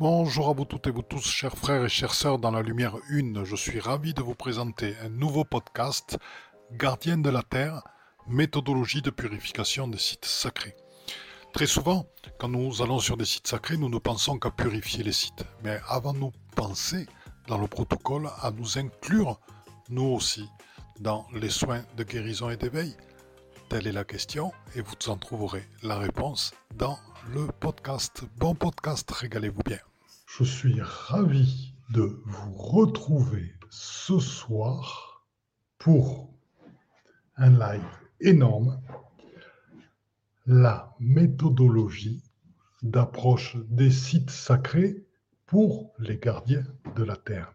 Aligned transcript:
Bonjour 0.00 0.48
à 0.48 0.54
vous 0.54 0.64
toutes 0.64 0.86
et 0.86 0.90
vous 0.90 1.02
tous, 1.02 1.26
chers 1.26 1.58
frères 1.58 1.84
et 1.84 1.90
chères 1.90 2.14
sœurs 2.14 2.38
dans 2.38 2.50
la 2.50 2.62
lumière 2.62 2.96
une. 3.10 3.44
Je 3.44 3.54
suis 3.54 3.80
ravi 3.80 4.14
de 4.14 4.22
vous 4.22 4.34
présenter 4.34 4.96
un 5.04 5.10
nouveau 5.10 5.44
podcast, 5.44 6.16
Gardien 6.72 7.18
de 7.18 7.28
la 7.28 7.42
Terre, 7.42 7.82
méthodologie 8.26 9.02
de 9.02 9.10
purification 9.10 9.88
des 9.88 9.98
sites 9.98 10.24
sacrés. 10.24 10.74
Très 11.52 11.66
souvent, 11.66 12.06
quand 12.38 12.48
nous 12.48 12.80
allons 12.80 12.98
sur 12.98 13.18
des 13.18 13.26
sites 13.26 13.46
sacrés, 13.46 13.76
nous 13.76 13.90
ne 13.90 13.98
pensons 13.98 14.38
qu'à 14.38 14.50
purifier 14.50 15.04
les 15.04 15.12
sites. 15.12 15.44
Mais 15.64 15.78
avons-nous 15.86 16.32
pensé, 16.56 17.06
dans 17.46 17.58
le 17.58 17.66
protocole, 17.66 18.30
à 18.40 18.52
nous 18.52 18.78
inclure, 18.78 19.38
nous 19.90 20.14
aussi, 20.14 20.48
dans 20.98 21.26
les 21.34 21.50
soins 21.50 21.84
de 21.98 22.04
guérison 22.04 22.48
et 22.48 22.56
d'éveil 22.56 22.96
Telle 23.68 23.86
est 23.86 23.92
la 23.92 24.04
question 24.04 24.50
et 24.74 24.80
vous 24.80 24.94
en 25.08 25.18
trouverez 25.18 25.68
la 25.82 25.98
réponse 25.98 26.54
dans 26.74 26.98
le 27.34 27.48
podcast. 27.48 28.22
Bon 28.38 28.54
podcast, 28.54 29.10
régalez-vous 29.10 29.62
bien. 29.62 29.78
Je 30.38 30.44
suis 30.44 30.80
ravi 30.80 31.74
de 31.90 32.22
vous 32.24 32.52
retrouver 32.54 33.52
ce 33.68 34.20
soir 34.20 35.26
pour 35.76 36.32
un 37.36 37.50
live 37.50 37.82
énorme, 38.20 38.80
la 40.46 40.94
méthodologie 41.00 42.22
d'approche 42.82 43.56
des 43.70 43.90
sites 43.90 44.30
sacrés 44.30 45.04
pour 45.46 45.92
les 45.98 46.18
gardiens 46.18 46.64
de 46.94 47.02
la 47.02 47.16
Terre. 47.16 47.52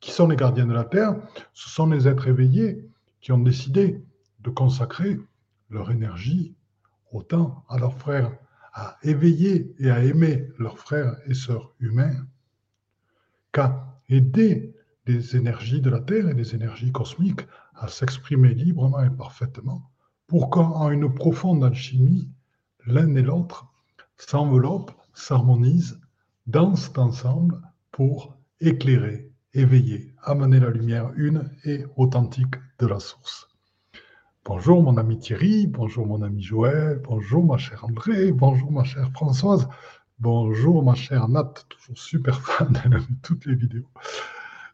Qui 0.00 0.10
sont 0.10 0.26
les 0.26 0.36
gardiens 0.36 0.66
de 0.66 0.74
la 0.74 0.84
Terre? 0.84 1.14
Ce 1.54 1.70
sont 1.70 1.86
les 1.86 2.08
êtres 2.08 2.26
éveillés 2.26 2.90
qui 3.20 3.30
ont 3.30 3.38
décidé 3.38 4.04
de 4.40 4.50
consacrer 4.50 5.20
leur 5.70 5.92
énergie 5.92 6.56
autant 7.12 7.64
à 7.68 7.78
leurs 7.78 7.96
frères, 7.96 8.36
à 8.78 8.96
éveiller 9.02 9.74
et 9.80 9.90
à 9.90 10.04
aimer 10.04 10.48
leurs 10.56 10.78
frères 10.78 11.16
et 11.26 11.34
sœurs 11.34 11.74
humains, 11.80 12.28
qu'à 13.50 13.98
aider 14.08 14.72
les 15.06 15.34
énergies 15.34 15.80
de 15.80 15.90
la 15.90 15.98
Terre 15.98 16.28
et 16.28 16.34
les 16.34 16.54
énergies 16.54 16.92
cosmiques 16.92 17.44
à 17.74 17.88
s'exprimer 17.88 18.54
librement 18.54 19.02
et 19.02 19.10
parfaitement, 19.10 19.90
pour 20.28 20.48
qu'en 20.48 20.90
une 20.90 21.12
profonde 21.12 21.64
alchimie, 21.64 22.30
l'un 22.86 23.16
et 23.16 23.22
l'autre 23.22 23.66
s'enveloppent, 24.16 24.92
s'harmonisent, 25.12 25.98
dansent 26.46 26.96
ensemble 26.96 27.60
pour 27.90 28.38
éclairer, 28.60 29.32
éveiller, 29.54 30.14
amener 30.22 30.60
la 30.60 30.70
lumière 30.70 31.10
une 31.16 31.50
et 31.64 31.84
authentique 31.96 32.54
de 32.78 32.86
la 32.86 33.00
source. 33.00 33.48
Bonjour 34.48 34.82
mon 34.82 34.96
ami 34.96 35.18
Thierry, 35.18 35.66
bonjour 35.66 36.06
mon 36.06 36.22
ami 36.22 36.42
Joël, 36.42 37.02
bonjour 37.04 37.44
ma 37.44 37.58
chère 37.58 37.84
André, 37.84 38.32
bonjour 38.32 38.72
ma 38.72 38.82
chère 38.82 39.10
Françoise, 39.10 39.68
bonjour 40.18 40.82
ma 40.82 40.94
chère 40.94 41.28
Nat, 41.28 41.52
toujours 41.68 41.98
super 41.98 42.40
fan, 42.40 42.72
de 42.72 42.98
toutes 43.22 43.44
les 43.44 43.54
vidéos. 43.54 43.84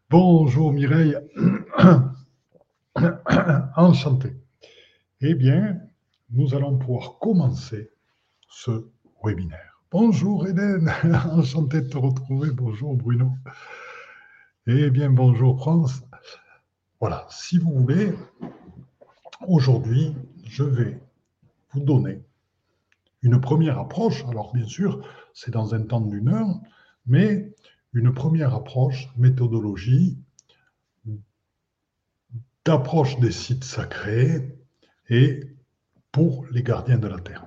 Bonjour 0.09 0.73
Mireille, 0.73 1.17
enchanté. 3.77 4.37
Eh 5.21 5.35
bien, 5.35 5.81
nous 6.31 6.55
allons 6.55 6.79
pouvoir 6.79 7.19
commencer 7.19 7.91
ce 8.49 8.87
webinaire. 9.25 9.81
Bonjour 9.91 10.47
Hélène, 10.47 10.93
enchanté 11.33 11.81
de 11.81 11.89
te 11.89 11.99
retrouver, 11.99 12.53
bonjour 12.53 12.95
Bruno. 12.95 13.33
Eh 14.69 14.89
bien, 14.91 15.11
bonjour 15.11 15.59
France. 15.59 16.05
Voilà, 17.01 17.27
si 17.29 17.59
vous 17.59 17.73
voulez, 17.73 18.15
Aujourd'hui, 19.49 20.15
je 20.47 20.63
vais 20.63 20.99
vous 21.73 21.81
donner 21.81 22.23
une 23.23 23.41
première 23.41 23.79
approche. 23.79 24.25
Alors 24.29 24.53
bien 24.53 24.67
sûr, 24.67 25.07
c'est 25.33 25.51
dans 25.51 25.75
un 25.75 25.83
temps 25.83 26.01
d'une 26.01 26.29
heure, 26.29 26.61
mais 27.07 27.53
une 27.93 28.13
première 28.13 28.55
approche, 28.55 29.09
méthodologie, 29.17 30.19
d'approche 32.65 33.19
des 33.21 33.33
sites 33.33 33.65
sacrés 33.65 34.57
et 35.11 35.41
pour 36.13 36.47
les 36.51 36.63
gardiens 36.63 36.99
de 36.99 37.09
la 37.09 37.19
Terre. 37.19 37.47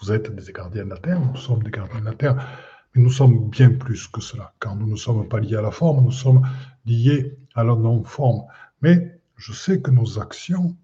Vous 0.00 0.12
êtes 0.12 0.34
des 0.34 0.52
gardiens 0.52 0.84
de 0.84 0.90
la 0.90 0.98
Terre, 0.98 1.20
nous 1.20 1.36
sommes 1.36 1.62
des 1.62 1.70
gardiens 1.70 2.00
de 2.00 2.04
la 2.04 2.14
Terre, 2.14 2.36
mais 2.94 3.02
nous 3.02 3.10
sommes 3.10 3.50
bien 3.50 3.70
plus 3.70 4.06
que 4.06 4.20
cela. 4.20 4.54
Quand 4.58 4.76
nous 4.76 4.86
ne 4.86 4.96
sommes 4.96 5.28
pas 5.28 5.40
liés 5.40 5.56
à 5.56 5.62
la 5.62 5.70
forme, 5.70 6.04
nous 6.04 6.12
sommes 6.12 6.46
liés 6.86 7.38
à 7.54 7.64
la 7.64 7.74
non-forme. 7.74 8.44
Mais 8.82 9.19
je 9.40 9.54
sais 9.54 9.80
que 9.80 9.90
nos 9.90 10.18
actions 10.18 10.76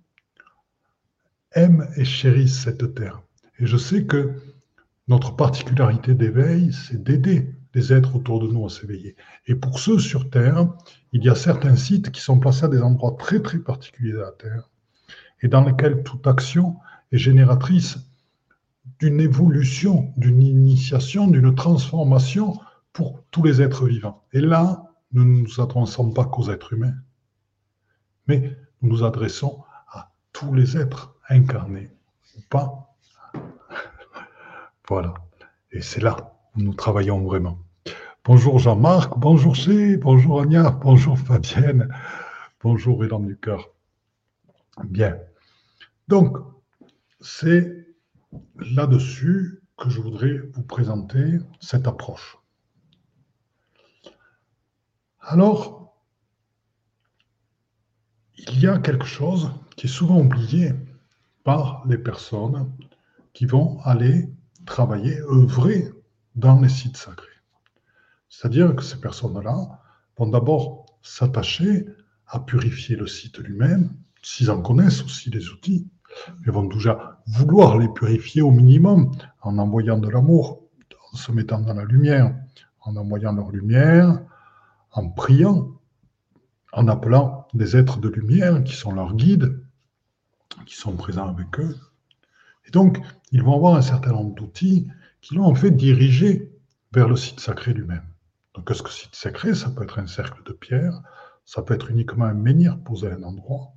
aiment 1.53 1.87
et 1.97 2.07
chérissent 2.07 2.63
cette 2.63 2.95
terre. 2.95 3.21
Et 3.59 3.67
je 3.67 3.77
sais 3.77 4.05
que 4.05 4.33
notre 5.09 5.37
particularité 5.37 6.15
d'éveil, 6.15 6.73
c'est 6.73 7.03
d'aider 7.03 7.55
les 7.75 7.93
êtres 7.93 8.17
autour 8.17 8.41
de 8.41 8.47
nous 8.47 8.65
à 8.65 8.71
s'éveiller. 8.71 9.15
Et 9.47 9.55
pour 9.55 9.79
ceux 9.79 9.99
sur 9.99 10.31
Terre, 10.31 10.69
il 11.13 11.23
y 11.23 11.29
a 11.29 11.35
certains 11.35 11.77
sites 11.77 12.11
qui 12.11 12.23
sont 12.23 12.41
placés 12.41 12.65
à 12.65 12.69
des 12.69 12.81
endroits 12.81 13.17
très 13.19 13.41
très 13.41 13.59
particuliers 13.59 14.13
de 14.13 14.21
la 14.21 14.33
Terre, 14.33 14.71
et 15.43 15.49
dans 15.49 15.63
lesquels 15.63 16.03
toute 16.03 16.27
action 16.27 16.77
est 17.13 17.19
génératrice 17.19 17.99
d'une 18.99 19.21
évolution, 19.21 20.15
d'une 20.17 20.43
initiation, 20.43 21.29
d'une 21.29 21.55
transformation 21.55 22.59
pour 22.95 23.23
tous 23.31 23.43
les 23.43 23.61
êtres 23.61 23.87
vivants. 23.87 24.25
Et 24.33 24.41
là, 24.41 24.83
nous 25.13 25.27
ne 25.27 25.43
nous 25.43 25.61
adressons 25.61 26.11
pas 26.11 26.25
qu'aux 26.25 26.51
êtres 26.51 26.73
humains 26.73 26.95
mais 28.27 28.57
nous 28.83 28.91
nous 28.91 29.05
adressons 29.05 29.65
à 29.89 30.13
tous 30.33 30.55
les 30.55 30.77
êtres 30.77 31.17
incarnés 31.29 31.91
ou 32.37 32.41
pas. 32.51 32.95
voilà. 34.89 35.15
Et 35.73 35.81
c'est 35.81 36.03
là 36.03 36.17
où 36.55 36.61
nous 36.61 36.75
travaillons 36.75 37.23
vraiment. 37.23 37.59
Bonjour 38.25 38.59
Jean-Marc, 38.59 39.17
bonjour 39.19 39.57
C, 39.57 39.97
bonjour 39.97 40.41
Anya, 40.41 40.71
bonjour 40.71 41.19
Fabienne, 41.19 41.89
bonjour 42.61 43.05
Élan 43.05 43.21
du 43.21 43.37
cœur. 43.37 43.71
Bien. 44.85 45.17
Donc, 46.09 46.39
c'est 47.21 47.87
là-dessus 48.57 49.63
que 49.77 49.91
je 49.91 50.01
voudrais 50.01 50.39
vous 50.55 50.63
présenter 50.63 51.39
cette 51.61 51.87
approche. 51.87 52.39
Alors, 55.21 55.86
il 58.39 58.61
y 58.61 58.67
a 58.67 58.79
quelque 58.79 59.07
chose 59.07 59.51
qui 59.77 59.87
est 59.87 59.91
souvent 59.91 60.21
oublié 60.21 60.73
par 61.45 61.85
les 61.87 61.99
personnes 61.99 62.71
qui 63.33 63.47
vont 63.47 63.79
aller 63.83 64.29
travailler, 64.65 65.21
œuvrer 65.31 65.93
dans 66.35 66.61
les 66.61 66.69
sites 66.69 66.97
sacrés. 66.97 67.27
C'est-à-dire 68.29 68.75
que 68.75 68.83
ces 68.83 69.01
personnes-là 69.01 69.81
vont 70.19 70.29
d'abord 70.29 70.87
s'attacher 71.03 71.87
à 72.27 72.41
purifier 72.41 72.97
le 72.97 73.07
site 73.07 73.39
lui-même, 73.39 73.95
s'ils 74.23 74.51
en 74.51 74.61
connaissent 74.61 75.03
aussi 75.05 75.31
les 75.31 75.49
outils, 75.51 75.89
ils 76.45 76.51
vont 76.51 76.65
déjà 76.65 77.21
vouloir 77.27 77.79
les 77.79 77.89
purifier 77.89 78.43
au 78.43 78.51
minimum 78.51 79.13
en 79.43 79.59
envoyant 79.59 79.99
de 79.99 80.09
l'amour, 80.09 80.63
en 81.13 81.17
se 81.17 81.31
mettant 81.31 81.61
dans 81.61 81.75
la 81.75 81.85
lumière, 81.85 82.35
en 82.81 82.97
envoyant 82.97 83.33
leur 83.33 83.51
lumière, 83.51 84.21
en 84.93 85.09
priant, 85.11 85.76
en 86.73 86.89
appelant 86.89 87.49
des 87.55 87.77
êtres 87.77 87.99
de 87.99 88.09
lumière 88.09 88.63
qui 88.65 88.75
sont 88.75 88.93
leurs 88.93 89.15
guides, 89.15 89.61
qui 90.67 90.77
sont 90.77 90.97
présents 90.97 91.29
avec 91.29 91.59
eux. 91.59 91.77
Et 92.67 92.71
donc, 92.71 92.99
ils 93.31 93.43
vont 93.43 93.55
avoir 93.55 93.77
un 93.77 93.83
certain 93.83 94.13
nombre 94.13 94.35
d'outils 94.35 94.89
qui 95.21 95.35
l'ont 95.35 95.45
en 95.45 95.55
fait 95.55 95.71
dirigé 95.71 96.53
vers 96.93 97.09
le 97.09 97.17
site 97.17 97.41
sacré 97.41 97.73
lui-même. 97.73 98.07
Donc, 98.55 98.71
est-ce 98.71 98.83
que 98.83 98.91
site 98.91 99.15
sacré, 99.15 99.55
ça 99.55 99.71
peut 99.71 99.85
être 99.85 99.99
un 99.99 100.07
cercle 100.07 100.43
de 100.45 100.53
pierre, 100.53 101.03
ça 101.45 101.63
peut 101.63 101.75
être 101.75 101.91
uniquement 101.91 102.25
un 102.25 102.35
menhir 102.35 102.79
posé 102.79 103.09
à 103.11 103.15
un 103.15 103.23
endroit, 103.23 103.73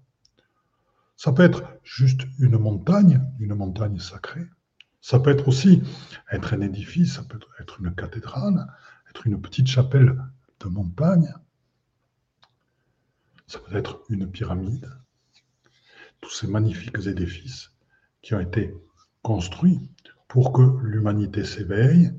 ça 1.16 1.34
peut 1.34 1.44
être 1.44 1.64
juste 1.84 2.22
une 2.40 2.58
montagne, 2.58 3.22
une 3.40 3.54
montagne 3.54 4.00
sacrée, 4.00 4.48
ça 5.02 5.20
peut 5.20 5.32
être 5.32 5.48
aussi 5.48 5.84
être 6.32 6.54
un 6.54 6.62
édifice, 6.62 7.16
ça 7.16 7.24
peut 7.24 7.40
être 7.60 7.82
une 7.82 7.94
cathédrale, 7.94 8.68
être 9.10 9.28
une 9.28 9.40
petite 9.42 9.68
chapelle 9.68 10.18
de 10.62 10.68
montagne, 10.68 11.34
ça 13.50 13.60
peut 13.60 13.76
être 13.76 14.02
une 14.10 14.30
pyramide, 14.30 14.88
tous 16.22 16.30
ces 16.30 16.48
magnifiques 16.48 17.08
édifices 17.08 17.72
qui 18.22 18.36
ont 18.36 18.40
été 18.40 18.74
construits 19.24 19.90
pour 20.28 20.54
que 20.54 20.62
l'humanité 20.84 21.44
s'éveille 21.44 22.12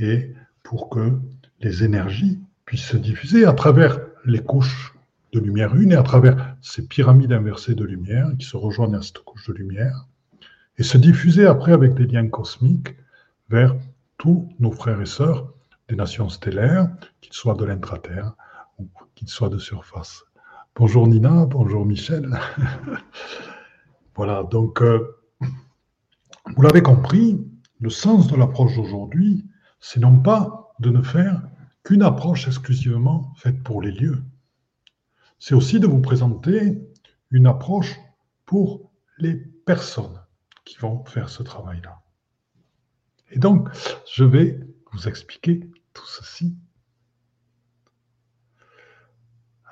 et 0.00 0.34
pour 0.64 0.90
que 0.90 1.20
les 1.60 1.84
énergies 1.84 2.40
puissent 2.64 2.88
se 2.88 2.96
diffuser 2.96 3.44
à 3.44 3.52
travers 3.52 4.00
les 4.24 4.40
couches 4.40 4.92
de 5.32 5.38
lumière 5.38 5.76
une 5.76 5.92
et 5.92 5.96
à 5.96 6.02
travers 6.02 6.56
ces 6.60 6.88
pyramides 6.88 7.32
inversées 7.32 7.76
de 7.76 7.84
lumière 7.84 8.30
qui 8.36 8.44
se 8.44 8.56
rejoignent 8.56 8.96
à 8.96 9.02
cette 9.02 9.20
couche 9.20 9.46
de 9.46 9.52
lumière 9.52 10.08
et 10.78 10.82
se 10.82 10.98
diffuser 10.98 11.46
après 11.46 11.72
avec 11.72 11.94
des 11.94 12.06
liens 12.06 12.28
cosmiques 12.28 12.96
vers 13.48 13.76
tous 14.18 14.52
nos 14.58 14.72
frères 14.72 15.00
et 15.00 15.06
sœurs 15.06 15.52
des 15.88 15.94
nations 15.94 16.28
stellaires, 16.28 16.90
qu'ils 17.20 17.34
soient 17.34 17.54
de 17.54 17.64
l'intraterre 17.64 18.32
ou 18.78 18.88
qu'ils 19.14 19.28
soient 19.28 19.48
de 19.48 19.58
surface. 19.58 20.24
Bonjour 20.74 21.06
Nina, 21.06 21.44
bonjour 21.44 21.84
Michel. 21.84 22.34
voilà, 24.14 24.42
donc 24.42 24.80
euh, 24.80 25.18
vous 26.56 26.62
l'avez 26.62 26.80
compris, 26.80 27.46
le 27.78 27.90
sens 27.90 28.26
de 28.26 28.36
l'approche 28.36 28.76
d'aujourd'hui, 28.76 29.44
c'est 29.80 30.00
non 30.00 30.18
pas 30.18 30.72
de 30.78 30.88
ne 30.88 31.02
faire 31.02 31.42
qu'une 31.82 32.02
approche 32.02 32.48
exclusivement 32.48 33.34
faite 33.36 33.62
pour 33.62 33.82
les 33.82 33.92
lieux. 33.92 34.22
C'est 35.38 35.54
aussi 35.54 35.78
de 35.78 35.86
vous 35.86 36.00
présenter 36.00 36.82
une 37.30 37.46
approche 37.46 38.00
pour 38.46 38.90
les 39.18 39.34
personnes 39.34 40.22
qui 40.64 40.78
vont 40.78 41.04
faire 41.04 41.28
ce 41.28 41.42
travail-là. 41.42 42.00
Et 43.30 43.38
donc, 43.38 43.68
je 44.10 44.24
vais 44.24 44.58
vous 44.90 45.06
expliquer 45.06 45.68
tout 45.92 46.06
ceci. 46.06 46.56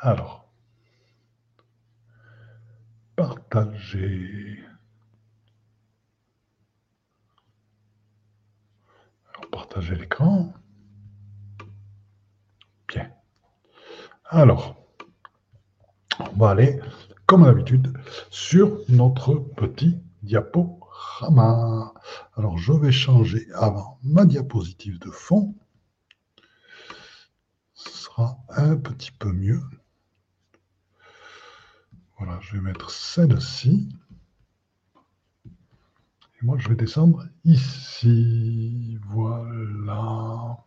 Alors, 0.03 0.40
partager. 3.21 4.59
Partager 9.53 9.95
l'écran. 9.95 10.55
Bien. 12.89 13.11
Alors, 14.25 14.75
on 16.19 16.37
va 16.39 16.51
aller, 16.51 16.81
comme 17.27 17.45
d'habitude, 17.45 17.93
sur 18.31 18.81
notre 18.89 19.35
petit 19.35 20.01
diaporama. 20.23 21.93
Alors, 22.37 22.57
je 22.57 22.73
vais 22.73 22.93
changer 22.93 23.47
avant 23.53 23.99
ma 24.03 24.25
diapositive 24.25 24.99
de 24.99 25.11
fond. 25.11 25.55
Ce 27.75 27.91
sera 27.91 28.39
un 28.49 28.77
petit 28.77 29.13
peu 29.13 29.31
mieux. 29.31 29.61
Voilà, 32.21 32.39
je 32.43 32.53
vais 32.53 32.61
mettre 32.61 32.91
celle-ci. 32.91 33.89
Et 35.47 35.49
moi, 36.43 36.59
je 36.59 36.69
vais 36.69 36.75
descendre 36.75 37.25
ici. 37.45 38.99
Voilà. 39.07 40.59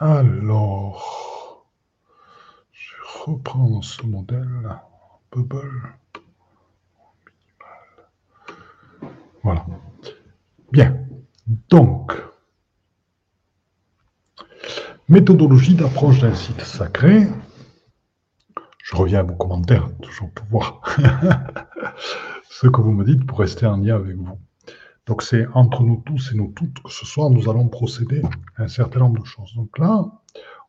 Alors, 0.00 1.68
je 2.72 2.96
vais 2.96 3.02
reprendre 3.26 3.84
ce 3.84 4.04
modèle, 4.04 4.80
Bubble. 5.30 5.94
Voilà. 9.44 9.64
Bien. 10.72 11.06
Donc, 11.68 12.12
méthodologie 15.10 15.74
d'approche 15.74 16.20
d'un 16.20 16.34
site 16.36 16.60
sacré. 16.60 17.26
Je 18.78 18.94
reviens 18.94 19.18
à 19.18 19.22
vos 19.24 19.34
commentaires, 19.34 19.88
toujours 20.00 20.30
pour 20.30 20.46
voir 20.46 20.82
ce 22.48 22.68
que 22.68 22.80
vous 22.80 22.92
me 22.92 23.04
dites 23.04 23.26
pour 23.26 23.40
rester 23.40 23.66
en 23.66 23.78
lien 23.78 23.96
avec 23.96 24.16
vous. 24.16 24.38
Donc 25.06 25.22
c'est 25.22 25.46
entre 25.54 25.82
nous 25.82 26.00
tous 26.06 26.30
et 26.32 26.36
nous 26.36 26.52
toutes 26.54 26.80
que 26.80 26.92
ce 26.92 27.04
soir 27.04 27.28
nous 27.28 27.50
allons 27.50 27.68
procéder 27.68 28.22
à 28.56 28.62
un 28.62 28.68
certain 28.68 29.00
nombre 29.00 29.20
de 29.20 29.26
choses. 29.26 29.52
Donc 29.56 29.76
là, 29.78 30.04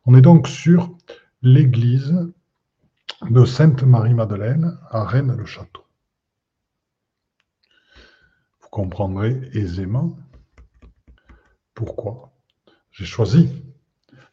on 0.06 0.16
est 0.16 0.20
donc 0.20 0.48
sur 0.48 0.90
l'église 1.42 2.12
de 3.30 3.44
Sainte-Marie-Madeleine 3.44 4.76
à 4.90 5.04
Rennes-le-Château. 5.04 5.84
Vous 8.60 8.68
comprendrez 8.72 9.40
aisément 9.52 10.16
pourquoi 11.74 12.32
j'ai 12.90 13.04
choisi 13.04 13.48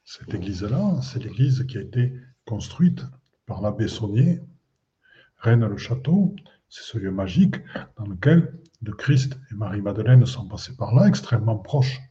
cette 0.10 0.34
église-là. 0.34 1.00
C'est 1.04 1.24
l'église 1.24 1.64
qui 1.68 1.78
a 1.78 1.82
été 1.82 2.12
construite 2.46 3.06
par 3.46 3.62
l'abbé 3.62 3.88
Saunier, 3.88 4.42
Rennes-le-Château. 5.38 6.36
C'est 6.68 6.84
ce 6.84 6.98
lieu 6.98 7.12
magique 7.12 7.58
dans 7.96 8.08
lequel 8.08 8.58
de 8.82 8.92
Christ 8.92 9.38
et 9.52 9.54
Marie-Madeleine 9.54 10.26
sont 10.26 10.48
passés 10.48 10.76
par 10.76 10.96
là, 10.96 11.08
extrêmement 11.08 11.58
proches 11.58 12.02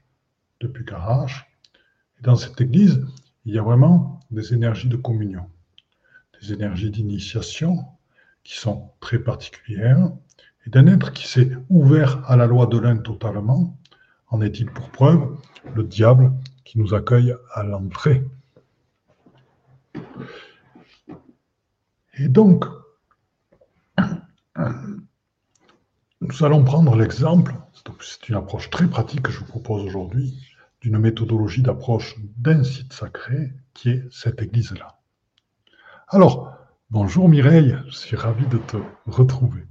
depuis 0.61 0.85
Carache. 0.85 1.51
Et 2.21 2.23
dans 2.23 2.37
cette 2.37 2.61
église, 2.61 3.05
il 3.45 3.55
y 3.55 3.59
a 3.59 3.63
vraiment 3.63 4.21
des 4.31 4.55
énergies 4.55 4.89
de 4.89 4.97
communion, 4.97 5.51
des 6.41 6.53
énergies 6.53 6.93
d'initiation 6.93 7.85
qui 8.45 8.57
sont 8.57 8.93
très 9.01 9.19
particulières, 9.19 10.13
et 10.67 10.71
d'un 10.71 10.87
être 10.87 11.13
qui 11.13 11.27
s'est 11.27 11.51
ouvert 11.69 12.23
à 12.31 12.37
la 12.37 12.47
loi 12.47 12.67
de 12.67 12.79
l'un 12.79 12.99
totalement. 12.99 13.77
En 14.29 14.41
est-il 14.41 14.67
pour 14.71 14.89
preuve 14.91 15.37
le 15.75 15.83
diable 15.83 16.33
qui 16.69 16.79
nous 16.79 16.93
accueille 16.93 17.35
à 17.55 17.63
l'entrée 17.63 18.23
Et 22.19 22.29
donc, 22.29 22.67
nous 26.21 26.45
allons 26.45 26.63
prendre 26.65 26.95
l'exemple, 26.95 27.55
c'est 28.01 28.29
une 28.29 28.35
approche 28.35 28.69
très 28.69 28.87
pratique 28.87 29.23
que 29.23 29.33
je 29.33 29.39
vous 29.39 29.47
propose 29.47 29.83
aujourd'hui, 29.87 30.39
d'une 30.83 30.99
méthodologie 30.99 31.63
d'approche 31.63 32.17
d'un 32.37 32.63
site 32.65 32.93
sacré 32.93 33.55
qui 33.73 33.89
est 33.91 34.05
cette 34.11 34.43
église-là. 34.43 34.99
Alors, 36.09 36.53
bonjour 36.91 37.31
Mireille, 37.31 37.79
je 37.87 37.97
suis 37.97 38.17
ravi 38.17 38.47
de 38.47 38.59
te 38.59 38.77
retrouver. 39.07 39.65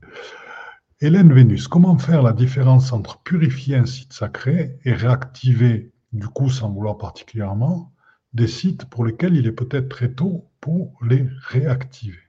Hélène 0.99 1.31
Vénus, 1.31 1.67
comment 1.67 1.99
faire 1.99 2.23
la 2.23 2.33
différence 2.33 2.91
entre 2.91 3.21
purifier 3.21 3.75
un 3.75 3.85
site 3.85 4.13
sacré 4.13 4.79
et 4.83 4.93
réactiver, 4.93 5.91
du 6.17 6.27
coup 6.27 6.49
sans 6.49 6.69
vouloir 6.69 6.97
particulièrement, 6.97 7.93
des 8.33 8.47
sites 8.47 8.85
pour 8.85 9.05
lesquels 9.05 9.35
il 9.35 9.47
est 9.47 9.51
peut-être 9.51 9.89
très 9.89 10.11
tôt 10.11 10.49
pour 10.59 10.97
les 11.01 11.27
réactiver 11.47 12.19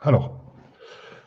Alors, 0.00 0.54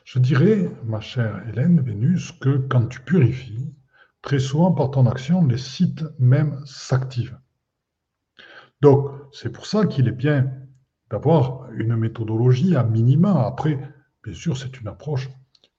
je 0.05 0.19
dirais, 0.19 0.71
ma 0.85 1.01
chère 1.01 1.47
Hélène 1.47 1.81
Vénus, 1.81 2.31
que 2.31 2.57
quand 2.57 2.87
tu 2.87 3.01
purifies, 3.01 3.73
très 4.21 4.39
souvent 4.39 4.71
par 4.71 4.91
ton 4.91 5.05
action, 5.05 5.45
les 5.45 5.57
sites 5.57 6.03
même 6.19 6.61
s'activent. 6.65 7.37
Donc, 8.81 9.11
c'est 9.33 9.51
pour 9.51 9.65
ça 9.65 9.85
qu'il 9.85 10.07
est 10.07 10.13
bien 10.13 10.51
d'avoir 11.09 11.69
une 11.71 11.95
méthodologie 11.95 12.75
à 12.75 12.83
minima. 12.83 13.45
Après, 13.45 13.77
bien 14.23 14.33
sûr, 14.33 14.55
c'est 14.57 14.79
une 14.79 14.87
approche 14.87 15.29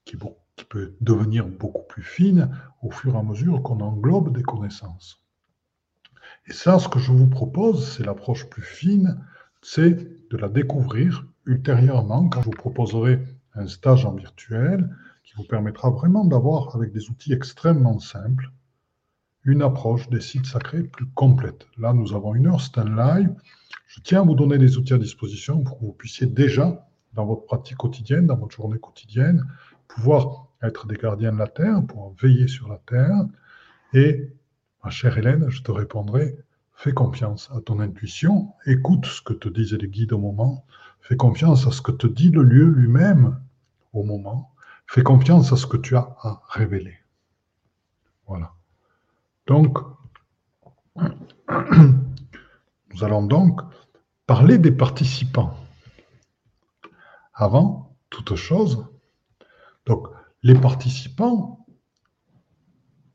qui, 0.05 0.15
qui, 0.55 0.65
peut 0.65 0.95
devenir 1.01 1.47
beaucoup 1.47 1.83
plus 1.87 2.03
fine 2.03 2.49
au 2.81 2.91
fur 2.91 3.15
et 3.15 3.17
à 3.17 3.23
mesure 3.23 3.61
qu'on 3.63 3.79
englobe 3.79 4.35
des 4.35 4.43
connaissances. 4.43 5.21
Et 6.47 6.53
ça, 6.53 6.79
ce 6.79 6.87
que 6.87 6.99
je 6.99 7.11
vous 7.11 7.27
propose, 7.27 7.87
c'est 7.91 8.05
l'approche 8.05 8.49
plus 8.49 8.61
fine, 8.61 9.23
c'est 9.61 10.29
de 10.29 10.37
la 10.37 10.49
découvrir 10.49 11.25
ultérieurement 11.45 12.29
quand 12.29 12.41
je 12.41 12.45
vous 12.45 12.51
proposerai 12.51 13.19
un 13.55 13.67
stage 13.67 14.05
en 14.05 14.13
virtuel 14.13 14.89
qui 15.23 15.33
vous 15.35 15.43
permettra 15.43 15.89
vraiment 15.89 16.25
d'avoir, 16.25 16.75
avec 16.75 16.91
des 16.91 17.09
outils 17.09 17.33
extrêmement 17.33 17.99
simples, 17.99 18.51
une 19.43 19.61
approche 19.61 20.09
des 20.09 20.21
sites 20.21 20.45
sacrés 20.45 20.83
plus 20.83 21.07
complète. 21.07 21.67
Là, 21.77 21.93
nous 21.93 22.13
avons 22.13 22.35
une 22.35 22.47
heure, 22.47 22.61
c'est 22.61 22.77
un 22.77 22.95
live. 22.95 23.33
Je 23.87 23.99
tiens 24.01 24.21
à 24.21 24.25
vous 24.25 24.35
donner 24.35 24.57
des 24.57 24.77
outils 24.77 24.93
à 24.93 24.97
disposition 24.97 25.63
pour 25.63 25.79
que 25.79 25.85
vous 25.85 25.93
puissiez 25.93 26.27
déjà, 26.27 26.87
dans 27.13 27.25
votre 27.25 27.45
pratique 27.45 27.77
quotidienne, 27.77 28.27
dans 28.27 28.37
votre 28.37 28.55
journée 28.55 28.79
quotidienne, 28.79 29.45
pouvoir 29.87 30.47
être 30.63 30.87
des 30.87 30.95
gardiens 30.95 31.33
de 31.33 31.37
la 31.37 31.47
Terre, 31.47 31.83
pouvoir 31.85 32.11
veiller 32.21 32.47
sur 32.47 32.67
la 32.67 32.79
Terre. 32.85 33.25
Et, 33.93 34.29
ma 34.83 34.89
chère 34.89 35.17
Hélène, 35.17 35.49
je 35.49 35.61
te 35.61 35.71
répondrai, 35.71 36.37
fais 36.73 36.93
confiance 36.93 37.49
à 37.55 37.61
ton 37.61 37.79
intuition, 37.79 38.53
écoute 38.65 39.05
ce 39.05 39.21
que 39.21 39.33
te 39.33 39.49
disent 39.49 39.73
les 39.73 39.87
guides 39.87 40.13
au 40.13 40.19
moment, 40.19 40.65
Fais 41.01 41.17
confiance 41.17 41.67
à 41.67 41.71
ce 41.71 41.81
que 41.81 41.91
te 41.91 42.07
dit 42.07 42.29
le 42.29 42.43
lieu 42.43 42.65
lui-même 42.65 43.41
au 43.91 44.03
moment. 44.03 44.53
Fais 44.85 45.03
confiance 45.03 45.51
à 45.51 45.57
ce 45.57 45.65
que 45.65 45.77
tu 45.77 45.95
as 45.95 46.15
à 46.21 46.43
révéler. 46.47 46.97
Voilà. 48.27 48.53
Donc, 49.47 49.79
nous 50.95 53.03
allons 53.03 53.25
donc 53.25 53.61
parler 54.27 54.57
des 54.57 54.71
participants. 54.71 55.57
Avant 57.33 57.97
toute 58.09 58.35
chose, 58.35 58.85
donc 59.85 60.07
les 60.43 60.55
participants, 60.55 61.65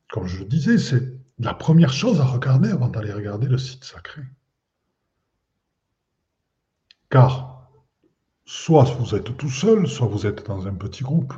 comme 0.09 0.27
je 0.27 0.39
le 0.39 0.45
disais, 0.45 0.79
c'est 0.79 1.17
la 1.39 1.55
première 1.55 1.93
chose 1.93 2.21
à 2.21 2.25
regarder 2.25 2.71
avant 2.71 2.89
d'aller 2.89 3.13
regarder 3.13 3.49
le 3.49 3.59
site 3.59 3.85
sacré. 3.85 4.23
Car 7.11 7.69
soit 8.45 8.85
vous 8.85 9.15
êtes 9.15 9.37
tout 9.37 9.51
seul, 9.51 9.87
soit 9.87 10.07
vous 10.07 10.27
êtes 10.27 10.47
dans 10.47 10.67
un 10.67 10.75
petit 10.75 11.03
groupe. 11.03 11.35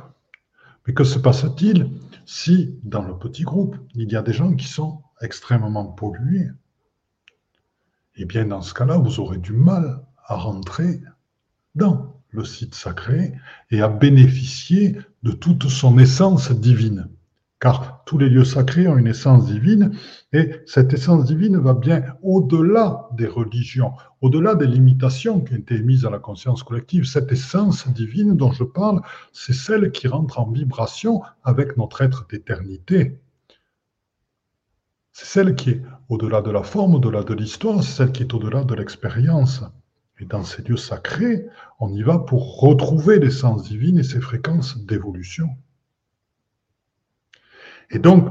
Mais 0.85 0.93
que 0.93 1.03
se 1.03 1.19
passe-t-il 1.19 1.91
si, 2.25 2.79
dans 2.83 3.03
le 3.03 3.17
petit 3.17 3.43
groupe, 3.43 3.75
il 3.95 4.11
y 4.11 4.15
a 4.15 4.21
des 4.21 4.33
gens 4.33 4.55
qui 4.55 4.67
sont 4.67 5.03
extrêmement 5.21 5.85
pollués? 5.85 6.49
Eh 8.15 8.25
bien, 8.25 8.45
dans 8.45 8.61
ce 8.61 8.73
cas-là, 8.73 8.97
vous 8.97 9.19
aurez 9.19 9.37
du 9.37 9.53
mal 9.53 10.05
à 10.25 10.35
rentrer 10.35 11.01
dans 11.75 12.21
le 12.29 12.45
site 12.45 12.75
sacré 12.75 13.33
et 13.71 13.81
à 13.81 13.87
bénéficier 13.87 14.97
de 15.23 15.31
toute 15.31 15.67
son 15.69 15.97
essence 15.97 16.51
divine. 16.51 17.09
car 17.59 18.03
tous 18.05 18.17
les 18.17 18.29
lieux 18.29 18.45
sacrés 18.45 18.87
ont 18.87 18.97
une 18.97 19.07
essence 19.07 19.45
divine, 19.45 19.91
et 20.31 20.61
cette 20.65 20.93
essence 20.93 21.25
divine 21.25 21.57
va 21.57 21.73
bien 21.73 22.03
au-delà 22.21 23.09
des 23.13 23.27
religions, 23.27 23.93
au-delà 24.21 24.55
des 24.55 24.67
limitations 24.67 25.41
qui 25.41 25.53
ont 25.53 25.57
été 25.57 25.81
mises 25.81 26.05
à 26.05 26.09
la 26.09 26.19
conscience 26.19 26.63
collective. 26.63 27.03
Cette 27.05 27.31
essence 27.31 27.87
divine 27.89 28.37
dont 28.37 28.51
je 28.53 28.63
parle, 28.63 29.01
c'est 29.33 29.53
celle 29.53 29.91
qui 29.91 30.07
rentre 30.07 30.39
en 30.39 30.49
vibration 30.49 31.21
avec 31.43 31.75
notre 31.75 32.01
être 32.01 32.25
d'éternité. 32.29 33.19
C'est 35.11 35.25
celle 35.25 35.55
qui 35.55 35.71
est 35.71 35.81
au-delà 36.07 36.41
de 36.41 36.51
la 36.51 36.63
forme, 36.63 36.95
au-delà 36.95 37.23
de 37.23 37.33
l'histoire, 37.33 37.83
c'est 37.83 37.91
celle 37.91 38.11
qui 38.13 38.23
est 38.23 38.33
au-delà 38.33 38.63
de 38.63 38.73
l'expérience. 38.73 39.63
Et 40.19 40.25
dans 40.25 40.43
ces 40.43 40.61
lieux 40.63 40.77
sacrés, 40.77 41.47
on 41.79 41.93
y 41.93 42.03
va 42.03 42.19
pour 42.19 42.59
retrouver 42.59 43.19
l'essence 43.19 43.63
divine 43.63 43.99
et 43.99 44.03
ses 44.03 44.19
fréquences 44.19 44.77
d'évolution. 44.77 45.49
Et 47.89 47.99
donc, 47.99 48.27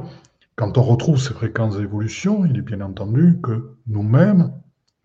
quand 0.54 0.76
on 0.76 0.82
retrouve 0.82 1.18
ces 1.18 1.34
fréquences 1.34 1.78
d'évolution, 1.78 2.44
il 2.44 2.58
est 2.58 2.62
bien 2.62 2.80
entendu 2.80 3.40
que 3.42 3.76
nous-mêmes, 3.86 4.52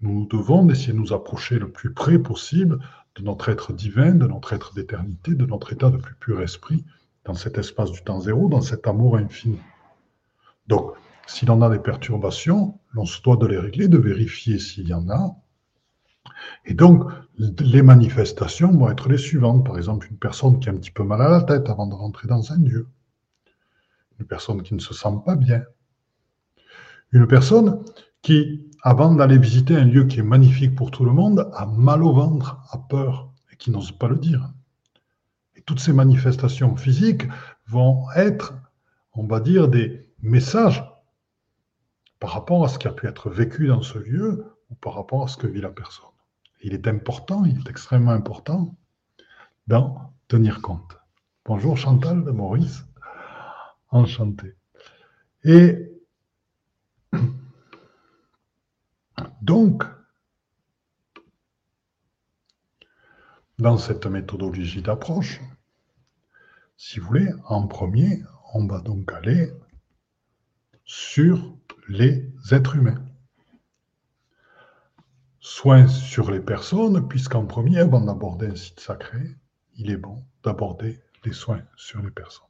nous 0.02 0.28
devons 0.28 0.70
essayer 0.70 0.94
de 0.94 0.98
nous 0.98 1.13
approcher 1.13 1.58
le 1.58 1.72
plus 1.72 1.94
près 1.94 2.20
possible 2.20 2.80
de 3.16 3.24
notre 3.24 3.50
être 3.50 3.72
divin, 3.72 4.16
de 4.16 4.28
notre 4.28 4.54
être 4.54 4.74
d'éternité, 4.74 5.36
de 5.36 5.46
notre 5.46 5.72
état 5.72 5.90
de 5.90 5.98
plus 5.98 6.16
pur 6.16 6.42
esprit, 6.42 6.84
dans 7.25 7.36
cet 7.36 7.58
espace 7.58 7.92
du 7.92 8.02
temps 8.04 8.20
zéro, 8.20 8.50
dans 8.50 8.62
cet 8.62 8.88
amour 8.88 9.18
infini. 9.18 9.60
Donc, 10.68 10.92
si 11.25 11.46
l'on 11.46 11.62
a 11.62 11.70
des 11.70 11.80
perturbations, 11.80 12.80
l'on 12.92 13.06
se 13.06 13.22
doit 13.22 13.38
de 13.38 13.46
les 13.46 13.58
régler, 13.58 13.88
de 13.88 13.98
vérifier 13.98 14.60
s'il 14.60 14.88
y 14.88 14.94
en 14.94 15.10
a. 15.10 15.36
Et 16.65 16.74
donc, 16.74 17.10
les 17.38 17.82
manifestations 17.82 18.72
vont 18.72 18.89
être 18.89 19.10
les 19.10 19.18
suivantes. 19.18 19.65
Par 19.65 19.77
exemple, 19.77 20.08
une 20.10 20.18
personne 20.18 20.60
qui 20.60 20.70
a 20.70 20.72
un 20.72 20.77
petit 20.77 20.92
peu 20.92 21.03
mal 21.03 21.22
à 21.22 21.30
la 21.30 21.42
tête 21.42 21.70
avant 21.70 21.88
de 21.88 21.94
rentrer 21.94 22.27
dans 22.27 22.51
un 22.51 22.60
lieu 22.60 22.88
une 24.20 24.27
personne 24.27 24.62
qui 24.62 24.74
ne 24.74 24.80
se 24.80 24.94
sent 24.94 25.15
pas 25.25 25.36
bien, 25.36 25.63
une 27.12 27.27
personne 27.27 27.84
qui, 28.22 28.70
avant 28.82 29.13
d'aller 29.13 29.38
visiter 29.38 29.75
un 29.75 29.86
lieu 29.86 30.06
qui 30.06 30.20
est 30.20 30.24
magnifique 30.24 30.75
pour 30.75 30.92
tout 30.92 31.03
le 31.03 31.12
monde, 31.12 31.50
a 31.53 31.65
mal 31.65 32.03
au 32.03 32.13
ventre, 32.13 32.58
a 32.72 32.77
peur 32.77 33.32
et 33.51 33.56
qui 33.58 33.72
n'ose 33.72 33.92
pas 33.92 34.08
le 34.08 34.18
dire. 34.18 34.51
Et 35.56 35.62
toutes 35.62 35.80
ces 35.80 35.94
manifestations 35.94 36.75
physiques 36.75 37.27
vont 37.68 38.06
être, 38.15 38.53
on 39.13 39.25
va 39.25 39.39
dire, 39.39 39.68
des 39.68 40.10
messages 40.22 40.84
par 42.20 42.32
rapport 42.32 42.63
à 42.63 42.70
ce 42.70 42.80
qui 42.80 42.88
a 42.88 42.92
pu 42.92 43.08
être 43.08 43.30
vécu 43.30 43.68
dans 43.68 43.82
ce 43.82 44.00
lieu 44.00 44.46
ou 44.70 44.75
par 44.75 44.96
rapport 44.96 45.24
à 45.24 45.27
ce 45.27 45.38
que 45.38 45.48
vit 45.48 45.62
la 45.62 45.70
personne. 45.70 46.12
Il 46.63 46.74
est 46.74 46.88
important, 46.88 47.43
il 47.43 47.60
est 47.60 47.70
extrêmement 47.70 48.12
important 48.12 48.74
d'en 49.67 50.13
tenir 50.29 50.62
compte. 50.62 50.98
Bonjour 51.43 51.77
Chantal 51.77 52.24
de 52.24 52.32
Maurice 52.32 52.86
enchanté. 53.89 54.55
Et 55.43 55.91
donc, 59.41 59.84
dans 63.60 63.77
cette 63.77 64.05
méthodologie 64.05 64.82
d'approche, 64.82 65.41
si 66.77 67.00
vous 67.00 67.08
voulez, 67.08 67.29
en 67.46 67.67
premier, 67.67 68.24
on 68.53 68.65
va 68.67 68.79
donc 68.79 69.12
aller 69.12 69.51
sur 70.86 71.58
les 71.89 72.32
êtres 72.51 72.77
humains. 72.77 73.03
Soin 75.46 75.90
sur 75.90 76.32
les 76.32 76.40
personnes, 76.40 77.06
puisqu'en 77.10 77.46
premier, 77.46 77.80
avant 77.80 78.00
d'aborder 78.00 78.48
un 78.48 78.56
site 78.56 78.80
sacré, 78.80 79.20
il 79.76 79.92
est 79.92 79.98
bon 79.98 80.24
d'aborder 80.42 81.02
les 81.26 81.34
soins 81.34 81.62
sur 81.76 82.02
les 82.02 82.12
personnes. 82.12 82.48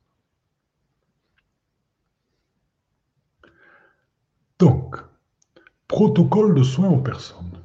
Donc, 4.59 4.95
protocole 5.87 6.53
de 6.53 6.61
soins 6.61 6.89
aux 6.89 7.01
personnes. 7.01 7.59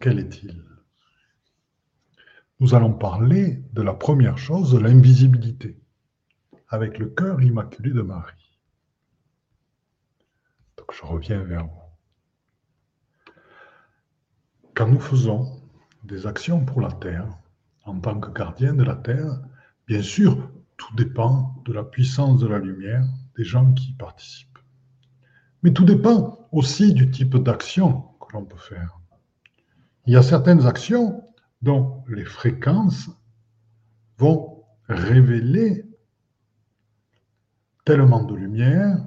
Quel 0.00 0.18
est-il? 0.18 0.64
Nous 2.58 2.74
allons 2.74 2.92
parler 2.92 3.62
de 3.74 3.82
la 3.82 3.94
première 3.94 4.38
chose, 4.38 4.72
de 4.72 4.78
l'invisibilité, 4.78 5.80
avec 6.66 6.98
le 6.98 7.10
cœur 7.10 7.40
immaculé 7.40 7.92
de 7.92 8.02
Marie. 8.02 8.58
Donc 10.76 10.92
je 10.92 11.04
reviens 11.04 11.44
vers 11.44 11.64
vous. 11.64 11.83
Quand 14.74 14.88
nous 14.88 14.98
faisons 14.98 15.62
des 16.02 16.26
actions 16.26 16.64
pour 16.64 16.80
la 16.80 16.90
Terre, 16.90 17.28
en 17.84 18.00
tant 18.00 18.18
que 18.18 18.28
gardien 18.30 18.74
de 18.74 18.82
la 18.82 18.96
Terre, 18.96 19.40
bien 19.86 20.02
sûr, 20.02 20.50
tout 20.76 20.92
dépend 20.96 21.54
de 21.64 21.72
la 21.72 21.84
puissance 21.84 22.40
de 22.40 22.48
la 22.48 22.58
lumière 22.58 23.04
des 23.36 23.44
gens 23.44 23.72
qui 23.74 23.90
y 23.90 23.92
participent. 23.92 24.58
Mais 25.62 25.72
tout 25.72 25.84
dépend 25.84 26.48
aussi 26.50 26.92
du 26.92 27.08
type 27.08 27.36
d'action 27.36 28.02
que 28.20 28.32
l'on 28.32 28.44
peut 28.44 28.58
faire. 28.58 28.98
Il 30.06 30.12
y 30.12 30.16
a 30.16 30.24
certaines 30.24 30.66
actions 30.66 31.22
dont 31.62 32.02
les 32.08 32.24
fréquences 32.24 33.08
vont 34.18 34.64
révéler 34.88 35.84
tellement 37.84 38.24
de 38.24 38.34
lumière 38.34 38.98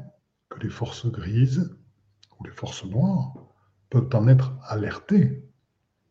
que 0.47 0.59
les 0.59 0.69
forces 0.69 1.07
grises 1.07 1.77
ou 2.39 2.45
les 2.45 2.51
forces 2.51 2.85
noires 2.85 3.33
peuvent 3.89 4.09
en 4.13 4.29
être 4.29 4.53
alertées 4.63 5.46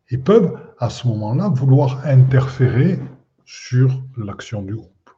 et 0.09 0.17
peuvent 0.17 0.57
à 0.79 0.89
ce 0.89 1.07
moment-là 1.07 1.49
vouloir 1.49 2.05
interférer 2.05 2.99
sur 3.45 4.01
l'action 4.17 4.61
du 4.61 4.75
groupe. 4.75 5.09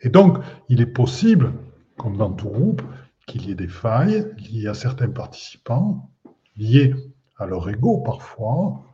Et 0.00 0.08
donc, 0.08 0.38
il 0.68 0.80
est 0.80 0.86
possible, 0.86 1.52
comme 1.96 2.16
dans 2.16 2.32
tout 2.32 2.48
groupe, 2.48 2.82
qu'il 3.26 3.46
y 3.46 3.52
ait 3.52 3.56
des 3.56 3.68
failles 3.68 4.34
liées 4.36 4.68
à 4.68 4.74
certains 4.74 5.10
participants, 5.10 6.10
liées 6.56 6.94
à 7.38 7.46
leur 7.46 7.68
ego 7.68 7.98
parfois, 7.98 8.84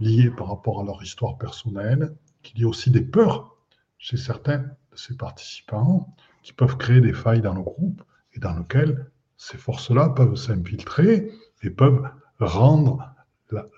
liées 0.00 0.30
par 0.30 0.48
rapport 0.48 0.80
à 0.80 0.84
leur 0.84 1.02
histoire 1.02 1.38
personnelle, 1.38 2.14
qu'il 2.42 2.58
y 2.58 2.62
ait 2.62 2.66
aussi 2.66 2.90
des 2.90 3.02
peurs 3.02 3.56
chez 3.98 4.16
certains 4.16 4.58
de 4.58 4.96
ces 4.96 5.16
participants 5.16 6.14
qui 6.42 6.52
peuvent 6.52 6.76
créer 6.76 7.00
des 7.00 7.12
failles 7.12 7.40
dans 7.40 7.54
le 7.54 7.62
groupe 7.62 8.02
et 8.34 8.40
dans 8.40 8.56
lesquelles 8.56 9.10
ces 9.36 9.58
forces-là 9.58 10.10
peuvent 10.10 10.36
s'infiltrer 10.36 11.30
et 11.62 11.70
peuvent 11.70 12.08
rendre 12.38 13.15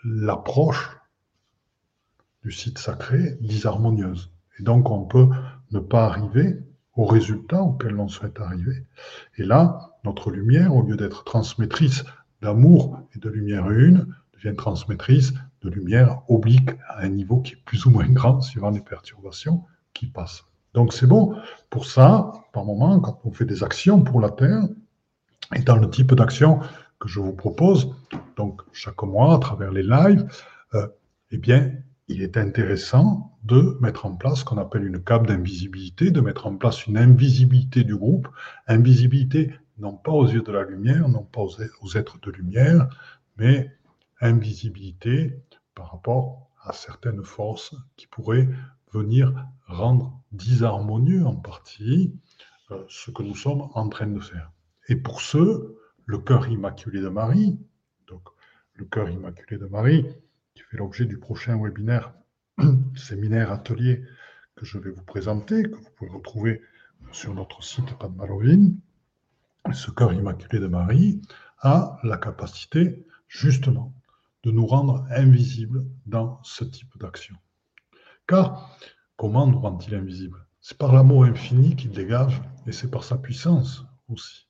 l'approche 0.05 0.97
du 2.43 2.53
site 2.53 2.79
sacré 2.79 3.37
disharmonieuse. 3.41 4.31
Et 4.59 4.63
donc 4.63 4.91
on 4.91 5.05
peut 5.05 5.29
ne 5.71 5.81
pas 5.81 6.07
arriver 6.07 6.59
au 6.95 7.05
résultat 7.05 7.63
auquel 7.63 7.93
l'on 7.93 8.09
souhaite 8.09 8.41
arriver. 8.41 8.85
Et 9.37 9.45
là, 9.45 9.95
notre 10.05 10.31
lumière, 10.31 10.75
au 10.75 10.83
lieu 10.83 10.97
d'être 10.97 11.25
transmettrice 11.25 12.05
d'amour 12.43 13.01
et 13.15 13.19
de 13.19 13.29
lumière 13.29 13.71
une, 13.71 14.15
devient 14.35 14.57
transmettrice 14.57 15.33
de 15.63 15.71
lumière 15.71 16.23
oblique 16.29 16.71
à 16.89 17.03
un 17.03 17.09
niveau 17.09 17.41
qui 17.41 17.55
est 17.55 17.65
plus 17.65 17.87
ou 17.87 17.91
moins 17.91 18.09
grand 18.09 18.41
suivant 18.41 18.71
les 18.71 18.81
perturbations 18.81 19.65
qui 19.93 20.07
passent. 20.07 20.45
Donc 20.75 20.93
c'est 20.93 21.07
bon. 21.07 21.37
Pour 21.71 21.87
ça, 21.87 22.33
par 22.53 22.65
moment, 22.65 23.01
quand 23.01 23.21
on 23.25 23.33
fait 23.33 23.45
des 23.45 23.65
actions 23.65 24.03
pour 24.03 24.21
la 24.21 24.31
Terre, 24.31 24.63
et 25.55 25.63
dans 25.63 25.77
le 25.77 25.89
type 25.89 26.15
d'action 26.15 26.61
que 27.01 27.09
je 27.09 27.21
vous 27.21 27.33
propose, 27.33 27.95
donc 28.37 28.63
chaque 28.73 29.03
mois 29.03 29.35
à 29.35 29.39
travers 29.39 29.71
les 29.71 29.83
lives, 29.83 30.27
euh, 30.75 30.87
eh 31.31 31.39
bien, 31.39 31.73
il 32.09 32.23
est 32.23 32.37
intéressant 32.37 33.39
de 33.45 33.77
mettre 33.81 34.07
en 34.07 34.15
place 34.17 34.41
ce 34.41 34.45
qu'on 34.45 34.59
appelle 34.59 34.85
une 34.85 35.03
cape 35.03 35.27
d'invisibilité, 35.27 36.11
de 36.11 36.21
mettre 36.21 36.47
en 36.47 36.57
place 36.57 36.87
une 36.87 36.97
invisibilité 36.97 37.85
du 37.85 37.97
groupe, 37.97 38.29
invisibilité 38.67 39.53
non 39.79 39.93
pas 39.93 40.13
aux 40.13 40.27
yeux 40.27 40.43
de 40.43 40.53
la 40.53 40.65
lumière, 40.65 41.09
non 41.09 41.23
pas 41.23 41.43
aux 41.43 41.97
êtres 41.97 42.19
de 42.21 42.31
lumière, 42.31 42.89
mais 43.37 43.71
invisibilité 44.21 45.41
par 45.75 45.93
rapport 45.93 46.51
à 46.65 46.73
certaines 46.73 47.23
forces 47.23 47.75
qui 47.97 48.07
pourraient 48.09 48.49
venir 48.93 49.33
rendre 49.67 50.19
disharmonieux 50.33 51.25
en 51.25 51.37
partie 51.37 52.15
euh, 52.71 52.83
ce 52.89 53.11
que 53.11 53.23
nous 53.23 53.37
sommes 53.37 53.69
en 53.75 53.89
train 53.89 54.07
de 54.07 54.21
faire. 54.21 54.51
Et 54.89 54.97
pour 54.97 55.21
ce, 55.21 55.78
le 56.09 56.19
cœur 56.19 56.49
immaculé 56.49 57.03
de 57.03 57.09
Marie, 57.09 57.61
donc 58.07 58.23
le 58.77 58.87
cœur 58.87 59.11
immaculé 59.11 59.59
de 59.59 59.67
Marie, 59.67 60.07
qui 60.55 60.63
fait 60.63 60.79
l'objet 60.79 61.05
du 61.05 61.19
prochain 61.19 61.63
webinaire, 61.63 62.15
séminaire, 62.97 63.53
atelier 63.53 64.03
que 64.57 64.65
je 64.65 64.79
vais 64.79 64.91
vous 64.91 65.03
présenter, 65.03 65.65
que 65.65 65.77
vous 65.77 65.91
pouvez 65.97 66.11
retrouver 66.11 66.63
sur 67.13 67.35
notre 67.35 67.63
site 67.63 67.97
Padmalovine, 67.99 68.81
ce 69.75 69.91
cœur 69.91 70.15
immaculé 70.15 70.61
de 70.61 70.67
Marie 70.67 71.21
a 71.59 71.99
la 72.03 72.17
capacité 72.17 73.05
justement 73.29 73.93
de 74.45 74.51
nous 74.51 74.67
rendre 74.67 75.07
invisibles 75.11 75.85
dans 76.07 76.43
ce 76.43 76.65
type 76.65 76.99
d'action. 76.99 77.37
Car 78.27 78.79
comment 79.19 79.47
nous 79.47 79.61
rend-il 79.61 79.95
invisibles 79.95 80.43
C'est 80.63 80.79
par 80.79 80.95
l'amour 80.95 81.25
infini 81.25 81.77
qu'il 81.77 81.91
dégage 81.91 82.41
et 82.67 82.73
c'est 82.73 82.91
par 82.91 83.05
sa 83.05 83.19
puissance 83.19 83.85
aussi. 84.09 84.48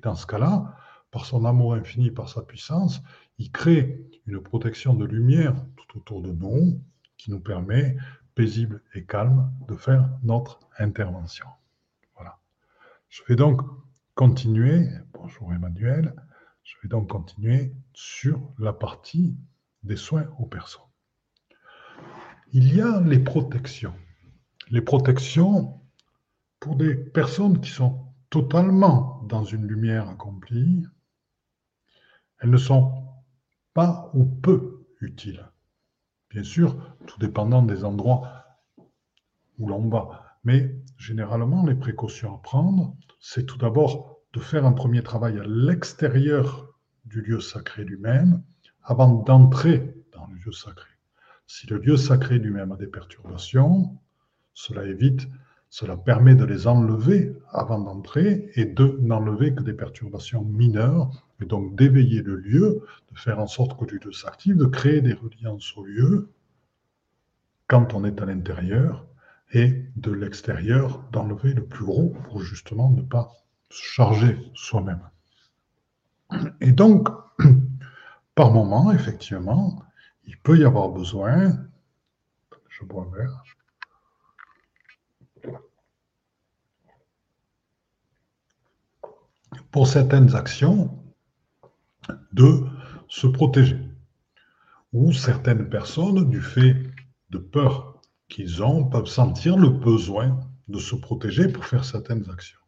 Et 0.00 0.02
dans 0.02 0.14
ce 0.14 0.26
cas-là, 0.26 0.74
par 1.10 1.26
son 1.26 1.44
amour 1.44 1.74
infini, 1.74 2.10
par 2.10 2.30
sa 2.30 2.40
puissance, 2.40 3.02
il 3.36 3.52
crée 3.52 4.00
une 4.26 4.40
protection 4.40 4.94
de 4.94 5.04
lumière 5.04 5.54
tout 5.76 5.98
autour 5.98 6.22
de 6.22 6.32
nous 6.32 6.80
qui 7.18 7.30
nous 7.30 7.40
permet, 7.40 7.98
paisible 8.34 8.82
et 8.94 9.04
calme, 9.04 9.52
de 9.68 9.76
faire 9.76 10.08
notre 10.22 10.60
intervention. 10.78 11.44
Voilà. 12.14 12.38
Je 13.10 13.20
vais 13.28 13.36
donc 13.36 13.60
continuer, 14.14 14.88
bonjour 15.12 15.52
Emmanuel, 15.52 16.14
je 16.62 16.76
vais 16.82 16.88
donc 16.88 17.10
continuer 17.10 17.74
sur 17.92 18.40
la 18.58 18.72
partie 18.72 19.36
des 19.82 19.96
soins 19.96 20.28
aux 20.38 20.46
personnes. 20.46 20.80
Il 22.54 22.74
y 22.74 22.80
a 22.80 23.02
les 23.02 23.18
protections. 23.18 23.94
Les 24.70 24.80
protections 24.80 25.78
pour 26.58 26.76
des 26.76 26.94
personnes 26.94 27.60
qui 27.60 27.68
sont 27.68 28.09
totalement 28.30 29.22
dans 29.28 29.44
une 29.44 29.66
lumière 29.66 30.08
accomplie, 30.08 30.86
elles 32.38 32.50
ne 32.50 32.56
sont 32.56 33.04
pas 33.74 34.10
ou 34.14 34.24
peu 34.24 34.86
utiles. 35.00 35.46
Bien 36.30 36.44
sûr, 36.44 36.96
tout 37.06 37.18
dépendant 37.18 37.62
des 37.62 37.84
endroits 37.84 38.44
où 39.58 39.68
l'on 39.68 39.88
va. 39.88 40.38
Mais 40.44 40.74
généralement, 40.96 41.66
les 41.66 41.74
précautions 41.74 42.36
à 42.36 42.38
prendre, 42.38 42.96
c'est 43.18 43.44
tout 43.44 43.58
d'abord 43.58 44.20
de 44.32 44.40
faire 44.40 44.64
un 44.64 44.72
premier 44.72 45.02
travail 45.02 45.38
à 45.38 45.44
l'extérieur 45.44 46.72
du 47.04 47.20
lieu 47.20 47.40
sacré 47.40 47.84
lui-même 47.84 48.42
avant 48.82 49.22
d'entrer 49.22 49.94
dans 50.12 50.26
le 50.28 50.36
lieu 50.36 50.52
sacré. 50.52 50.88
Si 51.46 51.66
le 51.66 51.78
lieu 51.78 51.96
sacré 51.96 52.38
lui-même 52.38 52.72
a 52.72 52.76
des 52.76 52.86
perturbations, 52.86 53.98
cela 54.54 54.84
évite, 54.84 55.26
cela 55.70 55.96
permet 55.96 56.34
de 56.34 56.44
les 56.44 56.66
enlever 56.66 57.32
avant 57.52 57.78
d'entrer 57.78 58.50
et 58.56 58.64
de 58.64 58.98
n'enlever 59.00 59.54
que 59.54 59.62
des 59.62 59.72
perturbations 59.72 60.42
mineures 60.42 61.10
et 61.40 61.46
donc 61.46 61.76
d'éveiller 61.76 62.22
le 62.22 62.36
lieu, 62.36 62.84
de 63.12 63.18
faire 63.18 63.38
en 63.38 63.46
sorte 63.46 63.78
que 63.78 63.84
le 63.84 63.98
lieu 64.04 64.12
s'active, 64.12 64.56
de 64.56 64.66
créer 64.66 65.00
des 65.00 65.14
reliants 65.14 65.58
au 65.76 65.84
lieu 65.84 66.28
quand 67.68 67.94
on 67.94 68.04
est 68.04 68.20
à 68.20 68.26
l'intérieur 68.26 69.06
et 69.52 69.84
de 69.94 70.10
l'extérieur 70.10 71.04
d'enlever 71.12 71.54
le 71.54 71.64
plus 71.64 71.84
gros 71.84 72.10
pour 72.24 72.42
justement 72.42 72.90
ne 72.90 73.02
pas 73.02 73.30
se 73.70 73.80
charger 73.80 74.36
soi-même. 74.54 75.08
Et 76.60 76.72
donc, 76.72 77.08
par 78.34 78.52
moment, 78.52 78.90
effectivement, 78.90 79.84
il 80.26 80.36
peut 80.36 80.58
y 80.58 80.64
avoir 80.64 80.88
besoin, 80.88 81.56
je 82.68 82.84
bois 82.84 83.08
un 83.08 83.16
verre, 83.16 83.44
pour 89.70 89.86
certaines 89.86 90.34
actions, 90.34 90.96
de 92.32 92.64
se 93.08 93.26
protéger. 93.26 93.78
Ou 94.92 95.12
certaines 95.12 95.68
personnes, 95.68 96.28
du 96.28 96.40
fait 96.40 96.76
de 97.30 97.38
peur 97.38 98.00
qu'ils 98.28 98.62
ont, 98.62 98.84
peuvent 98.84 99.06
sentir 99.06 99.56
le 99.56 99.68
besoin 99.68 100.40
de 100.68 100.78
se 100.78 100.94
protéger 100.94 101.48
pour 101.48 101.64
faire 101.64 101.84
certaines 101.84 102.28
actions. 102.30 102.58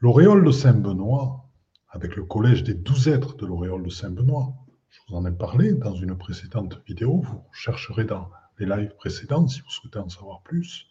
L'auréole 0.00 0.44
de 0.44 0.50
Saint-Benoît, 0.50 1.48
avec 1.88 2.16
le 2.16 2.24
collège 2.24 2.64
des 2.64 2.74
douze 2.74 3.08
êtres 3.08 3.36
de 3.36 3.46
l'auréole 3.46 3.84
de 3.84 3.90
Saint-Benoît, 3.90 4.54
je 4.90 4.98
vous 5.08 5.16
en 5.16 5.24
ai 5.24 5.32
parlé 5.32 5.72
dans 5.72 5.94
une 5.94 6.16
précédente 6.16 6.82
vidéo, 6.86 7.20
vous 7.20 7.44
chercherez 7.52 8.04
dans 8.04 8.28
les 8.58 8.66
lives 8.66 8.94
précédents 8.96 9.46
si 9.46 9.60
vous 9.60 9.70
souhaitez 9.70 9.98
en 9.98 10.08
savoir 10.08 10.42
plus. 10.42 10.88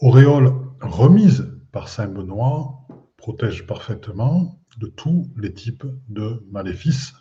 Auréole 0.00 0.52
remise 0.80 1.55
par 1.76 1.90
Saint-Benoît 1.90 2.86
protège 3.18 3.66
parfaitement 3.66 4.58
de 4.78 4.86
tous 4.86 5.30
les 5.36 5.52
types 5.52 5.84
de 6.08 6.42
maléfices. 6.50 7.12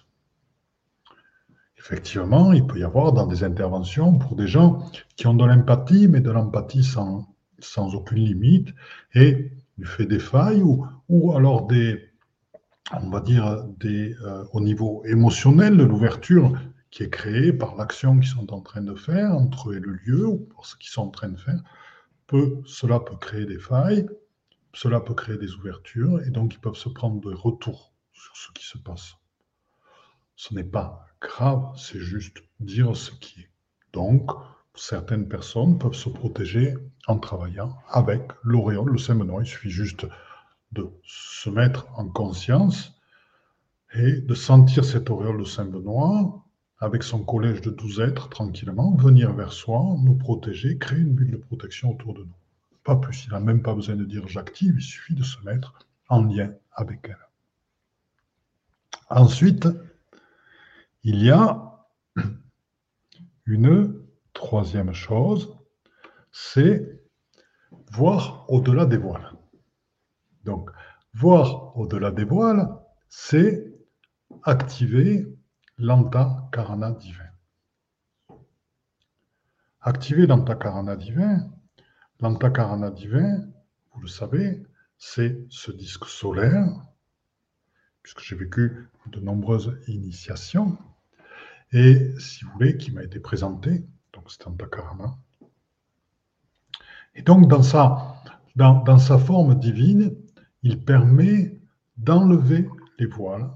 Effectivement, 1.78 2.54
il 2.54 2.66
peut 2.66 2.80
y 2.80 2.86
avoir 2.86 3.12
dans 3.12 3.28
des 3.28 3.44
interventions 3.44 4.18
pour 4.18 4.38
des 4.38 4.48
gens 4.48 4.90
qui 5.18 5.28
ont 5.28 5.34
de 5.34 5.44
l'empathie, 5.44 6.08
mais 6.08 6.22
de 6.22 6.32
l'empathie 6.32 6.86
sans, 6.86 7.28
aucune 7.96 8.24
limite, 8.24 8.70
et 9.14 9.52
du 9.78 9.86
fait 9.86 10.06
des 10.06 10.20
failles 10.20 10.64
ou, 10.64 11.34
alors 11.34 11.68
des, 11.68 12.12
on 12.94 13.10
va 13.10 13.20
dire, 13.20 13.46
euh, 13.84 14.46
au 14.54 14.62
niveau 14.62 15.04
émotionnel 15.04 15.76
de 15.76 15.84
l'ouverture 15.84 16.58
qui 16.92 17.04
est 17.04 17.10
créée 17.10 17.52
par 17.52 17.76
l'action 17.76 18.18
qu'ils 18.18 18.30
sont 18.30 18.54
en 18.54 18.62
train 18.62 18.84
de 18.84 18.96
faire 18.96 19.34
entre 19.34 19.72
eux 19.72 19.76
et 19.76 19.82
le 19.82 20.00
lieu, 20.06 20.26
ou 20.26 20.38
pour 20.38 20.66
ce 20.66 20.78
qu'ils 20.78 20.92
sont 20.92 21.02
en 21.02 21.10
train 21.10 21.28
de 21.28 21.38
faire, 21.38 21.62
cela 22.66 23.02
peut 23.02 23.18
créer 23.18 23.46
des 23.46 23.60
failles, 23.60 24.06
cela 24.76 25.00
peut 25.00 25.14
créer 25.14 25.38
des 25.38 25.54
ouvertures 25.54 26.22
et 26.22 26.30
donc 26.30 26.54
ils 26.54 26.60
peuvent 26.60 26.76
se 26.76 26.90
prendre 26.90 27.22
des 27.22 27.34
retours 27.34 27.94
sur 28.12 28.36
ce 28.36 28.52
qui 28.52 28.66
se 28.66 28.78
passe. 28.78 29.16
Ce 30.36 30.54
n'est 30.54 30.66
pas 30.66 31.08
grave, 31.22 31.74
c'est 31.78 32.00
juste 32.00 32.44
dire 32.60 32.96
ce 32.96 33.12
qui 33.12 33.40
est. 33.40 33.50
Donc, 33.94 34.30
certaines 34.76 35.30
personnes 35.30 35.80
peuvent 35.80 35.96
se 35.96 36.10
protéger 36.10 36.76
en 37.08 37.18
travaillant 37.18 37.78
avec 37.90 38.22
l'auréole, 38.44 38.92
le 38.92 38.98
saint 38.98 39.18
Il 39.18 39.46
suffit 39.46 39.70
juste 39.70 40.06
de 40.74 40.90
se 41.04 41.50
mettre 41.50 41.88
en 41.98 42.10
conscience 42.10 43.00
et 43.94 44.20
de 44.20 44.34
sentir 44.34 44.84
cette 44.84 45.10
auréole 45.10 45.40
de 45.40 45.46
Saint-Benoît 45.46 46.44
avec 46.80 47.04
son 47.04 47.24
collège 47.24 47.62
de 47.62 47.70
douze 47.70 48.02
êtres 48.02 48.28
tranquillement 48.28 48.94
venir 48.96 49.32
vers 49.32 49.54
soi, 49.54 49.82
nous 50.04 50.16
protéger, 50.16 50.78
créer 50.78 51.00
une 51.00 51.14
bulle 51.14 51.32
de 51.32 51.38
protection 51.38 51.92
autour 51.92 52.14
de 52.14 52.24
nous. 52.24 52.36
Pas 52.86 52.96
plus, 52.96 53.26
il 53.26 53.32
n'a 53.32 53.40
même 53.40 53.64
pas 53.64 53.74
besoin 53.74 53.96
de 53.96 54.06
dire 54.06 54.28
j'active, 54.28 54.76
il 54.78 54.82
suffit 54.82 55.16
de 55.16 55.24
se 55.24 55.42
mettre 55.42 55.74
en 56.08 56.24
lien 56.24 56.54
avec 56.72 57.00
elle. 57.10 57.18
Ensuite, 59.10 59.68
il 61.04 61.24
y 61.24 61.32
a 61.32 61.84
une 63.48 64.06
troisième 64.34 64.94
chose, 64.94 65.58
c'est 66.32 67.02
voir 67.92 68.46
au-delà 68.50 68.86
des 68.86 68.98
voiles. 68.98 69.32
Donc, 70.44 70.70
voir 71.16 71.76
au-delà 71.76 72.12
des 72.12 72.24
voiles, 72.24 72.70
c'est 73.10 73.66
activer 74.44 75.28
l'antakarana 75.80 76.92
divin. 76.92 77.32
Activer 79.82 80.28
l'antakarana 80.28 80.96
divin, 80.96 81.50
L'antakarana 82.22 82.92
divin, 82.92 83.46
vous 83.94 84.02
le 84.02 84.08
savez, 84.08 84.64
c'est 84.98 85.38
ce 85.50 85.72
disque 85.72 86.06
solaire, 86.06 86.68
puisque 88.02 88.22
j'ai 88.22 88.36
vécu 88.36 88.88
de 89.08 89.20
nombreuses 89.20 89.78
initiations, 89.88 90.78
et 91.72 92.12
si 92.20 92.46
vous 92.46 92.52
voulez, 92.52 92.78
qui 92.78 92.92
m'a 92.92 93.04
été 93.04 93.20
présenté, 93.20 93.84
donc 94.14 94.32
c'est 94.32 94.48
Antakarana. 94.48 95.18
Et 97.16 97.22
donc, 97.22 97.48
dans 97.48 97.64
sa, 97.64 98.22
dans, 98.56 98.84
dans 98.84 99.00
sa 99.00 99.18
forme 99.18 99.60
divine, 99.60 100.16
il 100.64 100.84
permet 100.84 101.60
d'enlever 101.98 102.70
les 102.98 103.06
voiles 103.06 103.50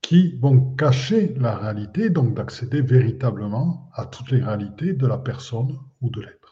qui 0.00 0.36
vont 0.36 0.74
cacher 0.74 1.34
la 1.34 1.56
réalité, 1.56 2.10
donc 2.10 2.34
d'accéder 2.34 2.82
véritablement 2.82 3.90
à 3.94 4.04
toutes 4.04 4.30
les 4.30 4.42
réalités 4.42 4.92
de 4.92 5.06
la 5.06 5.18
personne 5.18 5.78
ou 6.02 6.10
de 6.10 6.20
l'être. 6.20 6.43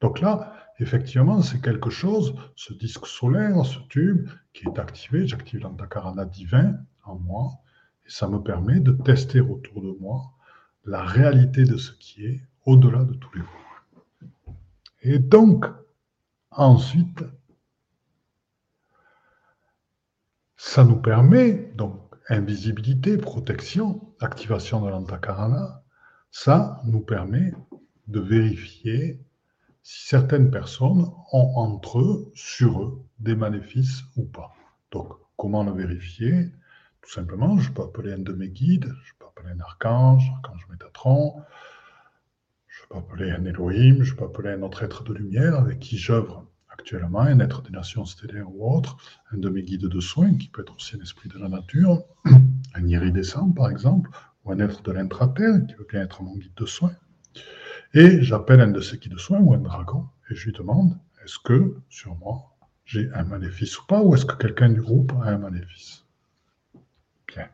Donc 0.00 0.20
là, 0.20 0.52
effectivement, 0.78 1.42
c'est 1.42 1.60
quelque 1.60 1.90
chose, 1.90 2.34
ce 2.54 2.72
disque 2.72 3.06
solaire, 3.06 3.64
ce 3.64 3.78
tube 3.88 4.28
qui 4.52 4.66
est 4.66 4.78
activé, 4.78 5.26
j'active 5.26 5.60
l'antakarana 5.60 6.24
divin 6.24 6.76
en 7.04 7.16
moi, 7.16 7.50
et 8.06 8.10
ça 8.10 8.28
me 8.28 8.38
permet 8.38 8.80
de 8.80 8.92
tester 8.92 9.40
autour 9.40 9.82
de 9.82 9.96
moi 10.00 10.32
la 10.84 11.02
réalité 11.02 11.64
de 11.64 11.76
ce 11.76 11.92
qui 11.92 12.24
est 12.24 12.40
au-delà 12.64 13.04
de 13.04 13.14
tous 13.14 13.34
les 13.34 13.42
voies. 13.42 14.54
Et 15.02 15.18
donc, 15.18 15.66
ensuite, 16.50 17.24
ça 20.56 20.84
nous 20.84 21.00
permet, 21.00 21.72
donc, 21.76 22.00
invisibilité, 22.28 23.16
protection, 23.16 24.14
activation 24.20 24.82
de 24.82 24.90
l'antakarana, 24.90 25.82
ça 26.30 26.80
nous 26.84 27.00
permet 27.00 27.52
de 28.06 28.20
vérifier 28.20 29.20
certaines 29.82 30.50
personnes 30.50 31.06
ont 31.32 31.52
entre 31.56 32.00
eux, 32.00 32.30
sur 32.34 32.82
eux, 32.82 33.04
des 33.18 33.34
maléfices 33.34 34.02
ou 34.16 34.24
pas. 34.24 34.52
Donc, 34.90 35.12
comment 35.36 35.64
le 35.64 35.72
vérifier? 35.72 36.52
Tout 37.02 37.10
simplement, 37.10 37.58
je 37.58 37.72
peux 37.72 37.82
appeler 37.82 38.12
un 38.12 38.18
de 38.18 38.32
mes 38.32 38.48
guides, 38.48 38.92
je 39.04 39.12
peux 39.18 39.26
appeler 39.26 39.54
un 39.54 39.60
archange, 39.60 40.30
archange 40.42 40.66
Métatron, 40.70 41.42
je 42.66 42.82
peux 42.90 42.98
appeler 42.98 43.30
un 43.30 43.44
Elohim, 43.44 44.02
je 44.02 44.14
peux 44.14 44.24
appeler 44.24 44.50
un 44.50 44.62
autre 44.62 44.82
être 44.82 45.04
de 45.04 45.14
lumière 45.14 45.54
avec 45.54 45.78
qui 45.78 45.96
j'œuvre 45.96 46.46
actuellement, 46.68 47.20
un 47.20 47.40
être 47.40 47.62
des 47.62 47.70
nations 47.70 48.04
stellaires 48.04 48.50
ou 48.50 48.76
autre, 48.76 48.96
un 49.32 49.38
de 49.38 49.48
mes 49.48 49.62
guides 49.62 49.86
de 49.86 50.00
soins, 50.00 50.36
qui 50.36 50.48
peut 50.48 50.62
être 50.62 50.74
aussi 50.76 50.96
un 50.96 51.00
esprit 51.00 51.28
de 51.28 51.38
la 51.38 51.48
nature, 51.48 52.04
un 52.74 52.86
iridescent 52.86 53.50
par 53.52 53.70
exemple, 53.70 54.10
ou 54.44 54.52
un 54.52 54.58
être 54.60 54.82
de 54.82 54.92
l'intraterre, 54.92 55.66
qui 55.66 55.74
veut 55.74 55.86
bien 55.88 56.02
être 56.02 56.22
mon 56.22 56.36
guide 56.36 56.54
de 56.56 56.66
soins. 56.66 56.94
Et 57.94 58.22
j'appelle 58.22 58.60
un 58.60 58.68
de 58.68 58.80
ces 58.80 58.98
qui 58.98 59.08
de 59.08 59.18
soins 59.18 59.40
ou 59.40 59.54
un 59.54 59.58
dragon 59.58 60.08
et 60.30 60.34
je 60.34 60.46
lui 60.46 60.52
demande 60.52 60.98
est-ce 61.24 61.38
que 61.38 61.80
sur 61.88 62.14
moi 62.16 62.54
j'ai 62.88 63.10
un 63.12 63.24
maléfice 63.24 63.78
ou 63.78 63.86
pas, 63.86 64.00
ou 64.00 64.14
est-ce 64.14 64.24
que 64.24 64.34
quelqu'un 64.34 64.70
du 64.70 64.80
groupe 64.80 65.12
a 65.22 65.28
un 65.28 65.36
maléfice? 65.36 66.06
Bien. 67.26 67.50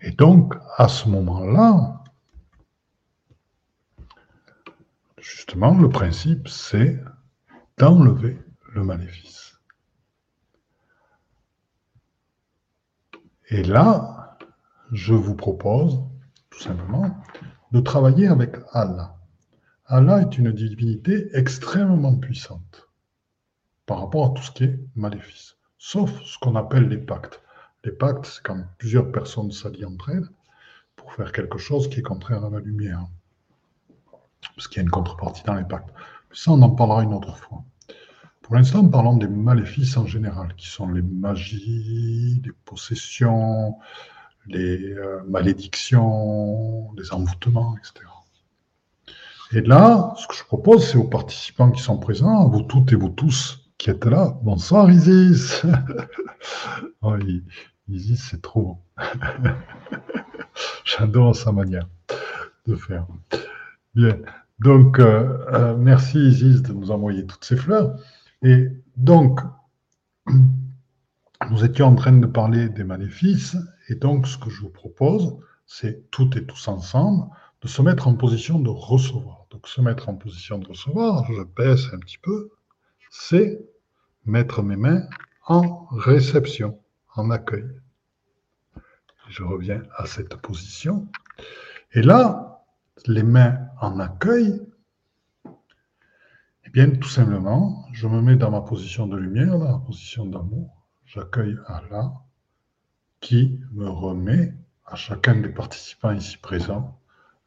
Et 0.00 0.12
donc, 0.12 0.54
à 0.78 0.88
ce 0.88 1.10
moment-là, 1.10 2.02
justement, 5.18 5.78
le 5.78 5.90
principe, 5.90 6.48
c'est 6.48 7.04
d'enlever 7.76 8.38
le 8.72 8.82
maléfice. 8.82 9.60
Et 13.50 13.62
là, 13.62 14.38
je 14.92 15.12
vous 15.12 15.34
propose, 15.34 16.02
tout 16.48 16.60
simplement, 16.60 17.22
de 17.72 17.80
travailler 17.80 18.28
avec 18.28 18.56
Allah. 18.72 19.16
Allah 19.86 20.22
est 20.22 20.38
une 20.38 20.52
divinité 20.52 21.28
extrêmement 21.34 22.16
puissante 22.16 22.88
par 23.86 24.00
rapport 24.00 24.26
à 24.26 24.34
tout 24.34 24.42
ce 24.42 24.50
qui 24.50 24.64
est 24.64 24.78
maléfice, 24.96 25.56
sauf 25.78 26.10
ce 26.22 26.38
qu'on 26.38 26.56
appelle 26.56 26.88
les 26.88 26.98
pactes. 26.98 27.40
Les 27.84 27.92
pactes, 27.92 28.26
c'est 28.26 28.42
quand 28.42 28.62
plusieurs 28.78 29.10
personnes 29.12 29.50
s'allient 29.50 29.86
entre 29.86 30.10
elles 30.10 30.28
pour 30.96 31.12
faire 31.12 31.32
quelque 31.32 31.58
chose 31.58 31.88
qui 31.88 32.00
est 32.00 32.02
contraire 32.02 32.44
à 32.44 32.50
la 32.50 32.60
lumière. 32.60 33.06
Parce 34.54 34.68
qu'il 34.68 34.78
y 34.78 34.80
a 34.80 34.82
une 34.82 34.90
contrepartie 34.90 35.42
dans 35.44 35.54
les 35.54 35.64
pactes. 35.64 35.88
Ça, 36.32 36.52
on 36.52 36.60
en 36.62 36.70
parlera 36.70 37.02
une 37.02 37.14
autre 37.14 37.36
fois. 37.36 37.64
Pour 38.42 38.56
l'instant, 38.56 38.86
parlons 38.88 39.16
des 39.16 39.28
maléfices 39.28 39.96
en 39.96 40.06
général, 40.06 40.54
qui 40.56 40.68
sont 40.68 40.88
les 40.88 41.02
magies, 41.02 42.40
les 42.44 42.52
possessions, 42.64 43.78
les 44.48 44.92
euh, 44.92 45.20
malédictions, 45.28 46.92
les 46.96 47.12
envoûtements, 47.12 47.76
etc. 47.76 48.06
Et 49.52 49.62
là, 49.62 50.14
ce 50.16 50.26
que 50.26 50.34
je 50.34 50.44
propose, 50.44 50.86
c'est 50.86 50.98
aux 50.98 51.08
participants 51.08 51.70
qui 51.70 51.82
sont 51.82 51.98
présents, 51.98 52.48
vous 52.48 52.62
toutes 52.62 52.92
et 52.92 52.96
vous 52.96 53.08
tous 53.08 53.68
qui 53.78 53.90
êtes 53.90 54.04
là, 54.04 54.36
bonsoir 54.42 54.90
Isis. 54.90 55.62
oh, 57.02 57.14
Isis, 57.88 58.28
c'est 58.30 58.42
trop. 58.42 58.78
J'adore 60.84 61.36
sa 61.36 61.52
manière 61.52 61.88
de 62.66 62.74
faire. 62.74 63.06
Bien. 63.94 64.18
Donc, 64.58 64.98
euh, 64.98 65.38
euh, 65.52 65.76
merci 65.76 66.18
Isis 66.18 66.62
de 66.62 66.72
nous 66.72 66.90
envoyer 66.90 67.24
toutes 67.24 67.44
ces 67.44 67.56
fleurs. 67.56 67.96
Et 68.42 68.68
donc, 68.96 69.40
nous 71.50 71.64
étions 71.64 71.86
en 71.86 71.94
train 71.94 72.12
de 72.12 72.26
parler 72.26 72.68
des 72.68 72.84
maléfices. 72.84 73.56
Et 73.88 73.94
donc, 73.94 74.26
ce 74.26 74.38
que 74.38 74.50
je 74.50 74.60
vous 74.60 74.70
propose, 74.70 75.38
c'est 75.66 76.10
toutes 76.10 76.36
et 76.36 76.46
tous 76.46 76.68
ensemble 76.68 77.28
de 77.62 77.68
se 77.68 77.82
mettre 77.82 78.08
en 78.08 78.14
position 78.14 78.60
de 78.60 78.70
recevoir. 78.70 79.46
Donc 79.50 79.66
se 79.66 79.80
mettre 79.80 80.08
en 80.08 80.14
position 80.14 80.58
de 80.58 80.68
recevoir, 80.68 81.24
je 81.32 81.42
baisse 81.42 81.86
un 81.92 81.98
petit 81.98 82.18
peu, 82.18 82.50
c'est 83.10 83.60
mettre 84.24 84.62
mes 84.62 84.76
mains 84.76 85.02
en 85.46 85.86
réception, 85.90 86.78
en 87.14 87.30
accueil. 87.30 87.68
Je 89.28 89.42
reviens 89.42 89.82
à 89.96 90.06
cette 90.06 90.36
position. 90.36 91.08
Et 91.92 92.02
là, 92.02 92.64
les 93.06 93.22
mains 93.22 93.58
en 93.80 93.98
accueil, 93.98 94.60
eh 96.64 96.70
bien, 96.70 96.90
tout 96.90 97.08
simplement, 97.08 97.86
je 97.92 98.06
me 98.06 98.20
mets 98.20 98.36
dans 98.36 98.50
ma 98.50 98.60
position 98.60 99.06
de 99.06 99.16
lumière, 99.16 99.56
la 99.56 99.78
position 99.78 100.26
d'amour. 100.26 100.86
J'accueille 101.06 101.56
Allah 101.66 102.12
qui 103.20 103.60
me 103.72 103.88
remet 103.88 104.54
à 104.86 104.96
chacun 104.96 105.34
des 105.34 105.48
participants 105.48 106.12
ici 106.12 106.36
présents 106.38 107.00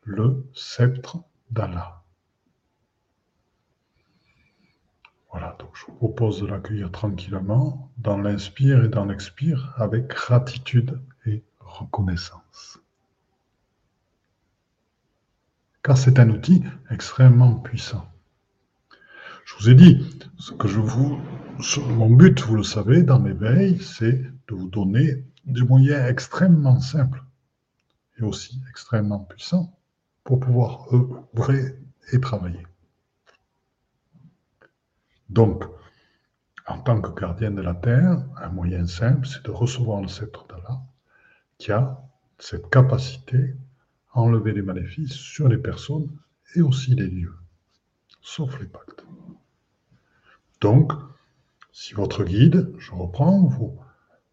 le 0.03 0.45
sceptre 0.53 1.19
d'Allah. 1.51 2.03
Voilà, 5.31 5.55
donc 5.59 5.69
je 5.75 5.85
vous 5.85 5.93
propose 5.93 6.41
de 6.41 6.47
l'accueillir 6.47 6.91
tranquillement 6.91 7.89
dans 7.97 8.17
l'inspire 8.17 8.83
et 8.83 8.89
dans 8.89 9.05
l'expire 9.05 9.73
avec 9.77 10.07
gratitude 10.07 10.99
et 11.25 11.43
reconnaissance. 11.59 12.79
Car 15.83 15.97
c'est 15.97 16.19
un 16.19 16.29
outil 16.29 16.63
extrêmement 16.89 17.55
puissant. 17.55 18.07
Je 19.45 19.55
vous 19.55 19.69
ai 19.69 19.75
dit, 19.75 20.05
ce 20.37 20.51
que 20.51 20.67
je 20.67 20.79
vous, 20.79 21.19
mon 21.87 22.09
but, 22.09 22.39
vous 22.41 22.57
le 22.57 22.63
savez, 22.63 23.03
dans 23.03 23.21
l'éveil, 23.21 23.81
c'est 23.81 24.21
de 24.21 24.55
vous 24.55 24.69
donner 24.69 25.23
des 25.45 25.63
moyens 25.63 26.09
extrêmement 26.09 26.79
simples 26.79 27.23
et 28.17 28.23
aussi 28.23 28.61
extrêmement 28.69 29.19
puissants 29.19 29.77
pour 30.23 30.39
pouvoir 30.39 30.87
œuvrer 30.93 31.79
et 32.11 32.19
travailler. 32.19 32.65
Donc, 35.29 35.63
en 36.67 36.79
tant 36.79 37.01
que 37.01 37.19
gardien 37.19 37.51
de 37.51 37.61
la 37.61 37.73
terre, 37.73 38.23
un 38.37 38.49
moyen 38.49 38.85
simple, 38.85 39.25
c'est 39.27 39.43
de 39.45 39.51
recevoir 39.51 40.01
le 40.01 40.07
sceptre 40.07 40.45
d'Allah, 40.47 40.81
qui 41.57 41.71
a 41.71 42.01
cette 42.37 42.69
capacité 42.69 43.55
à 44.13 44.19
enlever 44.19 44.51
les 44.51 44.61
maléfices 44.61 45.13
sur 45.13 45.47
les 45.47 45.57
personnes 45.57 46.09
et 46.55 46.61
aussi 46.61 46.95
les 46.95 47.07
lieux, 47.07 47.37
sauf 48.21 48.59
les 48.59 48.67
pactes. 48.67 49.05
Donc, 50.59 50.91
si 51.71 51.93
votre 51.93 52.23
guide, 52.23 52.73
je 52.77 52.91
reprends, 52.91 53.47
vous 53.47 53.79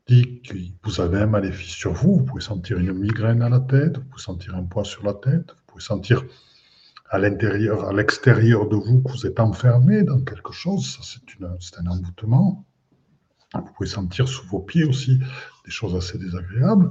dit 0.08 0.40
que 0.42 0.54
vous 0.82 1.00
avez 1.00 1.18
un 1.18 1.26
maléfice 1.26 1.70
sur 1.70 1.92
vous, 1.92 2.16
vous 2.16 2.24
pouvez 2.24 2.42
sentir 2.42 2.78
une 2.78 2.92
migraine 2.92 3.42
à 3.42 3.48
la 3.48 3.60
tête, 3.60 3.98
vous 3.98 4.04
pouvez 4.04 4.22
sentir 4.22 4.56
un 4.56 4.64
poids 4.64 4.84
sur 4.84 5.04
la 5.04 5.14
tête, 5.14 5.50
vous 5.50 5.62
pouvez 5.66 5.84
sentir 5.84 6.24
à 7.10 7.18
l'intérieur, 7.18 7.86
à 7.86 7.92
l'extérieur 7.92 8.68
de 8.68 8.76
vous 8.76 9.02
que 9.02 9.12
vous 9.12 9.26
êtes 9.26 9.40
enfermé 9.40 10.02
dans 10.02 10.20
quelque 10.20 10.52
chose, 10.52 10.96
ça 10.96 11.18
c'est 11.60 11.78
un 11.78 11.86
envoûtement. 11.86 12.64
Vous 13.54 13.72
pouvez 13.76 13.88
sentir 13.88 14.28
sous 14.28 14.46
vos 14.46 14.60
pieds 14.60 14.84
aussi 14.84 15.18
des 15.64 15.70
choses 15.70 15.94
assez 15.94 16.18
désagréables. 16.18 16.90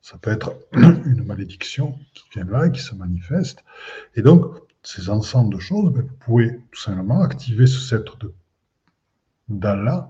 Ça 0.00 0.18
peut 0.18 0.32
être 0.32 0.54
une 0.72 1.24
malédiction 1.24 1.96
qui 2.14 2.24
vient 2.34 2.44
là 2.44 2.66
et 2.66 2.72
qui 2.72 2.80
se 2.80 2.94
manifeste. 2.94 3.64
Et 4.16 4.22
donc, 4.22 4.46
ces 4.82 5.10
ensembles 5.10 5.54
de 5.54 5.60
choses, 5.60 5.92
ben, 5.92 6.02
vous 6.02 6.16
pouvez 6.24 6.60
tout 6.72 6.80
simplement 6.80 7.22
activer 7.22 7.68
ce 7.68 7.78
sceptre 7.78 8.18
d'Allah 9.48 10.08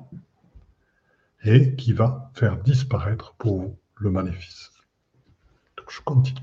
et 1.45 1.75
qui 1.77 1.93
va 1.93 2.31
faire 2.35 2.59
disparaître 2.59 3.35
pour 3.35 3.61
vous 3.61 3.79
le 3.97 4.11
maléfice. 4.11 4.71
Donc 5.77 5.91
je 5.91 6.01
continue. 6.01 6.41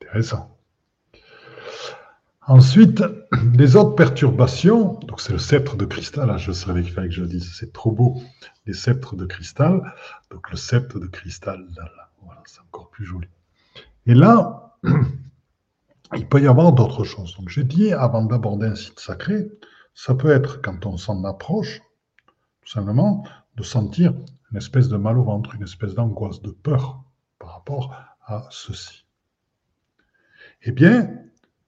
Intéressant. 0.00 0.56
Ensuite, 2.48 3.02
les 3.54 3.74
autres 3.76 3.96
perturbations, 3.96 4.94
donc 5.00 5.20
c'est 5.20 5.32
le 5.32 5.38
sceptre 5.38 5.76
de 5.76 5.84
cristal, 5.84 6.30
hein, 6.30 6.38
je 6.38 6.52
savais 6.52 6.82
qu'il 6.82 6.92
fallait 6.92 7.08
que 7.08 7.14
je 7.14 7.22
le 7.22 7.26
dise, 7.26 7.52
c'est 7.58 7.72
trop 7.72 7.90
beau, 7.90 8.22
les 8.66 8.72
sceptres 8.72 9.16
de 9.16 9.26
cristal, 9.26 9.92
donc 10.30 10.50
le 10.50 10.56
sceptre 10.56 11.00
de 11.00 11.06
cristal, 11.06 11.66
là, 11.76 11.90
voilà, 12.22 12.42
c'est 12.46 12.60
encore 12.60 12.88
plus 12.90 13.04
joli. 13.04 13.28
Et 14.06 14.14
là, 14.14 14.76
il 16.14 16.28
peut 16.28 16.40
y 16.40 16.46
avoir 16.46 16.72
d'autres 16.72 17.02
choses. 17.02 17.36
Donc 17.36 17.48
j'ai 17.48 17.64
dit, 17.64 17.92
avant 17.92 18.24
d'aborder 18.24 18.68
un 18.68 18.76
site 18.76 19.00
sacré, 19.00 19.48
ça 19.94 20.14
peut 20.14 20.30
être 20.30 20.62
quand 20.62 20.86
on 20.86 20.96
s'en 20.96 21.24
approche, 21.24 21.80
tout 22.62 22.70
simplement, 22.70 23.24
de 23.56 23.62
sentir 23.62 24.14
une 24.50 24.58
espèce 24.58 24.88
de 24.88 24.96
mal 24.96 25.18
au 25.18 25.24
ventre, 25.24 25.54
une 25.54 25.62
espèce 25.62 25.94
d'angoisse, 25.94 26.40
de 26.42 26.50
peur 26.50 27.02
par 27.38 27.54
rapport 27.54 27.94
à 28.24 28.46
ceci. 28.50 29.04
Eh 30.62 30.72
bien, 30.72 31.10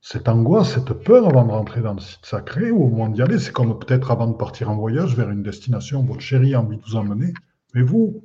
cette 0.01 0.29
angoisse, 0.29 0.75
cette 0.75 0.93
peur 0.93 1.29
avant 1.29 1.45
de 1.45 1.51
rentrer 1.51 1.81
dans 1.81 1.95
le 1.95 2.01
site 2.01 2.25
sacré 2.25 2.71
ou 2.71 2.85
au 2.85 2.89
moment 2.89 3.09
d'y 3.09 3.23
aller, 3.23 3.39
c'est 3.39 3.53
comme 3.53 3.79
peut-être 3.79 4.11
avant 4.11 4.29
de 4.29 4.37
partir 4.37 4.71
en 4.71 4.77
voyage 4.77 5.17
vers 5.17 5.31
une 5.31 5.43
destination, 5.43 6.03
votre 6.05 6.21
chéri 6.21 6.55
a 6.55 6.61
envie 6.61 6.79
de 6.79 6.83
vous 6.83 6.97
emmener, 6.97 7.33
mais 7.75 7.83
vous, 7.83 8.25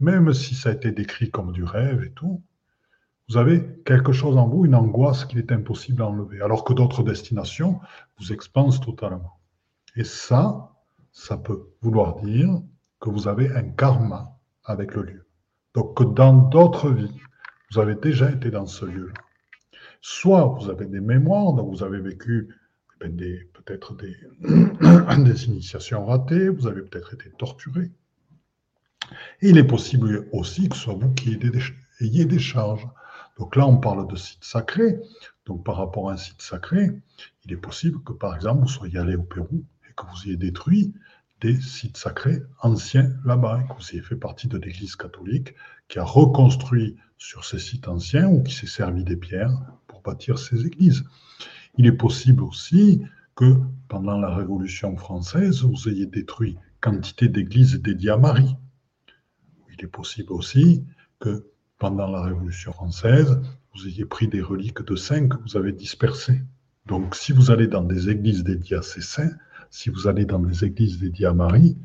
même 0.00 0.32
si 0.32 0.54
ça 0.54 0.70
a 0.70 0.72
été 0.72 0.92
décrit 0.92 1.30
comme 1.30 1.52
du 1.52 1.64
rêve 1.64 2.02
et 2.04 2.12
tout, 2.12 2.42
vous 3.28 3.36
avez 3.36 3.82
quelque 3.84 4.12
chose 4.12 4.36
en 4.36 4.46
vous, 4.46 4.64
une 4.64 4.76
angoisse 4.76 5.24
qu'il 5.24 5.38
est 5.38 5.50
impossible 5.50 6.02
à 6.02 6.06
enlever, 6.06 6.40
alors 6.40 6.64
que 6.64 6.72
d'autres 6.72 7.02
destinations 7.02 7.80
vous 8.18 8.32
expansent 8.32 8.80
totalement. 8.80 9.40
Et 9.96 10.04
ça, 10.04 10.75
ça 11.16 11.38
peut 11.38 11.70
vouloir 11.80 12.20
dire 12.20 12.60
que 13.00 13.08
vous 13.08 13.26
avez 13.26 13.50
un 13.56 13.62
karma 13.62 14.38
avec 14.64 14.94
le 14.94 15.02
lieu. 15.02 15.26
Donc 15.74 15.96
que 15.96 16.04
dans 16.04 16.34
d'autres 16.34 16.90
vies, 16.90 17.20
vous 17.70 17.80
avez 17.80 17.94
déjà 17.94 18.30
été 18.30 18.50
dans 18.50 18.66
ce 18.66 18.84
lieu-là. 18.84 19.14
Soit 20.02 20.44
vous 20.44 20.68
avez 20.68 20.84
des 20.84 21.00
mémoires, 21.00 21.54
donc 21.54 21.74
vous 21.74 21.82
avez 21.82 22.00
vécu 22.00 22.54
eh 23.00 23.08
peut-être 23.08 23.96
des, 25.24 25.44
initiations 25.46 26.04
ratées, 26.04 26.50
vous 26.50 26.66
avez 26.66 26.82
peut-être 26.82 27.14
été 27.14 27.30
torturé. 27.30 27.90
Il 29.40 29.56
est 29.56 29.66
possible 29.66 30.28
aussi 30.32 30.68
que 30.68 30.76
ce 30.76 30.82
soit 30.82 30.94
vous 30.94 31.12
qui 31.14 31.38
ayez 32.00 32.26
des, 32.26 32.38
charges. 32.38 32.86
Donc 33.38 33.56
là, 33.56 33.66
on 33.66 33.78
parle 33.78 34.06
de 34.06 34.16
sites 34.16 34.44
sacrés. 34.44 35.00
Donc 35.46 35.64
par 35.64 35.76
rapport 35.76 36.10
à 36.10 36.12
un 36.12 36.16
site 36.18 36.42
sacré, 36.42 36.90
il 37.46 37.52
est 37.52 37.56
possible 37.56 38.02
que 38.02 38.12
par 38.12 38.34
exemple 38.36 38.60
vous 38.60 38.68
soyez 38.68 38.98
allé 38.98 39.16
au 39.16 39.22
Pérou 39.22 39.64
que 39.96 40.04
vous 40.06 40.26
ayez 40.26 40.36
détruit 40.36 40.94
des 41.40 41.60
sites 41.60 41.96
sacrés 41.96 42.42
anciens 42.62 43.12
là-bas, 43.24 43.64
que 43.68 43.74
vous 43.74 43.90
ayez 43.92 44.02
fait 44.02 44.16
partie 44.16 44.48
de 44.48 44.58
l'Église 44.58 44.96
catholique 44.96 45.54
qui 45.88 45.98
a 45.98 46.04
reconstruit 46.04 46.96
sur 47.18 47.44
ces 47.44 47.58
sites 47.58 47.88
anciens 47.88 48.28
ou 48.28 48.42
qui 48.42 48.54
s'est 48.54 48.66
servi 48.66 49.04
des 49.04 49.16
pierres 49.16 49.52
bâtir 50.06 50.38
ces 50.38 50.64
églises. 50.64 51.04
Il 51.76 51.86
est 51.86 51.92
possible 51.92 52.42
aussi 52.42 53.02
que 53.34 53.56
pendant 53.88 54.18
la 54.18 54.34
Révolution 54.34 54.96
française, 54.96 55.62
vous 55.62 55.88
ayez 55.88 56.06
détruit 56.06 56.56
quantité 56.80 57.28
d'églises 57.28 57.74
dédiées 57.74 58.10
à 58.10 58.16
Marie. 58.16 58.56
Il 59.76 59.84
est 59.84 59.88
possible 59.88 60.32
aussi 60.32 60.84
que 61.18 61.50
pendant 61.78 62.08
la 62.08 62.22
Révolution 62.22 62.72
française, 62.72 63.42
vous 63.74 63.86
ayez 63.86 64.06
pris 64.06 64.28
des 64.28 64.40
reliques 64.40 64.82
de 64.82 64.96
saints 64.96 65.28
que 65.28 65.36
vous 65.42 65.56
avez 65.58 65.72
dispersées. 65.72 66.40
Donc 66.86 67.14
si 67.14 67.32
vous 67.32 67.50
allez 67.50 67.66
dans 67.66 67.82
des 67.82 68.08
églises 68.08 68.44
dédiées 68.44 68.78
à 68.78 68.82
ces 68.82 69.02
saints, 69.02 69.32
si 69.70 69.90
vous 69.90 70.06
allez 70.06 70.24
dans 70.24 70.42
les 70.42 70.64
églises 70.64 70.98
dédiées 70.98 71.26
à 71.26 71.32
Marie, 71.34 71.76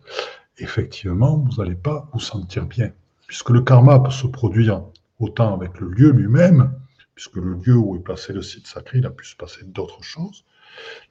effectivement, 0.57 1.37
vous 1.37 1.61
n'allez 1.61 1.75
pas 1.75 2.09
vous 2.13 2.19
sentir 2.19 2.65
bien. 2.65 2.91
Puisque 3.27 3.49
le 3.49 3.61
karma 3.61 3.99
peut 3.99 4.11
se 4.11 4.27
produire 4.27 4.83
autant 5.19 5.55
avec 5.55 5.79
le 5.79 5.89
lieu 5.89 6.11
lui-même, 6.11 6.73
puisque 7.15 7.35
le 7.35 7.53
lieu 7.53 7.75
où 7.75 7.95
est 7.95 7.99
placé 7.99 8.33
le 8.33 8.41
site 8.41 8.67
sacré, 8.67 8.99
il 8.99 9.05
a 9.05 9.11
pu 9.11 9.25
se 9.25 9.35
passer 9.35 9.63
d'autres 9.63 10.03
choses. 10.03 10.45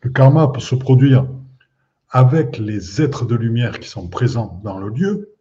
Le 0.03 0.11
karma 0.11 0.49
peut 0.49 0.61
se 0.61 0.75
produire 0.75 1.27
avec 2.11 2.59
les 2.59 3.01
êtres 3.01 3.25
de 3.25 3.37
lumière 3.37 3.79
qui 3.79 3.89
sont 3.89 4.09
présents 4.09 4.61
dans 4.65 4.79
le 4.79 4.89
lieu, 4.89 5.35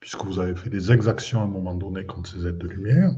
puisque 0.00 0.24
vous 0.24 0.38
avez 0.38 0.54
fait 0.54 0.70
des 0.70 0.92
exactions 0.92 1.40
à 1.40 1.44
un 1.44 1.48
moment 1.48 1.74
donné 1.74 2.06
contre 2.06 2.30
ces 2.30 2.46
êtres 2.46 2.58
de 2.58 2.68
lumière. 2.68 3.10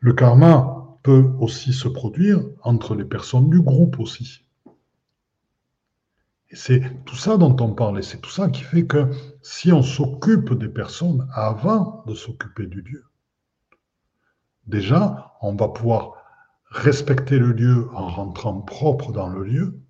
Le 0.00 0.12
karma 0.12 0.98
peut 1.02 1.30
aussi 1.40 1.72
se 1.72 1.88
produire 1.88 2.44
entre 2.62 2.94
les 2.94 3.04
personnes 3.04 3.50
du 3.50 3.60
groupe 3.60 3.98
aussi. 3.98 4.44
Et 6.50 6.56
c'est 6.56 7.04
tout 7.04 7.16
ça 7.16 7.36
dont 7.36 7.56
on 7.60 7.74
parle, 7.74 7.98
et 7.98 8.02
c'est 8.02 8.20
tout 8.20 8.30
ça 8.30 8.48
qui 8.48 8.62
fait 8.62 8.86
que 8.86 9.10
si 9.42 9.70
on 9.70 9.82
s'occupe 9.82 10.54
des 10.54 10.68
personnes 10.68 11.28
avant 11.32 12.04
de 12.06 12.14
s'occuper 12.14 12.66
du 12.66 12.82
Dieu, 12.82 13.04
déjà, 14.66 15.34
on 15.42 15.54
va 15.54 15.68
pouvoir 15.68 16.14
respecter 16.70 17.38
le 17.38 17.52
lieu 17.52 17.88
en 17.94 18.08
rentrant 18.08 18.60
propre 18.60 19.12
dans 19.12 19.28
le 19.28 19.44
lieu, 19.44 19.80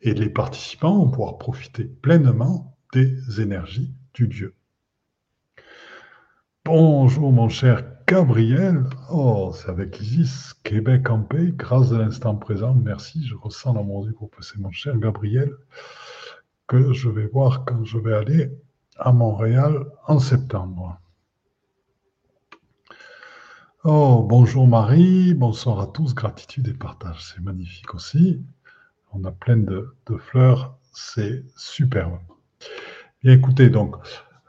et 0.00 0.14
les 0.14 0.28
participants 0.28 0.98
vont 0.98 1.10
pouvoir 1.10 1.38
profiter 1.38 1.84
pleinement 1.84 2.76
des 2.92 3.40
énergies 3.40 3.94
du 4.14 4.28
Dieu. 4.28 4.54
Bonjour 6.64 7.32
mon 7.32 7.48
cher 7.48 7.97
Gabriel. 8.08 8.84
Oh, 9.10 9.52
c'est 9.54 9.68
avec 9.68 10.00
Isis, 10.00 10.54
Québec 10.64 11.10
en 11.10 11.20
paix, 11.20 11.52
grâce 11.54 11.92
à 11.92 11.98
l'instant 11.98 12.34
présent. 12.36 12.72
Merci, 12.72 13.22
je 13.26 13.34
ressens 13.34 13.74
l'amour 13.74 14.06
du 14.06 14.12
groupe. 14.12 14.34
C'est 14.40 14.56
mon 14.56 14.70
cher 14.70 14.96
Gabriel 14.96 15.52
que 16.68 16.94
je 16.94 17.10
vais 17.10 17.26
voir 17.26 17.66
quand 17.66 17.84
je 17.84 17.98
vais 17.98 18.14
aller 18.14 18.50
à 18.96 19.12
Montréal 19.12 19.84
en 20.06 20.20
septembre. 20.20 20.98
Oh, 23.84 24.24
bonjour 24.26 24.66
Marie, 24.66 25.34
bonsoir 25.34 25.78
à 25.78 25.86
tous, 25.88 26.14
gratitude 26.14 26.66
et 26.66 26.72
partage, 26.72 27.22
c'est 27.22 27.42
magnifique 27.42 27.94
aussi. 27.94 28.42
On 29.12 29.22
a 29.24 29.32
plein 29.32 29.58
de, 29.58 29.94
fleurs, 30.16 30.78
c'est 30.94 31.44
superbe. 31.58 32.18
Écoutez, 33.22 33.68
donc, 33.68 33.96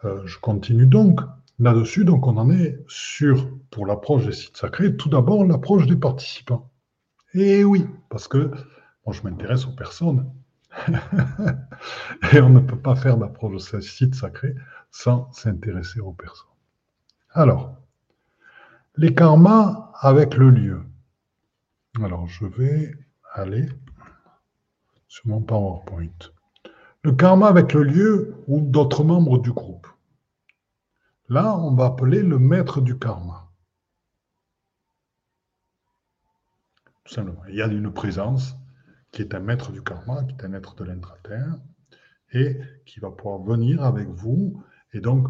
euh, 0.06 0.26
je 0.26 0.39
continue 0.39 0.88
donc. 0.88 1.19
Là-dessus, 1.60 2.06
donc, 2.06 2.26
on 2.26 2.38
en 2.38 2.50
est 2.50 2.82
sur, 2.88 3.50
pour 3.69 3.86
l'approche 3.86 4.26
des 4.26 4.32
sites 4.32 4.56
sacrés, 4.56 4.95
tout 4.95 5.10
d'abord 5.10 5.43
l'approche 5.45 5.88
des 5.88 5.98
participants. 5.98 6.72
Et 7.34 7.65
oui, 7.65 7.86
parce 8.10 8.30
que 8.30 8.52
moi, 9.06 9.13
je 9.13 9.22
m'intéresse 9.24 9.65
aux 9.65 9.76
personnes. 9.76 10.32
Et 12.34 12.39
on 12.41 12.50
ne 12.50 12.60
peut 12.60 12.80
pas 12.80 12.95
faire 12.95 13.17
d'approche 13.17 13.54
de 13.54 13.58
ces 13.60 13.82
sites 13.82 14.15
sacrés 14.15 14.56
sans 14.91 15.32
s'intéresser 15.34 16.00
aux 16.00 16.13
personnes. 16.13 16.48
Alors, 17.32 17.76
les 18.95 19.13
karmas 19.13 19.91
avec 20.00 20.36
le 20.36 20.50
lieu. 20.52 20.82
Alors, 22.02 22.28
je 22.28 22.45
vais 22.45 22.95
aller 23.34 23.67
sur 25.08 25.28
mon 25.28 25.41
PowerPoint. 25.41 26.08
Le 27.04 27.12
karma 27.12 27.48
avec 27.48 27.74
le 27.74 27.84
lieu 27.84 28.36
ou 28.48 28.62
d'autres 28.62 29.04
membres 29.04 29.39
du 29.39 29.52
groupe. 29.52 29.88
Là, 31.30 31.56
on 31.56 31.76
va 31.76 31.86
appeler 31.86 32.24
le 32.24 32.39
maître 32.39 32.82
du 32.82 32.98
karma. 32.98 33.52
Tout 37.04 37.13
simplement. 37.13 37.46
Il 37.48 37.56
y 37.56 37.62
a 37.62 37.68
une 37.68 37.94
présence 37.94 38.56
qui 39.12 39.22
est 39.22 39.36
un 39.36 39.39
maître 39.39 39.72
du 39.72 39.84
karma, 39.84 40.24
qui 40.24 40.36
est 40.36 40.44
un 40.44 40.48
maître 40.48 40.74
de 40.74 40.84
l'intraterre, 40.84 41.56
et 42.32 42.60
qui 42.86 43.00
va 43.00 43.12
pouvoir 43.12 43.44
venir 43.44 43.84
avec 43.84 44.08
vous 44.08 44.63
et 44.94 45.02
donc 45.02 45.28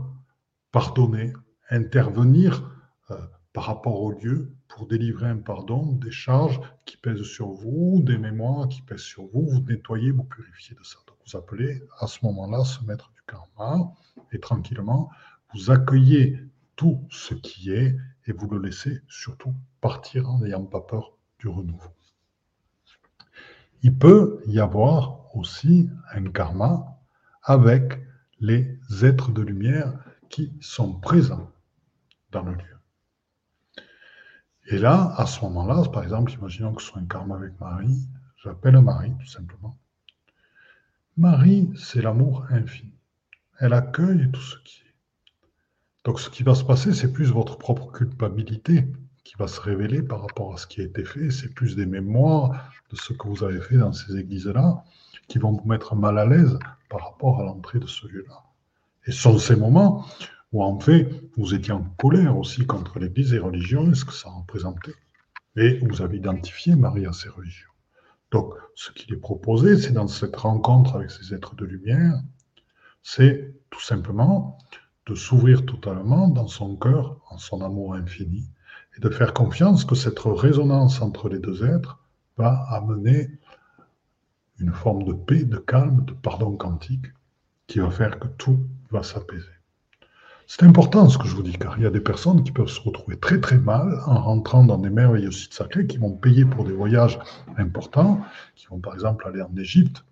pardonner, 0.71 1.33
intervenir 1.69 2.71
euh, 3.11 3.17
par 3.51 3.65
rapport 3.65 4.01
au 4.01 4.11
lieu 4.11 4.53
pour 4.69 4.87
délivrer 4.87 5.27
un 5.27 5.37
pardon 5.37 5.93
des 5.93 6.11
charges 6.11 6.61
qui 6.85 6.95
pèsent 6.95 7.23
sur 7.23 7.49
vous, 7.49 8.01
des 8.03 8.17
mémoires 8.17 8.69
qui 8.69 8.81
pèsent 8.81 8.99
sur 8.99 9.25
vous, 9.27 9.47
vous 9.49 9.61
nettoyez, 9.61 10.11
vous 10.11 10.23
purifiez 10.23 10.75
de 10.75 10.83
ça. 10.83 10.97
Donc 11.07 11.17
vous 11.25 11.37
appelez 11.37 11.81
à 11.99 12.07
ce 12.07 12.19
moment-là 12.23 12.63
ce 12.63 12.83
maître 12.85 13.11
du 13.13 13.21
karma, 13.27 13.91
et 14.31 14.39
tranquillement, 14.39 15.09
vous 15.53 15.71
accueillez 15.71 16.39
tout 16.75 17.05
ce 17.09 17.33
qui 17.33 17.71
est 17.71 17.95
et 18.25 18.31
vous 18.31 18.47
le 18.49 18.59
laissez 18.59 19.01
surtout 19.07 19.53
partir 19.81 20.29
en 20.29 20.39
n'ayant 20.39 20.65
pas 20.65 20.81
peur 20.81 21.17
du 21.39 21.47
renouveau. 21.47 21.93
Il 23.81 23.97
peut 23.97 24.41
y 24.45 24.59
avoir 24.59 25.35
aussi 25.35 25.89
un 26.11 26.25
karma 26.25 26.99
avec 27.43 27.99
les 28.39 28.77
êtres 29.01 29.31
de 29.31 29.41
lumière 29.41 29.93
qui 30.29 30.53
sont 30.59 30.93
présents 30.93 31.51
dans 32.31 32.43
le 32.43 32.53
lieu. 32.53 32.79
Et 34.67 34.77
là, 34.77 35.13
à 35.17 35.25
ce 35.25 35.41
moment-là, 35.41 35.89
par 35.89 36.03
exemple, 36.03 36.31
imaginons 36.31 36.73
que 36.73 36.81
ce 36.81 36.89
soit 36.89 37.01
un 37.01 37.05
karma 37.05 37.35
avec 37.35 37.59
Marie, 37.59 38.07
j'appelle 38.37 38.79
Marie 38.81 39.13
tout 39.19 39.27
simplement. 39.27 39.77
Marie, 41.17 41.71
c'est 41.75 42.01
l'amour 42.01 42.45
infini. 42.49 42.93
Elle 43.59 43.73
accueille 43.73 44.29
tout 44.31 44.41
ce 44.41 44.57
qui 44.63 44.81
est. 44.81 44.88
Donc 46.05 46.19
ce 46.19 46.29
qui 46.29 46.43
va 46.43 46.55
se 46.55 46.63
passer, 46.63 46.93
c'est 46.93 47.11
plus 47.11 47.31
votre 47.31 47.57
propre 47.57 47.91
culpabilité 47.91 48.85
qui 49.23 49.35
va 49.37 49.47
se 49.47 49.59
révéler 49.59 50.01
par 50.01 50.21
rapport 50.21 50.53
à 50.53 50.57
ce 50.57 50.65
qui 50.65 50.81
a 50.81 50.85
été 50.85 51.03
fait. 51.03 51.29
C'est 51.29 51.53
plus 51.53 51.75
des 51.75 51.85
mémoires 51.85 52.71
de 52.89 52.95
ce 52.95 53.13
que 53.13 53.27
vous 53.27 53.43
avez 53.43 53.61
fait 53.61 53.77
dans 53.77 53.93
ces 53.93 54.17
églises-là 54.17 54.83
qui 55.27 55.37
vont 55.37 55.51
vous 55.51 55.67
mettre 55.67 55.95
mal 55.95 56.17
à 56.17 56.25
l'aise 56.25 56.57
par 56.89 57.03
rapport 57.03 57.39
à 57.39 57.43
l'entrée 57.43 57.79
de 57.79 57.87
ce 57.87 58.07
lieu-là. 58.07 58.43
Et 59.05 59.11
ce 59.11 59.21
sont 59.21 59.37
ces 59.37 59.55
moments 59.55 60.05
où 60.51 60.63
en 60.63 60.79
fait 60.79 61.09
vous 61.37 61.53
étiez 61.53 61.73
en 61.73 61.83
colère 61.97 62.37
aussi 62.37 62.65
contre 62.65 62.97
l'Église 62.97 63.33
et 63.33 63.35
les 63.35 63.41
religions 63.41 63.91
et 63.91 63.95
ce 63.95 64.05
que 64.05 64.13
ça 64.13 64.29
représentait. 64.29 64.95
Et 65.55 65.79
vous 65.79 66.01
avez 66.01 66.17
identifié 66.17 66.75
Marie 66.75 67.05
à 67.05 67.13
ces 67.13 67.29
religions. 67.29 67.69
Donc 68.31 68.53
ce 68.75 68.91
qu'il 68.91 69.13
est 69.13 69.17
proposé, 69.17 69.77
c'est 69.77 69.91
dans 69.91 70.07
cette 70.07 70.35
rencontre 70.35 70.95
avec 70.95 71.11
ces 71.11 71.33
êtres 71.33 71.55
de 71.55 71.65
lumière, 71.65 72.13
c'est 73.03 73.53
tout 73.69 73.81
simplement 73.81 74.57
de 75.09 75.15
s'ouvrir 75.15 75.65
totalement 75.65 76.27
dans 76.27 76.47
son 76.47 76.75
cœur, 76.75 77.17
en 77.31 77.39
son 77.39 77.61
amour 77.61 77.95
infini, 77.95 78.47
et 78.95 79.01
de 79.01 79.09
faire 79.09 79.33
confiance 79.33 79.83
que 79.83 79.95
cette 79.95 80.19
résonance 80.19 81.01
entre 81.01 81.29
les 81.29 81.39
deux 81.39 81.65
êtres 81.65 81.99
va 82.37 82.63
amener 82.69 83.31
une 84.59 84.71
forme 84.71 85.03
de 85.03 85.13
paix, 85.13 85.43
de 85.43 85.57
calme, 85.57 86.05
de 86.05 86.13
pardon 86.13 86.55
quantique, 86.55 87.07
qui 87.65 87.79
va 87.79 87.89
faire 87.89 88.19
que 88.19 88.27
tout 88.27 88.59
va 88.91 89.01
s'apaiser. 89.01 89.45
C'est 90.45 90.63
important 90.63 91.09
ce 91.09 91.17
que 91.17 91.27
je 91.27 91.35
vous 91.35 91.43
dis, 91.43 91.53
car 91.53 91.77
il 91.77 91.83
y 91.83 91.87
a 91.87 91.91
des 91.91 92.01
personnes 92.01 92.43
qui 92.43 92.51
peuvent 92.51 92.69
se 92.69 92.81
retrouver 92.81 93.17
très 93.17 93.39
très 93.39 93.57
mal 93.57 93.99
en 94.05 94.21
rentrant 94.21 94.63
dans 94.63 94.77
des 94.77 94.89
merveilleux 94.89 95.31
sites 95.31 95.53
sacrés, 95.53 95.87
qui 95.87 95.97
vont 95.97 96.15
payer 96.15 96.45
pour 96.45 96.65
des 96.65 96.73
voyages 96.73 97.19
importants, 97.57 98.21
qui 98.55 98.67
vont 98.67 98.79
par 98.79 98.93
exemple 98.93 99.27
aller 99.27 99.41
en 99.41 99.55
Égypte, 99.55 100.03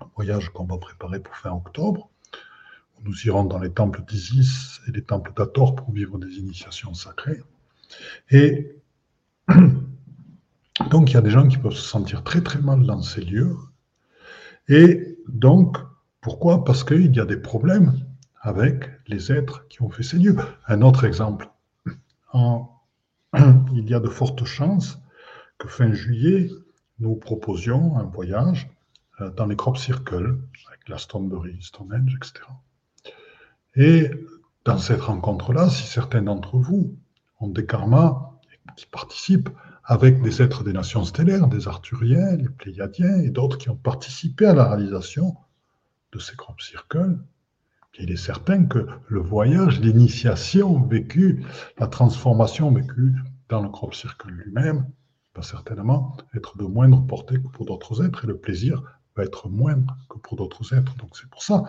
un 0.00 0.08
voyage 0.14 0.50
qu'on 0.50 0.64
va 0.64 0.78
préparer 0.78 1.20
pour 1.20 1.34
fin 1.36 1.52
octobre, 1.52 2.10
nous 3.04 3.26
irons 3.26 3.44
dans 3.44 3.58
les 3.58 3.70
temples 3.70 4.02
d'Isis 4.06 4.80
et 4.88 4.92
les 4.92 5.02
temples 5.02 5.32
d'Ator 5.36 5.76
pour 5.76 5.92
vivre 5.92 6.18
des 6.18 6.38
initiations 6.38 6.94
sacrées. 6.94 7.42
Et 8.30 8.76
donc, 10.90 11.10
il 11.10 11.14
y 11.14 11.16
a 11.16 11.22
des 11.22 11.30
gens 11.30 11.46
qui 11.46 11.58
peuvent 11.58 11.72
se 11.72 11.86
sentir 11.86 12.24
très 12.24 12.40
très 12.40 12.60
mal 12.60 12.84
dans 12.84 13.02
ces 13.02 13.20
lieux. 13.20 13.56
Et 14.68 15.18
donc, 15.28 15.78
pourquoi? 16.20 16.64
Parce 16.64 16.82
qu'il 16.84 17.14
y 17.14 17.20
a 17.20 17.24
des 17.24 17.36
problèmes 17.36 17.94
avec 18.40 18.90
les 19.06 19.32
êtres 19.32 19.66
qui 19.68 19.82
ont 19.82 19.90
fait 19.90 20.02
ces 20.02 20.18
lieux. 20.18 20.36
Un 20.66 20.82
autre 20.82 21.04
exemple, 21.04 21.48
il 22.34 23.88
y 23.88 23.94
a 23.94 24.00
de 24.00 24.08
fortes 24.08 24.44
chances 24.44 24.98
que 25.58 25.68
fin 25.68 25.92
juillet, 25.92 26.50
nous 26.98 27.16
proposions 27.16 27.96
un 27.96 28.04
voyage 28.04 28.68
euh, 29.20 29.30
dans 29.30 29.46
les 29.46 29.56
crop 29.56 29.76
circles, 29.76 30.38
avec 30.68 30.84
Glastonbury, 30.86 31.58
Stonehenge, 31.60 32.14
etc. 32.16 32.44
Et 33.76 34.10
dans 34.64 34.78
cette 34.78 35.02
rencontre-là, 35.02 35.68
si 35.68 35.86
certains 35.86 36.22
d'entre 36.22 36.56
vous 36.56 36.96
ont 37.40 37.48
des 37.48 37.66
karmas 37.66 38.32
qui 38.76 38.86
participent 38.86 39.50
avec 39.84 40.20
des 40.22 40.42
êtres 40.42 40.64
des 40.64 40.72
nations 40.72 41.04
stellaires, 41.04 41.46
des 41.46 41.68
Arthuriens, 41.68 42.36
les 42.36 42.48
Pléiadiens 42.48 43.20
et 43.20 43.30
d'autres 43.30 43.58
qui 43.58 43.68
ont 43.70 43.76
participé 43.76 44.46
à 44.46 44.54
la 44.54 44.66
réalisation 44.66 45.36
de 46.12 46.18
ces 46.18 46.34
crop 46.34 46.60
circles, 46.60 47.18
il 47.98 48.10
est 48.10 48.16
certain 48.16 48.66
que 48.66 48.86
le 49.08 49.20
voyage, 49.20 49.80
l'initiation 49.80 50.80
vécue, 50.80 51.44
la 51.78 51.86
transformation 51.86 52.70
vécue 52.72 53.14
dans 53.48 53.62
le 53.62 53.68
crop 53.68 53.94
circle 53.94 54.28
lui-même, 54.30 54.86
va 55.34 55.42
certainement 55.42 56.16
être 56.34 56.56
de 56.56 56.64
moindre 56.64 57.06
portée 57.06 57.36
que 57.36 57.48
pour 57.48 57.66
d'autres 57.66 58.04
êtres 58.04 58.24
et 58.24 58.26
le 58.26 58.38
plaisir 58.38 58.82
va 59.16 59.24
être 59.24 59.48
moindre 59.48 59.96
que 60.08 60.18
pour 60.18 60.36
d'autres 60.36 60.74
êtres. 60.74 60.94
Donc 60.96 61.16
c'est 61.16 61.28
pour 61.28 61.42
ça 61.42 61.64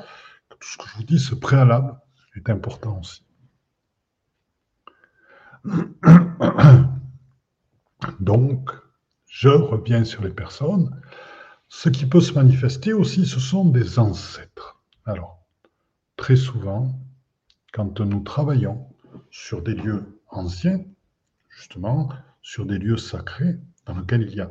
tout 0.50 0.58
ce 0.62 0.78
que 0.78 0.88
je 0.90 0.96
vous 0.98 1.04
dis, 1.04 1.20
ce 1.20 1.36
préalable 1.36 1.96
est 2.36 2.50
important 2.50 3.00
aussi. 3.00 3.24
Donc, 8.20 8.72
je 9.28 9.50
reviens 9.50 10.04
sur 10.04 10.24
les 10.24 10.32
personnes. 10.32 11.00
ce 11.70 11.90
qui 11.90 12.06
peut 12.06 12.22
se 12.22 12.34
manifester 12.34 12.94
aussi, 12.94 13.26
ce 13.26 13.40
sont 13.42 13.66
des 13.66 14.00
ancêtres. 14.00 14.82
Alors, 15.06 15.46
très 16.16 16.38
souvent, 16.38 16.98
quand 17.74 18.00
nous 18.00 18.22
travaillons 18.22 18.88
sur 19.32 19.62
des 19.62 19.74
lieux 19.74 20.22
anciens, 20.30 20.80
justement, 21.50 22.10
sur 22.42 22.66
des 22.66 22.78
lieux 22.78 22.98
sacrés, 22.98 23.60
dans 23.86 23.98
lesquels 23.98 24.24
il 24.24 24.36
y 24.36 24.42
a 24.42 24.50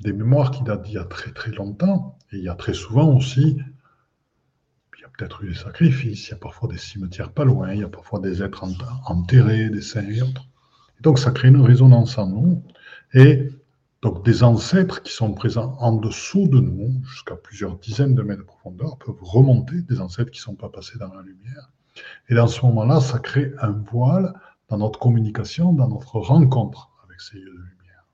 des 0.00 0.12
mémoires 0.12 0.50
qui 0.50 0.62
datent 0.64 0.82
d'il 0.82 0.94
y 0.94 0.98
a 0.98 1.04
très 1.04 1.32
très 1.32 1.52
longtemps, 1.52 2.18
et 2.32 2.38
il 2.38 2.42
y 2.42 2.48
a 2.48 2.54
très 2.56 2.74
souvent 2.74 3.14
aussi, 3.14 3.58
peut-être 5.16 5.42
eu 5.44 5.48
des 5.48 5.54
sacrifices, 5.54 6.28
il 6.28 6.30
y 6.32 6.34
a 6.34 6.38
parfois 6.38 6.68
des 6.68 6.78
cimetières 6.78 7.32
pas 7.32 7.44
loin, 7.44 7.72
il 7.72 7.80
y 7.80 7.84
a 7.84 7.88
parfois 7.88 8.20
des 8.20 8.42
êtres 8.42 8.64
enterrés, 9.06 9.70
des 9.70 9.82
saints 9.82 10.08
et 10.08 10.22
autres. 10.22 10.46
donc 11.00 11.18
ça 11.18 11.30
crée 11.30 11.48
une 11.48 11.60
résonance 11.60 12.18
en 12.18 12.26
nous, 12.26 12.62
et 13.14 13.50
donc 14.02 14.24
des 14.24 14.42
ancêtres 14.42 15.02
qui 15.02 15.12
sont 15.12 15.32
présents 15.32 15.76
en 15.80 15.92
dessous 15.92 16.48
de 16.48 16.60
nous, 16.60 17.02
jusqu'à 17.04 17.34
plusieurs 17.34 17.78
dizaines 17.78 18.14
de 18.14 18.22
mètres 18.22 18.42
de 18.42 18.46
profondeur, 18.46 18.98
peuvent 18.98 19.16
remonter, 19.20 19.82
des 19.82 20.00
ancêtres 20.00 20.30
qui 20.30 20.40
ne 20.40 20.44
sont 20.44 20.54
pas 20.54 20.68
passés 20.68 20.98
dans 20.98 21.12
la 21.12 21.22
lumière. 21.22 21.70
Et 22.28 22.34
dans 22.34 22.46
ce 22.46 22.64
moment-là, 22.66 23.00
ça 23.00 23.18
crée 23.18 23.52
un 23.60 23.70
voile 23.70 24.34
dans 24.68 24.78
notre 24.78 24.98
communication, 24.98 25.72
dans 25.72 25.88
notre 25.88 26.18
rencontre 26.18 26.90
avec 27.04 27.20
ces 27.20 27.38
lieux 27.38 27.46
de 27.46 27.50
lumière. 27.50 28.04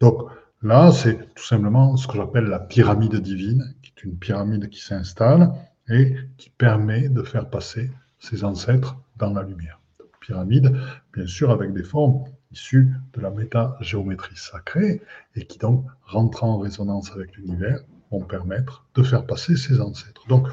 Donc 0.00 0.30
là, 0.62 0.92
c'est 0.92 1.34
tout 1.34 1.44
simplement 1.44 1.96
ce 1.96 2.06
que 2.06 2.16
j'appelle 2.16 2.44
la 2.44 2.60
pyramide 2.60 3.16
divine, 3.16 3.74
qui 3.82 3.92
est 3.96 4.04
une 4.04 4.16
pyramide 4.16 4.68
qui 4.68 4.80
s'installe 4.80 5.52
et 5.88 6.14
qui 6.36 6.50
permet 6.50 7.08
de 7.08 7.22
faire 7.22 7.48
passer 7.48 7.90
ces 8.18 8.44
ancêtres 8.44 8.96
dans 9.16 9.32
la 9.32 9.42
lumière. 9.42 9.80
pyramide, 10.20 10.76
bien 11.12 11.26
sûr, 11.26 11.50
avec 11.50 11.72
des 11.72 11.82
formes 11.82 12.24
issus 12.52 12.92
de 13.14 13.20
la 13.20 13.30
métagéométrie 13.30 14.36
sacrée 14.36 15.02
et 15.34 15.46
qui 15.46 15.58
donc, 15.58 15.84
rentrant 16.04 16.54
en 16.54 16.58
résonance 16.58 17.10
avec 17.12 17.36
l'univers, 17.36 17.80
vont 18.10 18.20
permettre 18.20 18.86
de 18.94 19.02
faire 19.02 19.26
passer 19.26 19.56
ses 19.56 19.80
ancêtres. 19.80 20.26
Donc, 20.28 20.46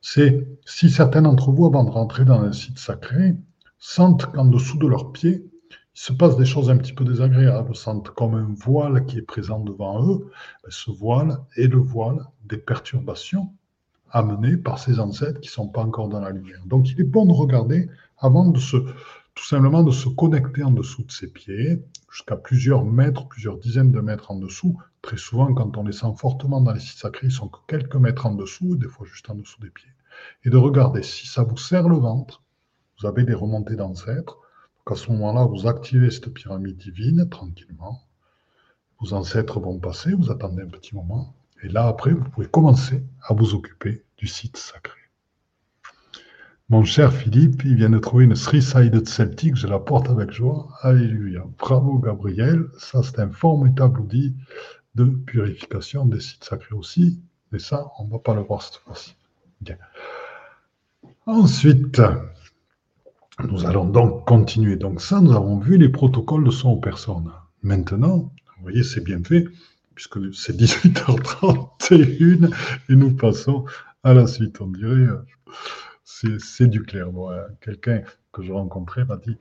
c'est 0.00 0.46
si 0.64 0.90
certains 0.90 1.22
d'entre 1.22 1.52
vous, 1.52 1.66
avant 1.66 1.84
de 1.84 1.90
rentrer 1.90 2.24
dans 2.24 2.40
un 2.40 2.52
site 2.52 2.78
sacré, 2.78 3.36
sentent 3.78 4.26
qu'en 4.32 4.46
dessous 4.46 4.78
de 4.78 4.88
leurs 4.88 5.12
pieds, 5.12 5.44
il 5.94 6.00
se 6.00 6.12
passe 6.12 6.36
des 6.36 6.46
choses 6.46 6.70
un 6.70 6.78
petit 6.78 6.94
peu 6.94 7.04
désagréables, 7.04 7.76
sentent 7.76 8.10
comme 8.10 8.34
un 8.34 8.54
voile 8.54 9.04
qui 9.04 9.18
est 9.18 9.22
présent 9.22 9.60
devant 9.60 10.02
eux, 10.04 10.30
ben, 10.62 10.70
ce 10.70 10.90
voile 10.90 11.38
est 11.56 11.68
le 11.68 11.78
voile 11.78 12.24
des 12.44 12.56
perturbations 12.56 13.52
amenées 14.12 14.56
par 14.56 14.78
ces 14.78 15.00
ancêtres 15.00 15.40
qui 15.40 15.48
ne 15.48 15.52
sont 15.52 15.68
pas 15.68 15.82
encore 15.82 16.08
dans 16.08 16.20
la 16.20 16.30
lumière. 16.30 16.62
Donc 16.66 16.88
il 16.90 17.00
est 17.00 17.04
bon 17.04 17.26
de 17.26 17.32
regarder 17.32 17.88
avant 18.18 18.46
de 18.46 18.58
se 18.58 18.76
tout 19.34 19.44
simplement 19.44 19.82
de 19.82 19.90
se 19.90 20.08
connecter 20.08 20.62
en 20.62 20.70
dessous 20.70 21.04
de 21.04 21.10
ses 21.10 21.26
pieds, 21.26 21.82
jusqu'à 22.10 22.36
plusieurs 22.36 22.84
mètres, 22.84 23.26
plusieurs 23.28 23.56
dizaines 23.56 23.90
de 23.90 24.00
mètres 24.00 24.30
en 24.30 24.36
dessous. 24.36 24.78
Très 25.00 25.16
souvent, 25.16 25.52
quand 25.54 25.76
on 25.78 25.84
les 25.84 25.92
sent 25.92 26.12
fortement 26.18 26.60
dans 26.60 26.72
les 26.72 26.80
sites 26.80 26.98
sacrés, 26.98 27.28
ils 27.28 27.32
sont 27.32 27.48
que 27.48 27.58
quelques 27.66 27.96
mètres 27.96 28.26
en 28.26 28.34
dessous, 28.34 28.76
des 28.76 28.88
fois 28.88 29.06
juste 29.06 29.30
en 29.30 29.34
dessous 29.34 29.60
des 29.60 29.70
pieds. 29.70 29.90
Et 30.44 30.50
de 30.50 30.56
regarder 30.56 31.02
si 31.02 31.26
ça 31.26 31.42
vous 31.42 31.56
serre 31.56 31.88
le 31.88 31.96
ventre, 31.96 32.42
vous 33.00 33.06
avez 33.06 33.24
des 33.24 33.34
remontées 33.34 33.76
d'ancêtres. 33.76 34.38
Donc 34.76 34.92
à 34.92 34.94
ce 34.96 35.10
moment-là, 35.10 35.46
vous 35.46 35.66
activez 35.66 36.10
cette 36.10 36.28
pyramide 36.28 36.76
divine 36.76 37.28
tranquillement. 37.28 38.02
Vos 39.00 39.14
ancêtres 39.14 39.60
vont 39.60 39.78
passer, 39.78 40.12
vous 40.12 40.30
attendez 40.30 40.62
un 40.62 40.68
petit 40.68 40.94
moment. 40.94 41.34
Et 41.62 41.68
là, 41.68 41.86
après, 41.86 42.12
vous 42.12 42.24
pouvez 42.24 42.48
commencer 42.48 43.04
à 43.22 43.34
vous 43.34 43.54
occuper 43.54 44.04
du 44.16 44.26
site 44.26 44.56
sacré. 44.56 44.98
Mon 46.68 46.84
cher 46.84 47.12
Philippe, 47.12 47.64
il 47.64 47.76
vient 47.76 47.90
de 47.90 47.98
trouver 47.98 48.24
une 48.24 48.34
three-sided 48.34 49.06
Celtic, 49.06 49.56
je 49.56 49.66
la 49.66 49.78
porte 49.78 50.08
avec 50.08 50.30
joie. 50.30 50.68
Alléluia. 50.80 51.44
Bravo 51.58 51.98
Gabriel, 51.98 52.64
ça 52.78 53.02
c'est 53.02 53.18
un 53.18 53.30
formidable 53.30 54.00
outil 54.00 54.34
de 54.94 55.04
purification 55.04 56.06
des 56.06 56.20
sites 56.20 56.44
sacrés 56.44 56.74
aussi. 56.74 57.20
Mais 57.50 57.58
ça, 57.58 57.90
on 57.98 58.06
ne 58.06 58.10
va 58.10 58.18
pas 58.18 58.34
le 58.34 58.40
voir 58.40 58.62
cette 58.62 58.76
fois-ci. 58.76 59.14
Ensuite, 61.26 62.00
nous 63.44 63.66
allons 63.66 63.84
donc 63.84 64.26
continuer. 64.26 64.76
Donc 64.76 65.00
ça, 65.00 65.20
nous 65.20 65.32
avons 65.32 65.58
vu 65.58 65.76
les 65.76 65.90
protocoles 65.90 66.44
de 66.44 66.50
son 66.50 66.70
aux 66.70 66.80
personnes. 66.80 67.30
Maintenant, 67.62 68.32
vous 68.56 68.62
voyez, 68.62 68.82
c'est 68.82 69.04
bien 69.04 69.22
fait, 69.22 69.46
puisque 69.94 70.34
c'est 70.34 70.56
18h31 70.56 72.54
et 72.88 72.96
nous 72.96 73.14
passons 73.14 73.64
à 74.02 74.14
la 74.14 74.26
suite. 74.26 74.60
On 74.60 74.68
dirait 74.68 75.06
c'est 76.04 76.66
du 76.66 76.82
clair. 76.82 77.08
Quelqu'un 77.60 78.02
que 78.32 78.42
je 78.42 78.52
rencontrais 78.52 79.04
m'a 79.04 79.16
dit 79.16 79.36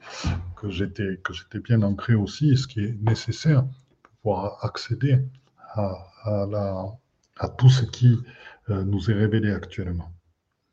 que 0.56 0.70
j'étais 0.70 1.20
que 1.24 1.34
j'étais 1.34 1.60
bien 1.60 1.82
ancré 1.82 2.14
aussi, 2.14 2.58
ce 2.58 2.68
qui 2.68 2.82
est 2.82 2.98
nécessaire 3.02 3.64
pour 4.04 4.12
pouvoir 4.22 4.66
accéder 4.66 5.20
à, 5.74 6.48
la, 6.50 6.86
à 7.38 7.50
tout 7.50 7.70
ce 7.70 7.86
qui 7.86 8.20
euh, 8.70 8.84
nous 8.84 9.10
est 9.10 9.14
révélé 9.14 9.52
actuellement. 9.52 10.12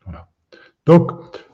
Voilà. 0.05 0.29
Donc, 0.87 1.13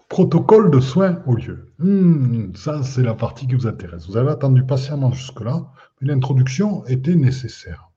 protocole 0.08 0.70
de 0.70 0.80
soins 0.80 1.22
au 1.26 1.36
lieu. 1.36 1.72
Hmm, 1.78 2.54
ça, 2.54 2.82
c'est 2.82 3.02
la 3.02 3.14
partie 3.14 3.46
qui 3.46 3.54
vous 3.54 3.66
intéresse. 3.66 4.06
Vous 4.06 4.16
avez 4.16 4.30
attendu 4.30 4.64
patiemment 4.64 5.12
jusque-là, 5.12 5.66
mais 6.00 6.08
l'introduction 6.08 6.84
était 6.86 7.16
nécessaire. 7.16 7.90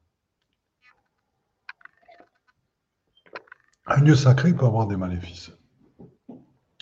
Un 3.89 4.01
lieu 4.01 4.15
sacré 4.15 4.53
peut 4.53 4.65
avoir 4.65 4.85
des 4.85 4.97
maléfices. 4.97 5.49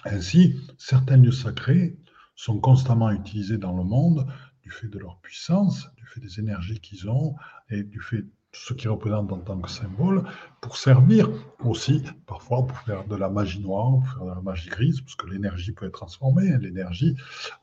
Ainsi, 0.05 0.59
certains 0.79 1.17
lieux 1.17 1.31
sacrés 1.31 1.95
sont 2.35 2.59
constamment 2.59 3.11
utilisés 3.11 3.59
dans 3.59 3.77
le 3.77 3.83
monde 3.83 4.25
du 4.63 4.71
fait 4.71 4.87
de 4.87 4.97
leur 4.97 5.19
puissance, 5.19 5.87
du 5.97 6.05
fait 6.07 6.19
des 6.19 6.39
énergies 6.39 6.79
qu'ils 6.79 7.07
ont 7.07 7.35
et 7.69 7.83
du 7.83 7.99
fait 7.99 8.23
de 8.23 8.31
ce 8.53 8.73
qu'ils 8.73 8.89
représentent 8.89 9.31
en 9.31 9.37
tant 9.37 9.59
que 9.59 9.69
symbole, 9.69 10.23
pour 10.61 10.77
servir 10.77 11.29
aussi 11.59 12.03
parfois 12.25 12.65
pour 12.65 12.77
faire 12.79 13.05
de 13.05 13.15
la 13.15 13.29
magie 13.29 13.59
noire, 13.59 13.99
pour 13.99 14.07
faire 14.07 14.25
de 14.25 14.35
la 14.35 14.41
magie 14.41 14.69
grise, 14.69 15.01
parce 15.01 15.15
que 15.15 15.27
l'énergie 15.27 15.73
peut 15.73 15.85
être 15.85 15.93
transformée. 15.93 16.57
L'énergie, 16.57 17.15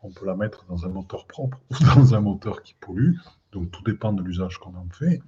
on 0.03 0.13
peut 0.13 0.27
la 0.27 0.37
mettre 0.37 0.65
dans 0.67 0.87
un 0.87 0.89
moteur 0.89 1.27
propre 1.27 1.61
ou 1.71 1.75
dans 1.97 2.15
un 2.15 2.21
moteur 2.21 2.63
qui 2.63 2.75
pollue. 2.75 3.17
Donc 3.53 3.71
tout 3.71 3.83
dépend 3.83 4.13
de 4.13 4.23
l'usage 4.23 4.59
qu'on 4.59 4.75
en 4.75 4.89
fait. 4.91 5.21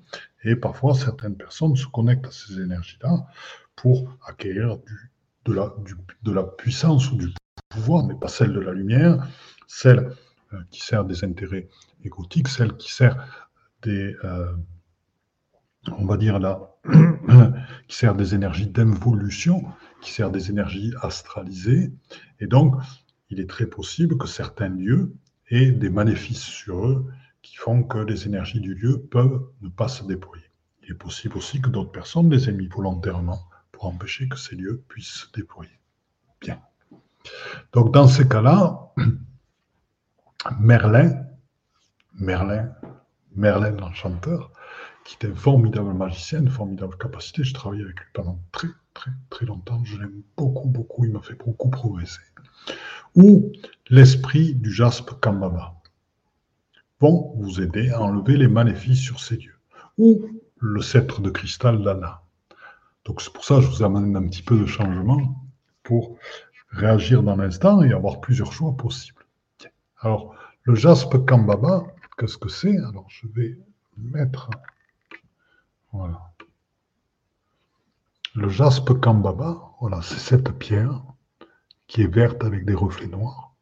Et 0.42 0.56
parfois, 0.56 0.94
certaines 0.94 1.36
personnes 1.36 1.76
se 1.76 1.86
connectent 1.86 2.26
à 2.26 2.30
ces 2.30 2.60
énergies-là 2.60 3.26
pour 3.76 4.16
acquérir 4.26 4.78
de 5.44 5.52
la, 5.52 5.74
de 6.22 6.32
la 6.32 6.42
puissance 6.42 7.10
ou 7.12 7.16
du 7.16 7.28
pouvoir, 7.68 8.06
mais 8.06 8.14
pas 8.14 8.28
celle 8.28 8.52
de 8.52 8.60
la 8.60 8.72
lumière, 8.72 9.26
celle 9.66 10.10
euh, 10.52 10.58
qui 10.70 10.80
sert 10.80 11.04
des 11.04 11.24
intérêts 11.24 11.68
égotiques, 12.02 12.48
celle 12.48 12.76
qui 12.76 12.92
sert 12.92 13.48
des, 13.82 14.16
euh, 14.24 14.52
on 15.98 16.06
va 16.06 16.16
dire 16.16 16.38
là, 16.38 16.60
qui 17.88 17.96
sert 17.96 18.14
des 18.14 18.34
énergies 18.34 18.66
d'involution, 18.66 19.64
qui 20.00 20.12
sert 20.12 20.30
des 20.30 20.50
énergies 20.50 20.92
astralisées. 21.02 21.92
Et 22.40 22.46
donc, 22.46 22.76
il 23.28 23.40
est 23.40 23.48
très 23.48 23.66
possible 23.66 24.16
que 24.16 24.26
certains 24.26 24.68
lieux 24.68 25.14
aient 25.50 25.72
des 25.72 25.90
maléfices 25.90 26.42
sur 26.42 26.86
eux 26.86 27.06
qui 27.44 27.56
font 27.56 27.84
que 27.84 27.98
les 27.98 28.26
énergies 28.26 28.60
du 28.60 28.74
lieu 28.74 29.06
peuvent 29.10 29.46
ne 29.60 29.68
pas 29.68 29.86
se 29.86 30.02
déployer. 30.02 30.50
Il 30.82 30.90
est 30.90 30.94
possible 30.98 31.36
aussi 31.36 31.60
que 31.60 31.68
d'autres 31.68 31.92
personnes 31.92 32.30
les 32.30 32.48
aient 32.48 32.52
mis 32.52 32.68
volontairement 32.68 33.38
pour 33.70 33.84
empêcher 33.84 34.28
que 34.28 34.38
ces 34.38 34.56
lieux 34.56 34.82
puissent 34.88 35.26
se 35.26 35.32
déployer. 35.32 35.78
Bien. 36.40 36.60
Donc 37.72 37.92
dans 37.92 38.08
ces 38.08 38.26
cas-là, 38.26 38.92
Merlin, 40.58 41.22
Merlin, 42.14 42.72
Merlin 43.36 43.72
l'enchanteur, 43.72 44.50
qui 45.04 45.18
est 45.20 45.26
un 45.30 45.34
formidable 45.34 45.92
magicien, 45.92 46.40
une 46.40 46.48
formidable 46.48 46.96
capacité, 46.96 47.44
je 47.44 47.52
travaillé 47.52 47.82
avec 47.82 48.00
lui 48.00 48.08
pendant 48.14 48.40
très 48.52 48.68
très 48.94 49.10
très 49.28 49.44
longtemps, 49.44 49.84
je 49.84 49.98
l'aime 49.98 50.22
beaucoup 50.36 50.68
beaucoup, 50.68 51.04
il 51.04 51.12
m'a 51.12 51.20
fait 51.20 51.34
beaucoup 51.34 51.68
progresser. 51.68 52.22
Ou 53.14 53.52
l'esprit 53.90 54.54
du 54.54 54.72
jaspe 54.72 55.12
Kambaba 55.20 55.73
vous 57.36 57.60
aider 57.60 57.90
à 57.90 58.02
enlever 58.02 58.36
les 58.36 58.48
maléfices 58.48 59.00
sur 59.00 59.20
ces 59.20 59.36
lieux. 59.36 59.58
Ou 59.98 60.26
le 60.58 60.80
sceptre 60.80 61.20
de 61.20 61.30
cristal 61.30 61.82
d'Anna 61.82 62.24
donc 63.04 63.20
c'est 63.20 63.32
pour 63.32 63.44
ça 63.44 63.56
que 63.56 63.62
je 63.62 63.68
vous 63.68 63.82
amène 63.82 64.16
un 64.16 64.26
petit 64.26 64.42
peu 64.42 64.58
de 64.58 64.66
changement 64.66 65.44
pour 65.82 66.16
réagir 66.70 67.22
dans 67.22 67.36
l'instant 67.36 67.82
et 67.82 67.92
avoir 67.92 68.20
plusieurs 68.20 68.52
choix 68.52 68.76
possibles. 68.76 69.24
Alors, 70.00 70.34
le 70.62 70.74
jaspe 70.74 71.24
Kambaba, 71.26 71.84
qu'est-ce 72.16 72.38
que 72.38 72.48
c'est? 72.48 72.76
Alors, 72.78 73.06
je 73.08 73.26
vais 73.28 73.58
mettre. 73.96 74.50
Voilà. 75.92 76.32
Le 78.34 78.48
jaspe 78.48 78.98
Kambaba, 79.00 79.70
voilà, 79.80 80.00
c'est 80.02 80.18
cette 80.18 80.50
pierre 80.58 81.02
qui 81.86 82.02
est 82.02 82.12
verte 82.12 82.42
avec 82.42 82.64
des 82.64 82.74
reflets 82.74 83.06
noirs. 83.06 83.54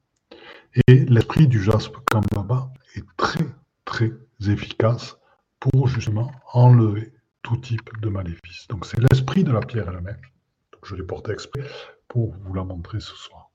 Et 0.87 1.05
l'esprit 1.05 1.49
du 1.49 1.61
jaspe 1.61 1.97
Kambaba 2.11 2.73
est 2.97 3.05
très, 3.17 3.47
très 3.85 4.13
efficace 4.49 5.17
pour 5.61 5.89
justement 5.89 6.33
enlever 6.53 7.13
tout 7.43 7.57
type 7.57 7.91
de 8.01 8.09
maléfice. 8.09 8.67
Donc 8.69 8.87
c'est 8.87 9.01
l'esprit 9.01 9.45
de 9.45 9.53
la 9.53 9.61
pierre 9.61 9.89
elle-même. 9.89 10.21
Je 10.85 10.95
l'ai 10.95 11.03
porté 11.03 11.33
exprès 11.33 11.65
pour 12.09 12.35
vous 12.35 12.55
la 12.55 12.65
montrer 12.65 13.01
ce 13.01 13.15
soir. 13.15 13.51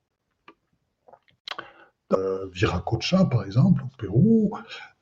Euh, 2.13 2.47
Viracocha, 2.53 3.25
par 3.25 3.43
exemple, 3.43 3.83
au 3.83 3.97
Pérou, 3.97 4.57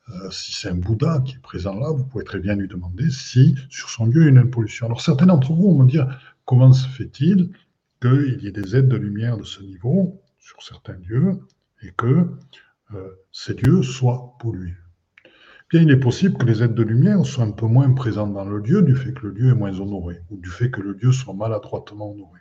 euh, 0.09 0.31
si 0.31 0.53
c'est 0.53 0.69
un 0.69 0.75
Bouddha 0.75 1.21
qui 1.25 1.35
est 1.35 1.39
présent 1.41 1.75
là, 1.75 1.91
vous 1.91 2.05
pouvez 2.05 2.23
très 2.23 2.39
bien 2.39 2.55
lui 2.55 2.67
demander 2.67 3.09
si 3.09 3.55
sur 3.69 3.89
son 3.89 4.05
lieu 4.05 4.21
il 4.21 4.25
y 4.25 4.27
a 4.27 4.29
une 4.29 4.37
impollution. 4.37 4.87
Alors 4.87 5.01
certains 5.01 5.27
d'entre 5.27 5.53
vous 5.53 5.75
vont 5.75 5.83
me 5.83 5.89
dire 5.89 6.19
comment 6.45 6.73
se 6.73 6.87
fait-il 6.87 7.51
qu'il 8.01 8.39
y 8.41 8.47
ait 8.47 8.51
des 8.51 8.75
aides 8.75 8.87
de 8.87 8.97
lumière 8.97 9.37
de 9.37 9.43
ce 9.43 9.61
niveau 9.61 10.21
sur 10.37 10.61
certains 10.61 10.97
lieux 11.07 11.39
et 11.81 11.91
que 11.91 12.29
ces 13.31 13.53
lieux 13.53 13.83
soient 13.83 14.35
pollués. 14.39 14.75
Bien, 15.69 15.81
il 15.81 15.91
est 15.91 15.99
possible 15.99 16.37
que 16.37 16.45
les 16.45 16.61
aides 16.61 16.75
de 16.75 16.83
lumière 16.83 17.25
soient 17.25 17.43
un 17.43 17.51
peu 17.51 17.65
moins 17.65 17.91
présentes 17.93 18.33
dans 18.33 18.45
le 18.45 18.59
lieu 18.59 18.83
du 18.83 18.95
fait 18.95 19.13
que 19.13 19.27
le 19.27 19.33
lieu 19.33 19.49
est 19.49 19.55
moins 19.55 19.79
honoré 19.79 20.21
ou 20.29 20.37
du 20.37 20.49
fait 20.49 20.69
que 20.69 20.81
le 20.81 20.93
lieu 20.93 21.11
soit 21.11 21.33
maladroitement 21.33 22.11
honoré. 22.11 22.39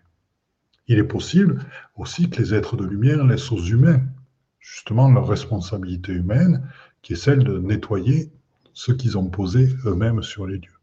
Il 0.89 0.99
est 0.99 1.05
possible 1.05 1.65
aussi 1.97 2.29
que 2.29 2.41
les 2.43 2.53
êtres 2.53 2.77
de 2.77 2.85
lumière 2.85 3.25
laissent 3.25 3.51
aux 3.51 3.63
humains 3.63 4.03
justement 4.65 5.11
leur 5.11 5.29
responsabilité 5.29 6.13
humaine, 6.13 6.67
qui 7.03 7.13
est 7.13 7.17
celle 7.17 7.45
de 7.45 7.59
nettoyer 7.59 8.33
ce 8.73 8.93
qu'ils 8.93 9.19
ont 9.19 9.29
posé 9.29 9.69
eux-mêmes 9.85 10.23
sur 10.23 10.47
les 10.47 10.57
lieux. 10.57 10.81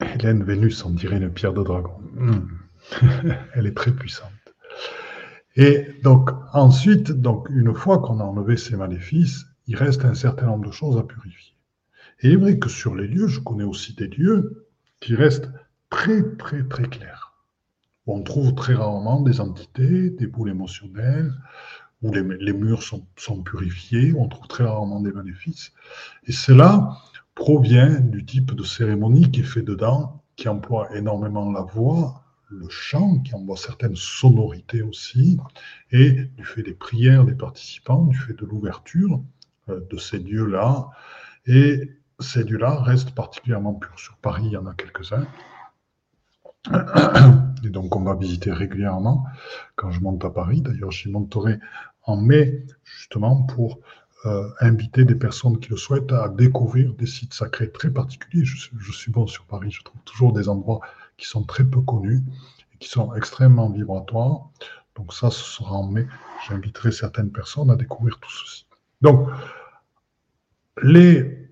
Hélène 0.00 0.44
Vénus, 0.44 0.84
on 0.84 0.90
dirait 0.90 1.16
une 1.16 1.32
pierre 1.32 1.54
de 1.54 1.62
dragon. 1.62 1.96
Hmm. 2.12 2.48
Elle 3.54 3.66
est 3.66 3.76
très 3.76 3.92
puissante. 3.92 4.30
Et 5.56 5.86
donc, 6.02 6.30
ensuite, 6.52 7.12
donc, 7.12 7.48
une 7.50 7.74
fois 7.74 7.98
qu'on 7.98 8.20
a 8.20 8.24
enlevé 8.24 8.56
ces 8.56 8.76
maléfices, 8.76 9.46
il 9.66 9.76
reste 9.76 10.04
un 10.04 10.14
certain 10.14 10.46
nombre 10.46 10.66
de 10.66 10.72
choses 10.72 10.98
à 10.98 11.02
purifier. 11.04 11.54
Et 12.20 12.28
il 12.28 12.32
est 12.32 12.36
vrai 12.36 12.58
que 12.58 12.68
sur 12.68 12.94
les 12.94 13.06
lieux, 13.06 13.28
je 13.28 13.40
connais 13.40 13.64
aussi 13.64 13.94
des 13.94 14.08
lieux 14.08 14.66
qui 15.00 15.14
restent 15.14 15.50
très, 15.90 16.22
très, 16.36 16.64
très 16.64 16.84
clairs. 16.84 17.34
On 18.06 18.22
trouve 18.22 18.54
très 18.54 18.74
rarement 18.74 19.22
des 19.22 19.40
entités, 19.40 20.10
des 20.10 20.26
boules 20.26 20.50
émotionnelles, 20.50 21.32
où 22.02 22.12
les, 22.12 22.52
murs 22.52 22.82
sont, 22.82 23.06
sont, 23.16 23.42
purifiés, 23.42 24.12
on 24.14 24.28
trouve 24.28 24.46
très 24.46 24.64
rarement 24.64 25.00
des 25.00 25.12
maléfices. 25.12 25.72
Et 26.26 26.32
cela 26.32 26.98
provient 27.34 28.00
du 28.00 28.26
type 28.26 28.54
de 28.54 28.62
cérémonie 28.62 29.30
qui 29.30 29.40
est 29.40 29.44
fait 29.44 29.62
dedans, 29.62 30.22
qui 30.36 30.48
emploie 30.48 30.94
énormément 30.94 31.50
la 31.50 31.62
voix, 31.62 32.23
le 32.48 32.68
chant, 32.68 33.18
qui 33.20 33.34
envoie 33.34 33.56
certaines 33.56 33.96
sonorités 33.96 34.82
aussi, 34.82 35.38
et 35.90 36.12
du 36.12 36.44
fait 36.44 36.62
des 36.62 36.74
prières 36.74 37.24
des 37.24 37.34
participants, 37.34 38.04
du 38.04 38.16
fait 38.16 38.34
de 38.34 38.44
l'ouverture 38.44 39.22
euh, 39.68 39.80
de 39.90 39.96
ces 39.96 40.18
lieux-là. 40.18 40.90
Et 41.46 41.90
ces 42.20 42.44
lieux-là 42.44 42.80
restent 42.82 43.14
particulièrement 43.14 43.74
purs. 43.74 43.98
Sur 43.98 44.16
Paris, 44.16 44.44
il 44.46 44.52
y 44.52 44.56
en 44.56 44.66
a 44.66 44.74
quelques-uns. 44.74 45.26
Et 47.64 47.70
donc, 47.70 47.94
on 47.96 48.02
va 48.02 48.14
visiter 48.14 48.52
régulièrement 48.52 49.26
quand 49.76 49.90
je 49.90 50.00
monte 50.00 50.24
à 50.24 50.30
Paris. 50.30 50.62
D'ailleurs, 50.62 50.90
j'y 50.90 51.10
monterai 51.10 51.58
en 52.02 52.16
mai, 52.16 52.66
justement, 52.84 53.42
pour 53.42 53.80
euh, 54.26 54.48
inviter 54.60 55.04
des 55.04 55.14
personnes 55.14 55.58
qui 55.58 55.70
le 55.70 55.76
souhaitent 55.76 56.12
à 56.12 56.28
découvrir 56.28 56.94
des 56.94 57.06
sites 57.06 57.34
sacrés 57.34 57.70
très 57.70 57.90
particuliers. 57.90 58.44
Je, 58.44 58.68
je, 58.74 58.92
suis 58.92 59.12
bon 59.12 59.26
sur 59.26 59.44
Paris, 59.44 59.70
je 59.70 59.82
trouve 59.82 60.00
toujours 60.04 60.32
des 60.32 60.48
endroits 60.48 60.80
qui 61.16 61.26
sont 61.26 61.44
très 61.44 61.64
peu 61.64 61.80
connus 61.80 62.22
et 62.72 62.78
qui 62.78 62.88
sont 62.88 63.14
extrêmement 63.14 63.70
vibratoires. 63.70 64.48
Donc 64.96 65.12
ça, 65.12 65.30
ce 65.30 65.42
sera 65.42 65.72
en 65.72 65.86
mai. 65.86 66.06
J'inviterai 66.48 66.92
certaines 66.92 67.30
personnes 67.30 67.70
à 67.70 67.76
découvrir 67.76 68.18
tout 68.20 68.30
ceci. 68.30 68.66
Donc, 69.00 69.28
les 70.82 71.48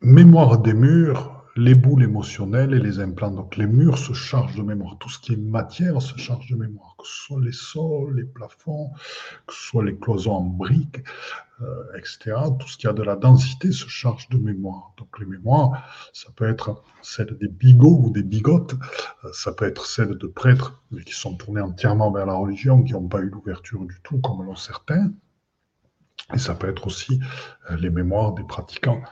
mémoires 0.00 0.58
des 0.58 0.74
murs 0.74 1.37
les 1.58 1.74
boules 1.74 2.04
émotionnelles 2.04 2.72
et 2.72 2.78
les 2.78 3.00
implants. 3.00 3.32
Donc 3.32 3.56
les 3.56 3.66
murs 3.66 3.98
se 3.98 4.12
chargent 4.12 4.54
de 4.54 4.62
mémoire. 4.62 4.96
Tout 4.98 5.08
ce 5.08 5.18
qui 5.18 5.32
est 5.32 5.36
matière 5.36 6.00
se 6.00 6.16
charge 6.16 6.48
de 6.48 6.56
mémoire, 6.56 6.94
que 6.96 7.04
ce 7.04 7.26
soit 7.26 7.40
les 7.40 7.52
sols, 7.52 8.14
les 8.16 8.24
plafonds, 8.24 8.92
que 9.44 9.52
ce 9.52 9.62
soit 9.62 9.84
les 9.84 9.98
cloisons 9.98 10.34
en 10.34 10.42
briques, 10.42 11.02
euh, 11.60 11.96
etc. 11.96 12.36
Tout 12.60 12.68
ce 12.68 12.78
qui 12.78 12.86
a 12.86 12.92
de 12.92 13.02
la 13.02 13.16
densité 13.16 13.72
se 13.72 13.88
charge 13.88 14.28
de 14.28 14.38
mémoire. 14.38 14.92
Donc 14.98 15.18
les 15.18 15.26
mémoires, 15.26 15.82
ça 16.12 16.28
peut 16.36 16.48
être 16.48 16.84
celle 17.02 17.36
des 17.36 17.48
bigots 17.48 18.02
ou 18.04 18.10
des 18.10 18.22
bigotes, 18.22 18.74
euh, 19.24 19.30
ça 19.32 19.50
peut 19.50 19.66
être 19.66 19.84
celle 19.84 20.16
de 20.16 20.26
prêtres, 20.28 20.80
qui 21.04 21.12
sont 21.12 21.34
tournés 21.34 21.60
entièrement 21.60 22.12
vers 22.12 22.26
la 22.26 22.34
religion, 22.34 22.84
qui 22.84 22.92
n'ont 22.92 23.08
pas 23.08 23.18
eu 23.18 23.30
l'ouverture 23.30 23.84
du 23.84 24.00
tout, 24.04 24.18
comme 24.20 24.44
l'ont 24.44 24.54
certains. 24.54 25.10
Et 26.32 26.38
ça 26.38 26.54
peut 26.54 26.68
être 26.68 26.86
aussi 26.86 27.18
euh, 27.68 27.76
les 27.76 27.90
mémoires 27.90 28.34
des 28.34 28.44
pratiquants 28.44 29.02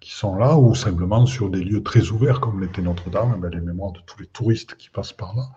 qui 0.00 0.12
sont 0.12 0.36
là, 0.36 0.56
ou 0.56 0.74
simplement 0.74 1.26
sur 1.26 1.50
des 1.50 1.62
lieux 1.62 1.82
très 1.82 2.10
ouverts 2.10 2.40
comme 2.40 2.60
l'était 2.60 2.82
Notre-Dame, 2.82 3.38
ben, 3.40 3.50
les 3.50 3.60
mémoires 3.60 3.92
de 3.92 4.00
tous 4.06 4.20
les 4.20 4.26
touristes 4.26 4.74
qui 4.76 4.90
passent 4.90 5.12
par 5.12 5.34
là 5.36 5.48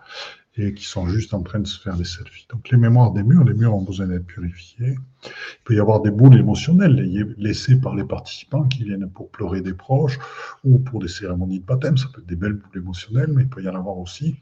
et 0.56 0.72
qui 0.72 0.84
sont 0.84 1.08
juste 1.08 1.34
en 1.34 1.42
train 1.42 1.58
de 1.58 1.66
se 1.66 1.80
faire 1.80 1.96
des 1.96 2.04
selfies. 2.04 2.46
Donc 2.48 2.70
les 2.70 2.78
mémoires 2.78 3.10
des 3.10 3.24
murs, 3.24 3.44
les 3.44 3.54
murs 3.54 3.74
ont 3.74 3.82
besoin 3.82 4.06
d'être 4.06 4.26
purifiés. 4.26 4.96
Il 5.24 5.64
peut 5.64 5.74
y 5.74 5.80
avoir 5.80 6.00
des 6.00 6.12
boules 6.12 6.38
émotionnelles 6.38 6.94
laissées 7.38 7.76
par 7.76 7.94
les 7.94 8.04
participants 8.04 8.62
qui 8.64 8.84
viennent 8.84 9.10
pour 9.10 9.30
pleurer 9.30 9.62
des 9.62 9.74
proches 9.74 10.18
ou 10.62 10.78
pour 10.78 11.00
des 11.00 11.08
cérémonies 11.08 11.58
de 11.58 11.64
baptême. 11.64 11.96
Ça 11.96 12.06
peut 12.12 12.20
être 12.20 12.28
des 12.28 12.36
belles 12.36 12.52
boules 12.52 12.82
émotionnelles, 12.82 13.32
mais 13.32 13.42
il 13.42 13.48
peut 13.48 13.62
y 13.62 13.68
en 13.68 13.74
avoir 13.74 13.98
aussi 13.98 14.36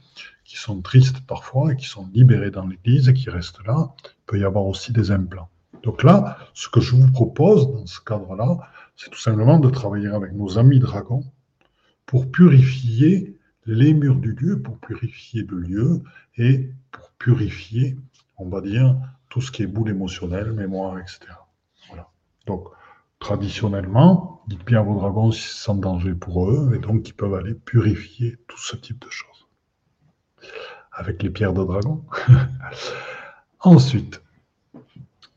qui 0.44 0.56
sont 0.56 0.82
tristes 0.82 1.20
parfois 1.26 1.72
et 1.72 1.76
qui 1.76 1.86
sont 1.86 2.06
libérées 2.12 2.50
dans 2.50 2.66
l'église 2.66 3.08
et 3.08 3.14
qui 3.14 3.30
restent 3.30 3.64
là. 3.66 3.94
Il 4.04 4.26
peut 4.26 4.38
y 4.38 4.44
avoir 4.44 4.66
aussi 4.66 4.92
des 4.92 5.10
implants. 5.10 5.48
Donc 5.82 6.02
là, 6.02 6.36
ce 6.52 6.68
que 6.68 6.80
je 6.80 6.94
vous 6.94 7.10
propose 7.10 7.72
dans 7.72 7.86
ce 7.86 8.00
cadre-là, 8.00 8.58
c'est 8.96 9.10
tout 9.10 9.18
simplement 9.18 9.58
de 9.58 9.70
travailler 9.70 10.08
avec 10.08 10.32
nos 10.32 10.58
amis 10.58 10.78
dragons 10.78 11.24
pour 12.06 12.30
purifier 12.30 13.38
les 13.66 13.94
murs 13.94 14.16
du 14.16 14.32
lieu, 14.32 14.60
pour 14.60 14.78
purifier 14.78 15.42
le 15.42 15.58
lieu 15.58 16.02
et 16.36 16.70
pour 16.90 17.10
purifier, 17.12 17.96
on 18.36 18.48
va 18.48 18.60
dire, 18.60 18.96
tout 19.28 19.40
ce 19.40 19.50
qui 19.50 19.62
est 19.62 19.66
boule 19.66 19.90
émotionnelle, 19.90 20.52
mémoire, 20.52 20.98
etc. 20.98 21.20
Voilà. 21.88 22.08
Donc, 22.46 22.68
traditionnellement, 23.18 24.42
dites 24.48 24.64
bien 24.64 24.80
à 24.80 24.82
vos 24.82 24.94
dragons 24.94 25.30
si 25.30 25.42
c'est 25.42 25.64
sans 25.64 25.76
danger 25.76 26.14
pour 26.14 26.50
eux, 26.50 26.72
et 26.74 26.78
donc 26.78 27.08
ils 27.08 27.14
peuvent 27.14 27.34
aller 27.34 27.54
purifier 27.54 28.36
tout 28.48 28.58
ce 28.58 28.76
type 28.76 29.00
de 29.00 29.10
choses. 29.10 29.46
Avec 30.92 31.22
les 31.22 31.30
pierres 31.30 31.54
de 31.54 31.64
dragon. 31.64 32.04
Ensuite, 33.60 34.20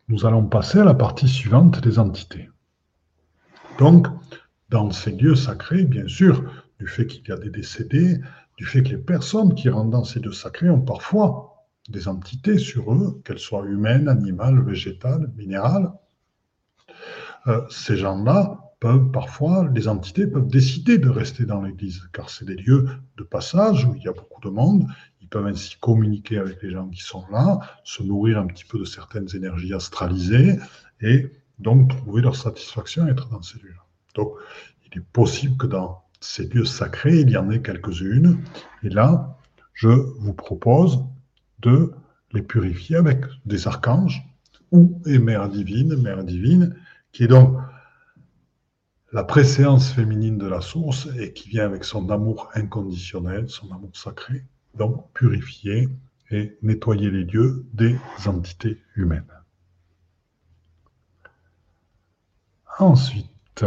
nous 0.07 0.25
allons 0.25 0.45
passer 0.45 0.79
à 0.79 0.83
la 0.83 0.95
partie 0.95 1.29
suivante 1.29 1.79
des 1.79 1.99
entités. 1.99 2.49
Donc, 3.77 4.07
dans 4.69 4.89
ces 4.91 5.11
lieux 5.11 5.35
sacrés, 5.35 5.83
bien 5.83 6.07
sûr, 6.07 6.43
du 6.79 6.87
fait 6.87 7.07
qu'il 7.07 7.27
y 7.27 7.31
a 7.31 7.37
des 7.37 7.49
décédés, 7.49 8.19
du 8.57 8.65
fait 8.65 8.83
que 8.83 8.89
les 8.89 8.97
personnes 8.97 9.53
qui 9.53 9.69
rentrent 9.69 9.91
dans 9.91 10.03
ces 10.03 10.19
lieux 10.19 10.31
sacrés 10.31 10.69
ont 10.69 10.81
parfois 10.81 11.67
des 11.89 12.07
entités 12.07 12.57
sur 12.57 12.93
eux, 12.93 13.21
qu'elles 13.23 13.39
soient 13.39 13.65
humaines, 13.65 14.07
animales, 14.07 14.63
végétales, 14.63 15.31
minérales, 15.35 15.91
euh, 17.47 17.61
ces 17.69 17.95
gens-là 17.97 18.59
peuvent 18.79 19.11
parfois, 19.11 19.69
les 19.73 19.87
entités 19.87 20.25
peuvent 20.25 20.47
décider 20.47 20.97
de 20.97 21.09
rester 21.09 21.45
dans 21.45 21.61
l'Église, 21.61 22.01
car 22.11 22.29
c'est 22.29 22.45
des 22.45 22.55
lieux 22.55 22.87
de 23.17 23.23
passage 23.23 23.85
où 23.85 23.95
il 23.95 24.03
y 24.03 24.07
a 24.07 24.13
beaucoup 24.13 24.41
de 24.41 24.49
monde. 24.49 24.87
Ils 25.21 25.27
peuvent 25.27 25.45
ainsi 25.45 25.75
communiquer 25.79 26.37
avec 26.37 26.61
les 26.63 26.71
gens 26.71 26.87
qui 26.89 27.01
sont 27.01 27.25
là, 27.31 27.59
se 27.83 28.03
nourrir 28.03 28.39
un 28.39 28.47
petit 28.47 28.65
peu 28.65 28.79
de 28.79 28.85
certaines 28.85 29.27
énergies 29.35 29.73
astralisées 29.73 30.57
et 31.01 31.31
donc 31.59 31.89
trouver 31.89 32.21
leur 32.21 32.35
satisfaction 32.35 33.05
à 33.05 33.09
être 33.09 33.29
dans 33.29 33.41
ces 33.41 33.59
lieux-là. 33.59 33.85
Donc, 34.15 34.33
il 34.85 34.99
est 34.99 35.05
possible 35.05 35.57
que 35.57 35.67
dans 35.67 36.03
ces 36.19 36.47
lieux 36.47 36.65
sacrés, 36.65 37.19
il 37.19 37.29
y 37.29 37.37
en 37.37 37.49
ait 37.51 37.61
quelques-unes. 37.61 38.39
Et 38.83 38.89
là, 38.89 39.37
je 39.73 39.89
vous 39.89 40.33
propose 40.33 41.03
de 41.59 41.91
les 42.31 42.41
purifier 42.41 42.97
avec 42.97 43.25
des 43.45 43.67
archanges 43.67 44.23
ou 44.71 45.01
et 45.05 45.19
Mère 45.19 45.49
divine, 45.49 45.95
Mère 46.01 46.23
divine, 46.23 46.75
qui 47.11 47.23
est 47.23 47.27
donc 47.27 47.57
la 49.13 49.23
préséance 49.23 49.91
féminine 49.91 50.37
de 50.37 50.47
la 50.47 50.61
source 50.61 51.07
et 51.17 51.31
qui 51.31 51.49
vient 51.49 51.65
avec 51.65 51.85
son 51.85 52.09
amour 52.09 52.49
inconditionnel, 52.53 53.49
son 53.49 53.71
amour 53.71 53.91
sacré, 53.93 54.43
donc 54.77 55.05
purifier 55.13 55.87
et 56.31 56.57
nettoyer 56.61 57.09
les 57.09 57.23
lieux 57.23 57.65
des 57.73 57.95
entités 58.25 58.81
humaines. 58.95 59.34
Ensuite, 62.77 63.63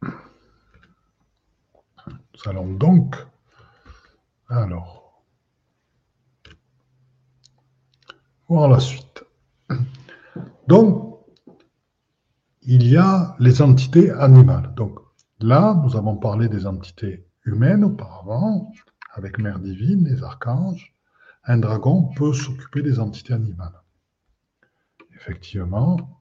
nous 0.00 0.10
allons 2.46 2.72
donc, 2.72 3.16
alors, 4.48 5.22
voir 8.48 8.70
la 8.70 8.80
suite. 8.80 9.24
Donc, 10.68 11.18
il 12.62 12.88
y 12.88 12.96
a 12.96 13.36
les 13.40 13.60
entités 13.60 14.10
animales. 14.10 14.72
Donc, 14.74 14.98
là, 15.40 15.78
nous 15.84 15.96
avons 15.96 16.16
parlé 16.16 16.48
des 16.48 16.66
entités 16.66 17.28
humaines 17.44 17.84
auparavant, 17.84 18.72
avec 19.12 19.38
Mère 19.38 19.58
divine, 19.58 20.08
les 20.08 20.22
archanges. 20.22 20.96
Un 21.44 21.58
dragon 21.58 22.10
peut 22.16 22.32
s'occuper 22.32 22.80
des 22.80 22.98
entités 22.98 23.34
animales 23.34 23.81
effectivement, 25.14 26.20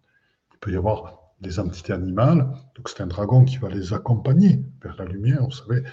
il 0.53 0.59
peut 0.59 0.71
y 0.71 0.75
avoir 0.75 1.21
des 1.41 1.59
entités 1.59 1.93
animales. 1.93 2.47
Donc 2.75 2.89
c'est 2.89 3.01
un 3.01 3.07
dragon 3.07 3.43
qui 3.43 3.57
va 3.57 3.69
les 3.69 3.93
accompagner 3.93 4.63
vers 4.81 4.95
la 4.97 5.05
lumière. 5.05 5.43
Vous 5.43 5.51
savez, 5.51 5.83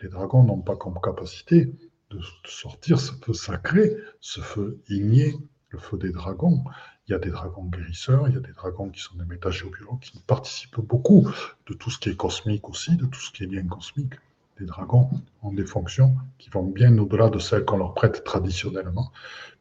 les 0.00 0.08
dragons 0.08 0.44
n'ont 0.44 0.60
pas 0.60 0.76
comme 0.76 0.98
capacité 1.02 1.72
de 2.10 2.20
sortir 2.44 3.00
ce 3.00 3.12
feu 3.12 3.32
sacré, 3.32 3.96
ce 4.20 4.40
feu 4.40 4.80
igné, 4.88 5.34
le 5.70 5.78
feu 5.78 5.98
des 5.98 6.12
dragons. 6.12 6.64
Il 7.06 7.12
y 7.12 7.14
a 7.14 7.18
des 7.18 7.30
dragons 7.30 7.64
guérisseurs, 7.64 8.28
il 8.28 8.34
y 8.34 8.36
a 8.38 8.40
des 8.40 8.52
dragons 8.52 8.90
qui 8.90 9.00
sont 9.00 9.16
des 9.16 9.24
métagéobiologues, 9.24 10.00
qui 10.00 10.18
participent 10.20 10.80
beaucoup 10.80 11.28
de 11.66 11.74
tout 11.74 11.90
ce 11.90 11.98
qui 11.98 12.10
est 12.10 12.16
cosmique 12.16 12.68
aussi, 12.68 12.96
de 12.96 13.06
tout 13.06 13.20
ce 13.20 13.32
qui 13.32 13.44
est 13.44 13.46
bien 13.46 13.66
cosmique. 13.66 14.14
Les 14.58 14.66
dragons 14.66 15.08
ont 15.42 15.52
des 15.52 15.64
fonctions 15.64 16.16
qui 16.38 16.50
vont 16.50 16.64
bien 16.64 16.98
au-delà 16.98 17.30
de 17.30 17.38
celles 17.38 17.64
qu'on 17.64 17.76
leur 17.76 17.94
prête 17.94 18.24
traditionnellement, 18.24 19.12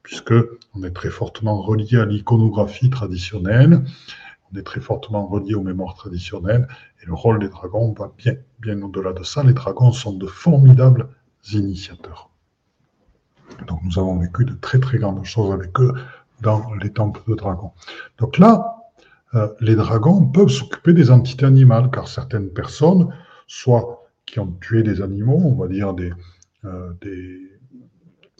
puisque 0.01 0.33
on 0.73 0.81
est 0.83 0.91
très 0.91 1.11
fortement 1.11 1.61
relié 1.61 1.99
à 1.99 2.05
l'iconographie 2.05 2.89
traditionnelle, 2.89 3.83
on 4.51 4.57
est 4.57 4.63
très 4.63 4.81
fortement 4.81 5.27
relié 5.27 5.53
aux 5.53 5.61
mémoires 5.61 5.93
traditionnelles, 5.93 6.67
et 7.03 7.05
le 7.05 7.13
rôle 7.13 7.37
des 7.39 7.49
dragons 7.49 7.93
va 7.93 8.11
bien, 8.17 8.33
bien 8.59 8.81
au-delà 8.81 9.13
de 9.13 9.23
ça. 9.23 9.43
Les 9.43 9.53
dragons 9.53 9.91
sont 9.91 10.13
de 10.13 10.25
formidables 10.25 11.09
initiateurs. 11.53 12.31
Donc 13.67 13.79
nous 13.83 13.99
avons 13.99 14.17
vécu 14.17 14.45
de 14.45 14.53
très 14.53 14.79
très 14.79 14.97
grandes 14.97 15.23
choses 15.25 15.51
avec 15.51 15.79
eux 15.79 15.93
dans 16.41 16.73
les 16.75 16.91
temples 16.91 17.21
de 17.27 17.35
dragons. 17.35 17.71
Donc 18.17 18.39
là, 18.39 18.77
euh, 19.35 19.47
les 19.59 19.75
dragons 19.75 20.25
peuvent 20.25 20.49
s'occuper 20.49 20.93
des 20.93 21.11
entités 21.11 21.45
animales, 21.45 21.91
car 21.91 22.07
certaines 22.07 22.49
personnes, 22.49 23.13
soit 23.45 24.06
qui 24.27 24.39
ont 24.39 24.51
tué 24.61 24.83
des 24.83 25.01
animaux, 25.01 25.39
on 25.43 25.55
va 25.55 25.67
dire 25.67 25.95
des, 25.95 26.13
euh, 26.65 26.93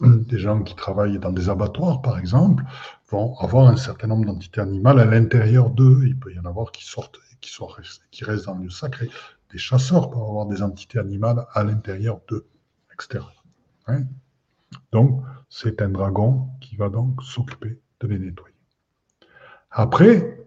des 0.00 0.38
gens 0.38 0.62
qui 0.62 0.76
travaillent 0.76 1.18
dans 1.18 1.32
des 1.32 1.48
abattoirs, 1.48 2.02
par 2.02 2.18
exemple, 2.18 2.62
vont 3.08 3.36
avoir 3.38 3.66
un 3.66 3.76
certain 3.76 4.06
nombre 4.06 4.26
d'entités 4.26 4.60
animales 4.60 5.00
à 5.00 5.06
l'intérieur 5.06 5.70
d'eux. 5.70 6.02
Il 6.04 6.16
peut 6.16 6.32
y 6.32 6.38
en 6.38 6.44
avoir 6.44 6.70
qui 6.70 6.84
sortent, 6.84 7.18
qui, 7.40 7.50
sont, 7.50 7.68
qui 8.12 8.24
restent 8.24 8.46
dans 8.46 8.54
le 8.54 8.64
lieu 8.64 8.70
sacré. 8.70 9.08
Des 9.50 9.58
chasseurs 9.58 10.10
peuvent 10.10 10.20
avoir 10.22 10.46
des 10.46 10.62
entités 10.62 10.98
animales 10.98 11.46
à 11.54 11.64
l'intérieur 11.64 12.20
d'eux, 12.28 12.46
etc. 12.92 13.24
Hein? 13.86 14.02
Donc, 14.92 15.22
c'est 15.48 15.80
un 15.80 15.88
dragon 15.88 16.48
qui 16.60 16.76
va 16.76 16.90
donc 16.90 17.22
s'occuper 17.22 17.80
de 18.00 18.06
les 18.06 18.18
nettoyer. 18.18 18.54
Après, 19.70 20.46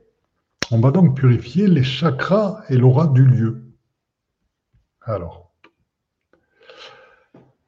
on 0.70 0.80
va 0.80 0.92
donc 0.92 1.18
purifier 1.18 1.68
les 1.68 1.84
chakras 1.84 2.64
et 2.70 2.78
l'aura 2.78 3.08
du 3.08 3.26
lieu. 3.26 3.71
Alors, 5.04 5.52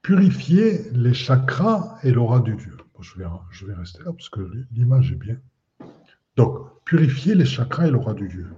purifier 0.03 0.89
les 0.91 1.15
chakras 1.15 1.97
et 2.03 2.11
l'aura 2.11 2.39
du 2.41 2.55
lieu. 2.55 2.77
je, 2.99 3.17
vais, 3.17 3.25
je 3.49 3.65
vais 3.65 3.73
rester 3.73 4.03
là 4.03 4.11
parce 4.13 4.29
que 4.29 4.41
l'image 4.71 5.11
est 5.11 5.15
bien. 5.15 5.37
Donc, 6.35 6.83
purifier 6.85 7.33
les 7.33 7.45
chakras 7.45 7.87
et 7.87 7.91
l'aura 7.91 8.13
du 8.13 8.27
lieu. 8.27 8.53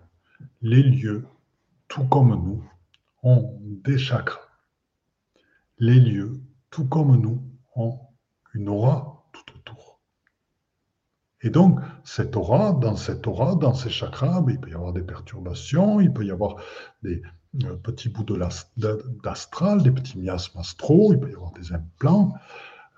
Les 0.62 0.84
lieux, 0.84 1.26
tout 1.88 2.04
comme 2.06 2.30
nous, 2.30 2.64
ont 3.24 3.58
des 3.62 3.98
chakras. 3.98 4.42
Les 5.78 6.00
lieux, 6.00 6.42
tout 6.70 6.86
comme 6.86 7.16
nous, 7.16 7.42
ont 7.76 8.00
une 8.54 8.68
aura 8.68 9.26
tout 9.32 9.56
autour. 9.56 10.00
Et 11.42 11.50
donc, 11.50 11.80
cette 12.04 12.36
aura, 12.36 12.74
dans 12.74 12.98
cette 12.98 13.26
aura, 13.28 13.56
dans 13.56 13.74
ces 13.74 13.90
chakras, 13.90 14.42
ben, 14.42 14.54
il 14.54 14.60
peut 14.60 14.72
y 14.72 14.74
avoir 14.74 14.94
des 14.94 15.04
perturbations, 15.04 16.02
il 16.02 16.12
peut 16.12 16.26
y 16.26 16.32
avoir 16.32 16.58
des 17.04 17.22
petits 17.84 18.10
bouts 18.10 18.26
d'astral, 18.78 19.84
des 19.84 19.92
petits 19.92 20.18
miasmes 20.18 20.60
astraux, 20.60 21.14
il 21.14 21.20
peut 21.20 21.32
y 21.32 21.36
avoir 21.36 21.52
des 21.54 21.74
implants, 21.74 22.34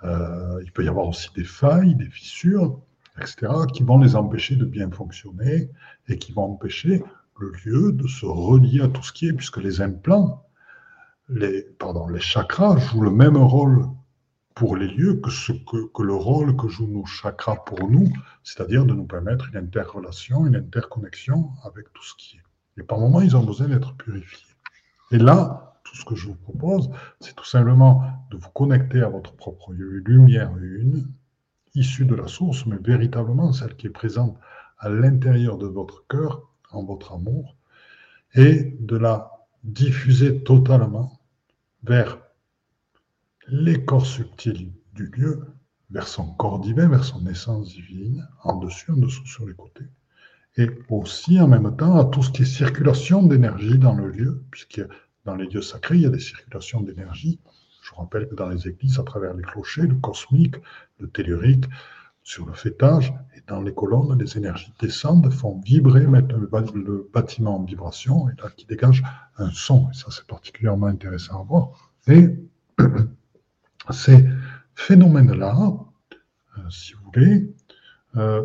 euh, 0.03 0.61
il 0.63 0.71
peut 0.71 0.83
y 0.83 0.87
avoir 0.87 1.07
aussi 1.07 1.29
des 1.35 1.43
failles, 1.43 1.95
des 1.95 2.09
fissures, 2.09 2.79
etc., 3.17 3.47
qui 3.73 3.83
vont 3.83 3.99
les 3.99 4.15
empêcher 4.15 4.55
de 4.55 4.65
bien 4.65 4.89
fonctionner 4.91 5.69
et 6.07 6.17
qui 6.17 6.31
vont 6.31 6.53
empêcher 6.53 7.03
le 7.39 7.51
lieu 7.65 7.91
de 7.91 8.07
se 8.07 8.25
relier 8.25 8.81
à 8.81 8.87
tout 8.87 9.03
ce 9.03 9.11
qui 9.11 9.27
est, 9.27 9.33
puisque 9.33 9.57
les 9.57 9.81
implants, 9.81 10.43
les, 11.29 11.63
pardon, 11.63 12.07
les 12.07 12.19
chakras 12.19 12.77
jouent 12.77 13.01
le 13.01 13.11
même 13.11 13.37
rôle 13.37 13.85
pour 14.55 14.75
les 14.75 14.87
lieux 14.87 15.15
que, 15.15 15.29
ce 15.29 15.51
que, 15.51 16.01
le 16.01 16.15
rôle 16.15 16.55
que 16.55 16.67
jouent 16.67 16.87
nos 16.87 17.05
chakras 17.05 17.57
pour 17.57 17.89
nous, 17.89 18.11
c'est-à-dire 18.43 18.85
de 18.85 18.93
nous 18.93 19.05
permettre 19.05 19.49
une 19.49 19.57
interrelation, 19.57 20.47
une 20.47 20.55
interconnexion 20.55 21.51
avec 21.63 21.93
tout 21.93 22.03
ce 22.03 22.15
qui 22.17 22.37
est. 22.37 22.46
Et 22.77 22.83
par 22.83 22.99
moments, 22.99 23.21
ils 23.21 23.35
ont 23.35 23.43
besoin 23.43 23.67
d'être 23.67 23.95
purifiés. 23.95 24.45
Et 25.11 25.17
là, 25.17 25.79
tout 25.83 25.95
ce 25.95 26.05
que 26.05 26.15
je 26.15 26.27
vous 26.27 26.35
propose, 26.35 26.89
c'est 27.19 27.35
tout 27.35 27.45
simplement 27.45 28.03
de 28.31 28.37
vous 28.37 28.49
connecter 28.49 29.01
à 29.01 29.09
votre 29.09 29.33
propre 29.33 29.73
lumière 29.73 30.55
une, 30.57 31.07
issue 31.75 32.05
de 32.05 32.15
la 32.15 32.27
source, 32.27 32.65
mais 32.65 32.77
véritablement 32.77 33.53
celle 33.53 33.75
qui 33.75 33.85
est 33.85 33.91
présente 33.91 34.35
à 34.79 34.89
l'intérieur 34.89 35.59
de 35.59 35.67
votre 35.67 36.07
cœur, 36.07 36.49
en 36.71 36.83
votre 36.83 37.13
amour, 37.13 37.55
et 38.33 38.75
de 38.79 38.97
la 38.97 39.31
diffuser 39.63 40.43
totalement 40.43 41.19
vers 41.83 42.17
les 43.47 43.85
corps 43.85 44.07
subtils 44.07 44.71
du 44.93 45.05
lieu 45.05 45.45
vers 45.89 46.07
son 46.07 46.33
corps 46.33 46.59
divin, 46.59 46.89
vers 46.89 47.05
son 47.05 47.25
essence 47.27 47.69
divine, 47.69 48.27
en 48.43 48.57
dessus, 48.57 48.91
en 48.91 48.97
dessous, 48.97 49.25
sur 49.25 49.45
les 49.45 49.53
côtés. 49.53 49.85
Et 50.57 50.69
aussi, 50.89 51.39
en 51.39 51.47
même 51.47 51.75
temps, 51.75 51.97
à 51.97 52.05
tout 52.05 52.23
ce 52.23 52.31
qui 52.31 52.41
est 52.41 52.45
circulation 52.45 53.23
d'énergie 53.23 53.77
dans 53.77 53.93
le 53.93 54.09
lieu, 54.09 54.43
puisque 54.51 54.81
dans 55.25 55.35
les 55.35 55.47
lieux 55.47 55.61
sacrés, 55.61 55.95
il 55.95 56.01
y 56.01 56.05
a 56.05 56.09
des 56.09 56.19
circulations 56.19 56.81
d'énergie. 56.81 57.39
Je 57.83 57.93
rappelle 57.95 58.27
que 58.27 58.35
dans 58.35 58.49
les 58.49 58.67
églises, 58.67 58.99
à 58.99 59.03
travers 59.03 59.33
les 59.33 59.43
clochers, 59.43 59.87
le 59.87 59.95
cosmique, 59.95 60.55
le 60.99 61.07
tellurique, 61.07 61.65
sur 62.23 62.45
le 62.45 62.53
fêtage 62.53 63.13
et 63.37 63.41
dans 63.47 63.61
les 63.61 63.73
colonnes, 63.73 64.17
les 64.19 64.37
énergies 64.37 64.73
descendent, 64.81 65.31
font 65.31 65.61
vibrer, 65.63 66.05
mettent 66.07 66.33
le, 66.33 67.09
bâtiment 67.13 67.57
en 67.57 67.63
vibration, 67.63 68.27
et 68.27 68.33
là, 68.41 68.49
qui 68.57 68.65
dégage 68.65 69.03
un 69.37 69.49
son. 69.51 69.89
Et 69.91 69.93
ça, 69.93 70.07
c'est 70.09 70.27
particulièrement 70.27 70.87
intéressant 70.87 71.39
à 71.39 71.43
voir. 71.43 71.91
Et 72.07 72.35
Ces 73.91 74.25
phénomènes-là, 74.75 75.55
euh, 76.57 76.69
si 76.69 76.93
vous 76.93 76.99
voulez, 77.05 77.53
euh, 78.17 78.43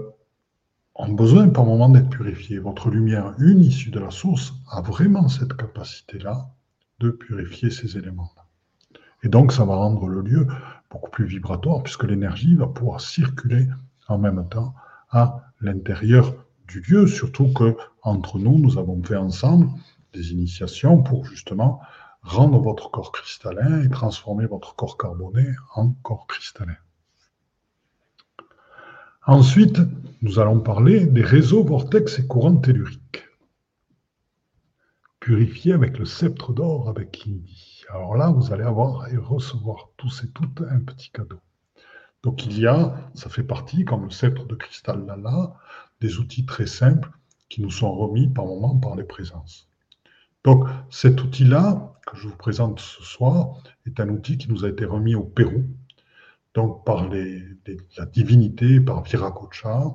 ont 0.94 1.12
besoin 1.12 1.48
par 1.48 1.64
moment 1.64 1.88
d'être 1.88 2.10
purifiés. 2.10 2.58
Votre 2.58 2.90
lumière, 2.90 3.34
une 3.38 3.60
issue 3.60 3.90
de 3.90 4.00
la 4.00 4.10
source, 4.10 4.52
a 4.70 4.80
vraiment 4.80 5.28
cette 5.28 5.54
capacité-là 5.54 6.50
de 7.00 7.10
purifier 7.10 7.70
ces 7.70 7.96
éléments-là. 7.96 8.46
Et 9.22 9.28
donc, 9.28 9.52
ça 9.52 9.64
va 9.64 9.76
rendre 9.76 10.08
le 10.08 10.20
lieu 10.20 10.46
beaucoup 10.90 11.10
plus 11.10 11.24
vibratoire, 11.24 11.82
puisque 11.82 12.04
l'énergie 12.04 12.54
va 12.54 12.66
pouvoir 12.66 13.00
circuler 13.00 13.66
en 14.08 14.18
même 14.18 14.48
temps 14.48 14.74
à 15.10 15.44
l'intérieur 15.60 16.34
du 16.68 16.80
lieu, 16.80 17.06
surtout 17.06 17.52
que 17.52 17.76
entre 18.02 18.38
nous, 18.38 18.58
nous 18.58 18.78
avons 18.78 19.02
fait 19.02 19.16
ensemble 19.16 19.68
des 20.12 20.32
initiations 20.32 21.02
pour 21.02 21.24
justement 21.24 21.80
rendre 22.22 22.58
votre 22.58 22.90
corps 22.90 23.12
cristallin 23.12 23.82
et 23.82 23.88
transformer 23.88 24.46
votre 24.46 24.74
corps 24.76 24.98
carboné 24.98 25.46
en 25.74 25.90
corps 26.02 26.26
cristallin. 26.26 26.76
Ensuite, 29.24 29.78
nous 30.20 30.40
allons 30.40 30.58
parler 30.58 31.06
des 31.06 31.22
réseaux 31.22 31.62
vortex 31.62 32.18
et 32.18 32.26
courants 32.26 32.56
telluriques. 32.56 33.22
Purifiés 35.20 35.74
avec 35.74 35.96
le 35.96 36.06
sceptre 36.06 36.52
d'or 36.52 36.88
avec 36.88 37.22
Indi. 37.28 37.84
Alors 37.88 38.16
là, 38.16 38.30
vous 38.30 38.52
allez 38.52 38.64
avoir 38.64 39.06
et 39.12 39.16
recevoir 39.16 39.90
tous 39.96 40.24
et 40.24 40.30
toutes 40.30 40.62
un 40.68 40.80
petit 40.80 41.12
cadeau. 41.12 41.38
Donc 42.24 42.46
il 42.46 42.58
y 42.58 42.66
a, 42.66 42.96
ça 43.14 43.30
fait 43.30 43.44
partie, 43.44 43.84
comme 43.84 44.06
le 44.06 44.10
sceptre 44.10 44.44
de 44.44 44.56
cristal 44.56 45.06
Lala, 45.06 45.54
des 46.00 46.18
outils 46.18 46.44
très 46.44 46.66
simples 46.66 47.12
qui 47.48 47.62
nous 47.62 47.70
sont 47.70 47.94
remis 47.94 48.28
par 48.28 48.46
moment 48.46 48.76
par 48.76 48.96
les 48.96 49.04
présences. 49.04 49.68
Donc 50.42 50.64
cet 50.90 51.22
outil-là, 51.22 51.94
que 52.08 52.16
je 52.16 52.26
vous 52.26 52.36
présente 52.36 52.80
ce 52.80 53.04
soir, 53.04 53.54
est 53.86 54.00
un 54.00 54.08
outil 54.08 54.36
qui 54.36 54.50
nous 54.50 54.64
a 54.64 54.68
été 54.68 54.84
remis 54.84 55.14
au 55.14 55.22
Pérou, 55.22 55.64
donc 56.54 56.84
par 56.84 57.08
la 57.08 58.06
divinité, 58.06 58.80
par 58.80 59.02
Viracocha, 59.02 59.94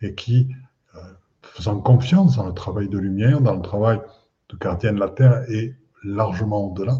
et 0.00 0.14
qui, 0.14 0.48
euh, 0.96 0.98
faisant 1.42 1.80
confiance 1.80 2.36
dans 2.36 2.46
le 2.46 2.54
travail 2.54 2.88
de 2.88 2.98
lumière, 2.98 3.40
dans 3.40 3.54
le 3.54 3.62
travail 3.62 4.00
de 4.48 4.56
gardien 4.56 4.92
de 4.92 4.98
la 4.98 5.08
Terre 5.08 5.48
et 5.48 5.76
largement 6.04 6.70
au-delà 6.70 6.98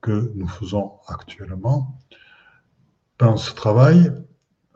que 0.00 0.32
nous 0.36 0.46
faisons 0.46 0.92
actuellement, 1.08 1.98
dans 3.18 3.36
ce 3.36 3.52
travail, 3.52 4.12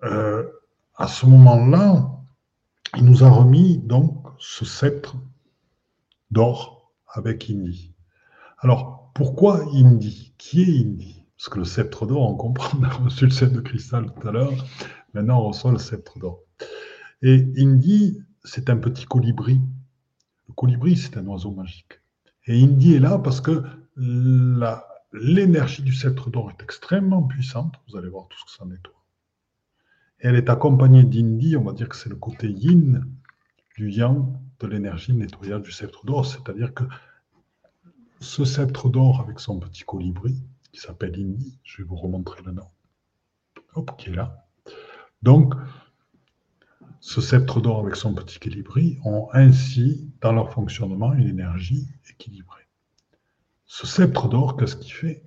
euh, 0.02 0.48
à 0.96 1.06
ce 1.06 1.26
moment-là, 1.26 2.10
il 2.96 3.04
nous 3.04 3.22
a 3.22 3.30
remis 3.30 3.78
donc 3.78 4.26
ce 4.38 4.64
sceptre 4.64 5.16
d'or 6.32 6.92
avec 7.06 7.48
Indi. 7.48 7.94
Alors, 8.58 9.10
pourquoi 9.14 9.62
Indy 9.72 10.34
Qui 10.38 10.62
est 10.62 10.80
Indy 10.80 11.21
Parce 11.42 11.54
que 11.54 11.58
le 11.58 11.64
sceptre 11.64 12.06
d'or, 12.06 12.30
on 12.30 12.36
comprend, 12.36 12.78
on 12.78 12.84
a 12.84 12.88
reçu 12.88 13.24
le 13.24 13.32
sceptre 13.32 13.56
de 13.56 13.60
cristal 13.60 14.06
tout 14.14 14.28
à 14.28 14.30
l'heure, 14.30 14.52
maintenant 15.12 15.40
on 15.40 15.48
reçoit 15.48 15.72
le 15.72 15.78
sceptre 15.78 16.20
d'or. 16.20 16.38
Et 17.20 17.52
Indy, 17.58 18.22
c'est 18.44 18.70
un 18.70 18.76
petit 18.76 19.06
colibri. 19.06 19.60
Le 20.46 20.54
colibri, 20.54 20.96
c'est 20.96 21.16
un 21.16 21.26
oiseau 21.26 21.50
magique. 21.50 22.00
Et 22.46 22.62
Indy 22.62 22.94
est 22.94 23.00
là 23.00 23.18
parce 23.18 23.40
que 23.40 23.64
l'énergie 23.96 25.82
du 25.82 25.92
sceptre 25.92 26.30
d'or 26.30 26.48
est 26.48 26.62
extrêmement 26.62 27.24
puissante. 27.24 27.74
Vous 27.88 27.96
allez 27.96 28.08
voir 28.08 28.28
tout 28.28 28.38
ce 28.38 28.44
que 28.44 28.58
ça 28.58 28.64
nettoie. 28.64 29.02
Et 30.20 30.28
elle 30.28 30.36
est 30.36 30.48
accompagnée 30.48 31.02
d'Indy, 31.02 31.56
on 31.56 31.64
va 31.64 31.72
dire 31.72 31.88
que 31.88 31.96
c'est 31.96 32.08
le 32.08 32.14
côté 32.14 32.52
yin 32.52 33.04
du 33.76 33.90
yang 33.90 34.26
de 34.60 34.66
l'énergie 34.68 35.12
nettoyage 35.12 35.62
du 35.62 35.72
sceptre 35.72 36.06
d'or, 36.06 36.24
c'est-à-dire 36.24 36.72
que 36.72 36.84
ce 38.20 38.44
sceptre 38.44 38.88
d'or 38.88 39.20
avec 39.20 39.40
son 39.40 39.58
petit 39.58 39.82
colibri, 39.82 40.40
qui 40.72 40.80
s'appelle 40.80 41.14
Indi, 41.14 41.58
je 41.62 41.78
vais 41.78 41.84
vous 41.84 41.96
remontrer 41.96 42.42
le 42.44 42.52
nom. 42.52 42.68
hop, 43.74 43.92
qui 43.96 44.10
est 44.10 44.14
là. 44.14 44.46
Donc, 45.22 45.54
ce 47.00 47.20
sceptre 47.20 47.60
d'or 47.60 47.80
avec 47.80 47.96
son 47.96 48.14
petit 48.14 48.38
colibri 48.38 48.98
ont 49.04 49.28
ainsi, 49.32 50.10
dans 50.20 50.32
leur 50.32 50.52
fonctionnement, 50.52 51.12
une 51.14 51.28
énergie 51.28 51.88
équilibrée. 52.10 52.66
Ce 53.66 53.86
sceptre 53.86 54.28
d'or, 54.28 54.56
qu'est-ce 54.56 54.76
qu'il 54.76 54.92
fait 54.92 55.22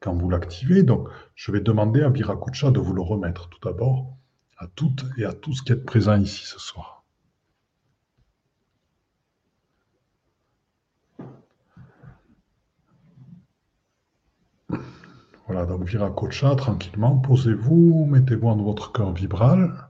quand 0.00 0.14
vous 0.14 0.30
l'activez? 0.30 0.82
Donc, 0.82 1.08
je 1.34 1.52
vais 1.52 1.60
demander 1.60 2.02
à 2.02 2.10
Viracocha 2.10 2.70
de 2.70 2.80
vous 2.80 2.92
le 2.92 3.02
remettre 3.02 3.48
tout 3.48 3.60
d'abord 3.62 4.16
à 4.58 4.66
toutes 4.66 5.04
et 5.16 5.24
à 5.24 5.32
tous 5.32 5.62
qui 5.62 5.72
êtes 5.72 5.84
présents 5.84 6.20
ici 6.20 6.44
ce 6.44 6.58
soir. 6.58 6.97
Voilà, 15.48 15.64
donc 15.64 15.84
Viracocha, 15.84 16.54
tranquillement, 16.56 17.16
posez-vous, 17.20 18.04
mettez-vous 18.04 18.48
en 18.48 18.56
votre 18.62 18.92
cœur 18.92 19.14
vibral. 19.14 19.88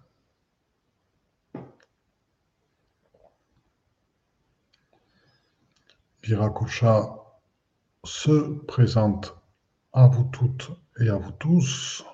Viracocha 6.23 7.11
se 8.05 8.53
présente 8.67 9.37
à 9.93 10.07
vous 10.07 10.31
toutes 10.31 10.71
et 11.01 11.09
à 11.09 11.17
vous 11.17 11.33
tous. 11.33 12.05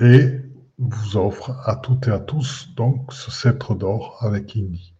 Et 0.00 0.40
vous 0.78 1.16
offre 1.16 1.50
à 1.64 1.74
toutes 1.74 2.06
et 2.06 2.12
à 2.12 2.20
tous 2.20 2.72
donc 2.76 3.12
ce 3.12 3.32
sceptre 3.32 3.74
d'or 3.74 4.18
avec 4.20 4.56
Indy. 4.56 4.92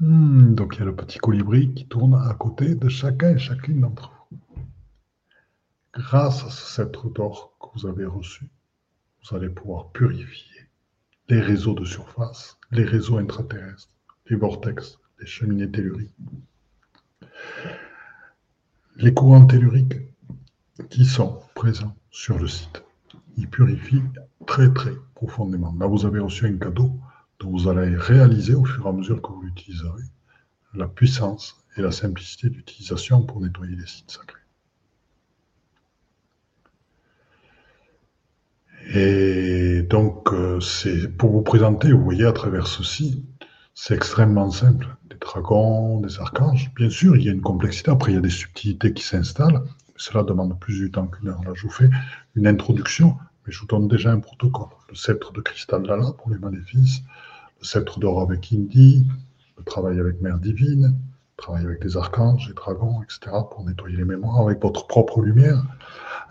Hmm. 0.00 0.54
donc 0.54 0.74
il 0.74 0.78
y 0.80 0.82
a 0.82 0.86
le 0.86 0.96
petit 0.96 1.18
colibri 1.18 1.72
qui 1.74 1.86
tourne 1.86 2.14
à 2.14 2.34
côté 2.34 2.74
de 2.74 2.88
chacun 2.88 3.36
et 3.36 3.38
chacune 3.38 3.82
d'entre 3.82 4.26
vous. 4.30 4.38
Grâce 5.92 6.44
à 6.44 6.50
ce 6.50 6.72
sceptre 6.72 7.10
d'or 7.10 7.56
que 7.60 7.66
vous 7.74 7.86
avez 7.86 8.06
reçu, 8.06 8.48
vous 9.22 9.36
allez 9.36 9.50
pouvoir 9.50 9.90
purifier 9.90 10.66
les 11.28 11.40
réseaux 11.40 11.74
de 11.74 11.84
surface, 11.84 12.58
les 12.70 12.84
réseaux 12.84 13.18
intraterrestres, 13.18 13.90
les 14.26 14.36
vortex, 14.36 14.98
les 15.20 15.26
cheminées 15.26 15.70
telluriques, 15.70 16.16
les 18.96 19.12
courants 19.12 19.46
telluriques 19.46 20.11
qui 20.90 21.04
sont 21.04 21.40
présents 21.54 21.94
sur 22.10 22.38
le 22.38 22.48
site. 22.48 22.84
Ils 23.36 23.48
purifient 23.48 24.02
très 24.46 24.72
très 24.72 24.92
profondément. 25.14 25.74
Là, 25.78 25.86
vous 25.86 26.04
avez 26.04 26.20
reçu 26.20 26.46
un 26.46 26.58
cadeau 26.58 26.92
dont 27.40 27.50
vous 27.50 27.68
allez 27.68 27.96
réaliser 27.96 28.54
au 28.54 28.64
fur 28.64 28.86
et 28.86 28.88
à 28.88 28.92
mesure 28.92 29.20
que 29.20 29.28
vous 29.28 29.42
l'utiliserez 29.42 30.04
la 30.74 30.88
puissance 30.88 31.64
et 31.76 31.82
la 31.82 31.92
simplicité 31.92 32.48
d'utilisation 32.48 33.22
pour 33.22 33.40
nettoyer 33.40 33.76
les 33.76 33.86
sites 33.86 34.10
sacrés. 34.10 34.38
Et 38.94 39.82
donc, 39.82 40.32
euh, 40.32 40.60
c'est 40.60 41.08
pour 41.08 41.30
vous 41.30 41.42
présenter, 41.42 41.92
vous 41.92 42.02
voyez, 42.02 42.26
à 42.26 42.32
travers 42.32 42.66
ceci, 42.66 43.24
c'est 43.74 43.94
extrêmement 43.94 44.50
simple. 44.50 44.96
Des 45.08 45.16
dragons, 45.16 46.00
des 46.00 46.18
archanges, 46.18 46.72
bien 46.74 46.90
sûr, 46.90 47.16
il 47.16 47.24
y 47.24 47.28
a 47.28 47.32
une 47.32 47.40
complexité. 47.40 47.90
Après, 47.90 48.12
il 48.12 48.16
y 48.16 48.18
a 48.18 48.22
des 48.22 48.30
subtilités 48.30 48.92
qui 48.92 49.02
s'installent. 49.02 49.62
Cela 50.02 50.24
demande 50.24 50.58
plus 50.58 50.80
de 50.80 50.88
temps 50.88 51.06
qu'une 51.06 51.28
heure. 51.28 51.44
Là, 51.44 51.52
je 51.54 51.62
vous 51.62 51.70
fais 51.70 51.88
une 52.34 52.48
introduction, 52.48 53.16
mais 53.46 53.52
je 53.52 53.60
vous 53.60 53.66
donne 53.66 53.86
déjà 53.86 54.10
un 54.10 54.18
protocole. 54.18 54.66
Le 54.88 54.96
sceptre 54.96 55.32
de 55.32 55.40
cristal 55.40 55.84
Lala 55.84 56.10
pour 56.18 56.28
les 56.28 56.38
maléfices, 56.38 57.02
le 57.60 57.64
sceptre 57.64 58.00
d'or 58.00 58.20
avec 58.20 58.52
Indy, 58.52 59.06
le 59.56 59.62
travail 59.62 60.00
avec 60.00 60.20
Mère 60.20 60.38
Divine, 60.38 60.86
le 60.86 61.36
travail 61.36 61.64
avec 61.66 61.80
des 61.80 61.96
archanges, 61.96 62.48
les 62.48 62.54
dragons, 62.54 63.00
etc., 63.04 63.30
pour 63.48 63.64
nettoyer 63.64 63.96
les 63.96 64.04
mémoires 64.04 64.40
avec 64.40 64.60
votre 64.60 64.88
propre 64.88 65.20
lumière, 65.20 65.62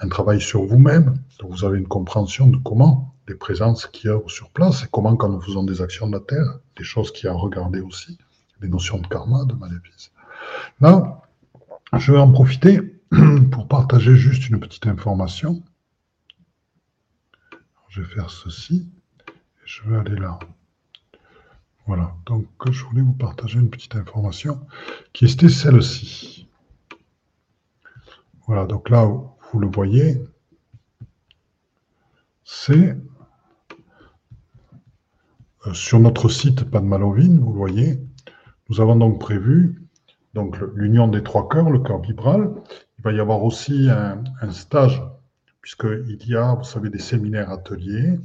un 0.02 0.10
travail 0.10 0.42
sur 0.42 0.66
vous-même, 0.66 1.18
donc 1.40 1.52
vous 1.52 1.64
avez 1.64 1.80
une 1.80 1.88
compréhension 1.88 2.48
de 2.48 2.58
comment 2.58 3.16
les 3.30 3.36
présences 3.36 3.90
y 4.04 4.10
a 4.10 4.20
sur 4.28 4.50
place 4.50 4.84
et 4.84 4.88
comment, 4.92 5.16
quand 5.16 5.30
nous 5.30 5.40
faisons 5.40 5.64
des 5.64 5.82
actions 5.82 6.08
de 6.08 6.12
la 6.12 6.20
Terre, 6.20 6.60
des 6.76 6.84
choses 6.84 7.14
qui 7.14 7.26
a 7.26 7.32
regardé 7.32 7.80
aussi, 7.80 8.18
les 8.62 8.68
notions 8.68 8.98
de 8.98 9.08
karma, 9.08 9.46
de 9.46 9.54
maléfice. 9.54 10.12
Là, 10.82 11.22
je 11.98 12.12
vais 12.12 12.20
en 12.20 12.34
profiter 12.34 12.91
pour 13.52 13.68
partager 13.68 14.16
juste 14.16 14.50
une 14.50 14.60
petite 14.60 14.88
information. 14.88 15.62
Je 17.90 18.02
vais 18.02 18.08
faire 18.08 18.30
ceci 18.30 18.90
et 19.28 19.66
je 19.66 19.84
vais 19.84 19.98
aller 19.98 20.16
là. 20.16 20.40
Voilà, 21.88 22.16
donc 22.26 22.48
je 22.70 22.86
voulais 22.86 23.02
vous 23.02 23.14
partager 23.14 23.60
une 23.60 23.70
petite 23.70 23.96
information 23.96 24.66
qui 25.12 25.26
était 25.26 25.50
celle-ci. 25.50 26.48
Voilà, 28.48 28.66
donc 28.66 28.90
là, 28.90 29.06
vous 29.06 29.60
le 29.60 29.68
voyez, 29.68 30.24
c'est 32.46 32.96
euh, 35.68 35.74
sur 35.74 36.00
notre 36.00 36.30
site 36.30 36.64
Padmalovine, 36.64 37.40
vous 37.40 37.52
le 37.52 37.58
voyez, 37.58 38.00
nous 38.70 38.80
avons 38.80 38.96
donc 38.96 39.20
prévu 39.20 39.82
l'union 40.76 41.08
des 41.08 41.24
trois 41.24 41.50
cœurs, 41.50 41.70
le 41.70 41.80
cœur 41.80 42.00
vibral, 42.00 42.54
il 43.02 43.04
va 43.04 43.14
y 43.14 43.20
avoir 43.20 43.44
aussi 43.44 43.90
un, 43.90 44.52
stage, 44.52 45.02
puisqu'il 45.62 46.24
y 46.28 46.36
a, 46.36 46.54
vous 46.54 46.64
savez, 46.64 46.92
des 46.92 47.00
séminaires 47.00 47.50
ateliers 47.50 48.20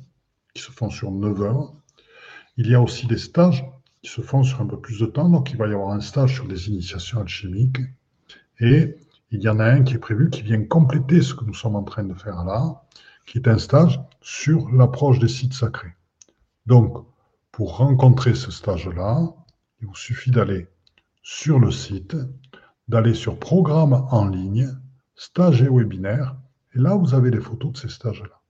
qui 0.52 0.60
se 0.60 0.70
font 0.70 0.90
sur 0.90 1.10
9 1.10 1.40
heures. 1.40 1.72
Il 2.58 2.68
y 2.68 2.74
a 2.74 2.82
aussi 2.82 3.06
des 3.06 3.16
stages 3.16 3.64
qui 4.02 4.10
se 4.10 4.20
font 4.20 4.42
sur 4.42 4.60
un 4.60 4.66
peu 4.66 4.78
plus 4.78 4.98
de 5.00 5.06
temps. 5.06 5.30
Donc, 5.30 5.50
il 5.50 5.56
va 5.56 5.66
y 5.66 5.72
avoir 5.72 5.92
un 5.92 6.02
stage 6.02 6.34
sur 6.34 6.46
des 6.46 6.68
initiations 6.68 7.22
alchimiques. 7.22 7.80
Et 8.60 8.98
il 9.30 9.40
y 9.40 9.48
en 9.48 9.60
a 9.60 9.64
un 9.64 9.82
qui 9.82 9.94
est 9.94 9.98
prévu 9.98 10.28
qui 10.28 10.42
vient 10.42 10.62
compléter 10.62 11.22
ce 11.22 11.32
que 11.32 11.46
nous 11.46 11.54
sommes 11.54 11.76
en 11.76 11.82
train 11.82 12.04
de 12.04 12.12
faire 12.12 12.44
là, 12.44 12.82
qui 13.24 13.38
est 13.38 13.48
un 13.48 13.58
stage 13.58 13.98
sur 14.20 14.70
l'approche 14.72 15.20
des 15.20 15.28
sites 15.28 15.54
sacrés. 15.54 15.94
Donc, 16.66 17.02
pour 17.50 17.78
rencontrer 17.78 18.34
ce 18.34 18.50
stage-là, 18.50 19.26
il 19.80 19.86
vous 19.86 19.96
suffit 19.96 20.30
d'aller 20.30 20.68
sur 21.22 21.60
le 21.60 21.70
site, 21.70 22.14
d'aller 22.88 23.14
sur 23.14 23.38
Programme 23.38 24.06
en 24.10 24.28
ligne, 24.28 24.68
Stage 25.14 25.62
et 25.62 25.68
webinaire, 25.68 26.36
et 26.74 26.78
là, 26.78 26.94
vous 26.94 27.14
avez 27.14 27.30
les 27.30 27.40
photos 27.40 27.72
de 27.72 27.78
ces 27.78 27.88
stages-là. 27.88 28.40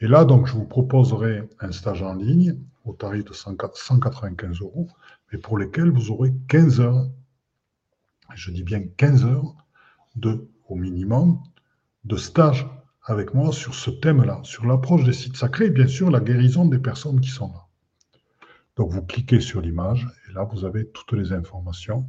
Et 0.00 0.08
là, 0.08 0.24
donc, 0.24 0.46
je 0.46 0.54
vous 0.54 0.64
proposerai 0.64 1.48
un 1.60 1.72
stage 1.72 2.02
en 2.02 2.14
ligne 2.14 2.58
au 2.84 2.94
tarif 2.94 3.24
de 3.26 3.34
195 3.34 4.60
euros, 4.60 4.88
mais 5.30 5.38
pour 5.38 5.58
lesquels 5.58 5.90
vous 5.90 6.10
aurez 6.10 6.32
15 6.48 6.80
heures, 6.80 7.06
je 8.34 8.50
dis 8.50 8.62
bien 8.62 8.82
15 8.96 9.26
heures, 9.26 9.54
de, 10.16 10.48
au 10.68 10.74
minimum, 10.74 11.40
de 12.04 12.16
stage 12.16 12.66
avec 13.04 13.34
moi 13.34 13.52
sur 13.52 13.74
ce 13.74 13.90
thème-là, 13.90 14.40
sur 14.42 14.66
l'approche 14.66 15.04
des 15.04 15.12
sites 15.12 15.36
sacrés 15.36 15.66
et 15.66 15.70
bien 15.70 15.86
sûr 15.86 16.10
la 16.10 16.20
guérison 16.20 16.66
des 16.66 16.78
personnes 16.78 17.20
qui 17.20 17.30
sont 17.30 17.52
là. 17.52 17.66
Donc 18.76 18.90
vous 18.90 19.02
cliquez 19.02 19.40
sur 19.40 19.60
l'image 19.60 20.08
et 20.28 20.32
là 20.32 20.44
vous 20.44 20.64
avez 20.64 20.88
toutes 20.88 21.12
les 21.12 21.32
informations 21.32 22.06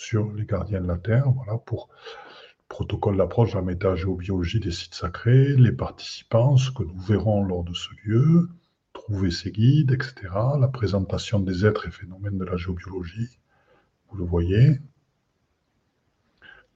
sur 0.00 0.32
les 0.32 0.46
gardiens 0.46 0.80
de 0.80 0.88
la 0.88 0.96
Terre, 0.96 1.30
voilà, 1.30 1.58
pour 1.58 1.90
le 1.92 2.64
protocole 2.68 3.18
d'approche 3.18 3.54
la 3.54 3.60
métagéobiologie 3.60 4.58
des 4.58 4.70
sites 4.70 4.94
sacrés, 4.94 5.54
les 5.56 5.72
participants, 5.72 6.56
ce 6.56 6.70
que 6.70 6.82
nous 6.82 6.98
verrons 6.98 7.44
lors 7.44 7.64
de 7.64 7.74
ce 7.74 7.90
lieu, 8.04 8.48
trouver 8.94 9.30
ses 9.30 9.52
guides, 9.52 9.92
etc., 9.92 10.14
la 10.58 10.68
présentation 10.68 11.38
des 11.38 11.66
êtres 11.66 11.86
et 11.86 11.90
phénomènes 11.90 12.38
de 12.38 12.44
la 12.46 12.56
géobiologie, 12.56 13.28
vous 14.08 14.16
le 14.16 14.24
voyez, 14.24 14.80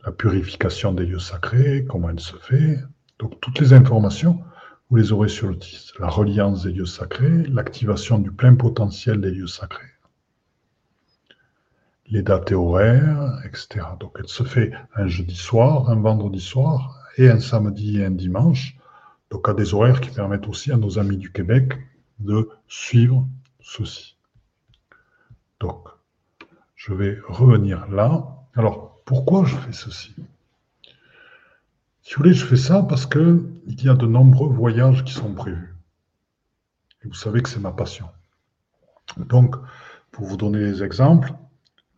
la 0.04 0.12
purification 0.12 0.92
des 0.92 1.06
lieux 1.06 1.18
sacrés, 1.18 1.86
comment 1.88 2.10
elle 2.10 2.20
se 2.20 2.36
fait, 2.36 2.78
donc 3.18 3.40
toutes 3.40 3.58
les 3.58 3.72
informations, 3.72 4.44
vous 4.90 4.96
les 4.96 5.12
aurez 5.12 5.30
sur 5.30 5.48
le 5.48 5.58
titre. 5.58 5.94
La 5.98 6.08
reliance 6.08 6.64
des 6.64 6.72
lieux 6.72 6.84
sacrés, 6.84 7.44
l'activation 7.44 8.18
du 8.18 8.30
plein 8.30 8.54
potentiel 8.54 9.22
des 9.22 9.30
lieux 9.30 9.46
sacrés 9.46 9.93
les 12.14 12.22
dates 12.22 12.52
et 12.52 12.54
horaires, 12.54 13.40
etc. 13.44 13.86
Donc 13.98 14.12
elle 14.20 14.28
se 14.28 14.44
fait 14.44 14.70
un 14.94 15.08
jeudi 15.08 15.34
soir, 15.34 15.90
un 15.90 16.00
vendredi 16.00 16.40
soir 16.40 17.00
et 17.18 17.28
un 17.28 17.40
samedi 17.40 17.98
et 17.98 18.04
un 18.04 18.12
dimanche. 18.12 18.76
Donc 19.30 19.48
à 19.48 19.52
des 19.52 19.74
horaires 19.74 20.00
qui 20.00 20.10
permettent 20.10 20.46
aussi 20.46 20.70
à 20.70 20.76
nos 20.76 21.00
amis 21.00 21.16
du 21.16 21.32
Québec 21.32 21.76
de 22.20 22.48
suivre 22.68 23.26
ceci. 23.60 24.16
Donc, 25.58 25.88
je 26.76 26.94
vais 26.94 27.18
revenir 27.26 27.88
là. 27.90 28.24
Alors, 28.54 29.00
pourquoi 29.04 29.44
je 29.44 29.56
fais 29.56 29.72
ceci? 29.72 30.14
Si 32.02 32.14
vous 32.14 32.18
voulez, 32.18 32.34
je 32.34 32.46
fais 32.46 32.56
ça 32.56 32.84
parce 32.88 33.06
qu'il 33.06 33.42
y 33.66 33.88
a 33.88 33.94
de 33.94 34.06
nombreux 34.06 34.52
voyages 34.52 35.04
qui 35.04 35.12
sont 35.12 35.34
prévus. 35.34 35.74
Vous 37.04 37.14
savez 37.14 37.42
que 37.42 37.48
c'est 37.48 37.60
ma 37.60 37.72
passion. 37.72 38.08
Donc, 39.16 39.56
pour 40.12 40.26
vous 40.26 40.36
donner 40.36 40.60
des 40.60 40.84
exemples, 40.84 41.32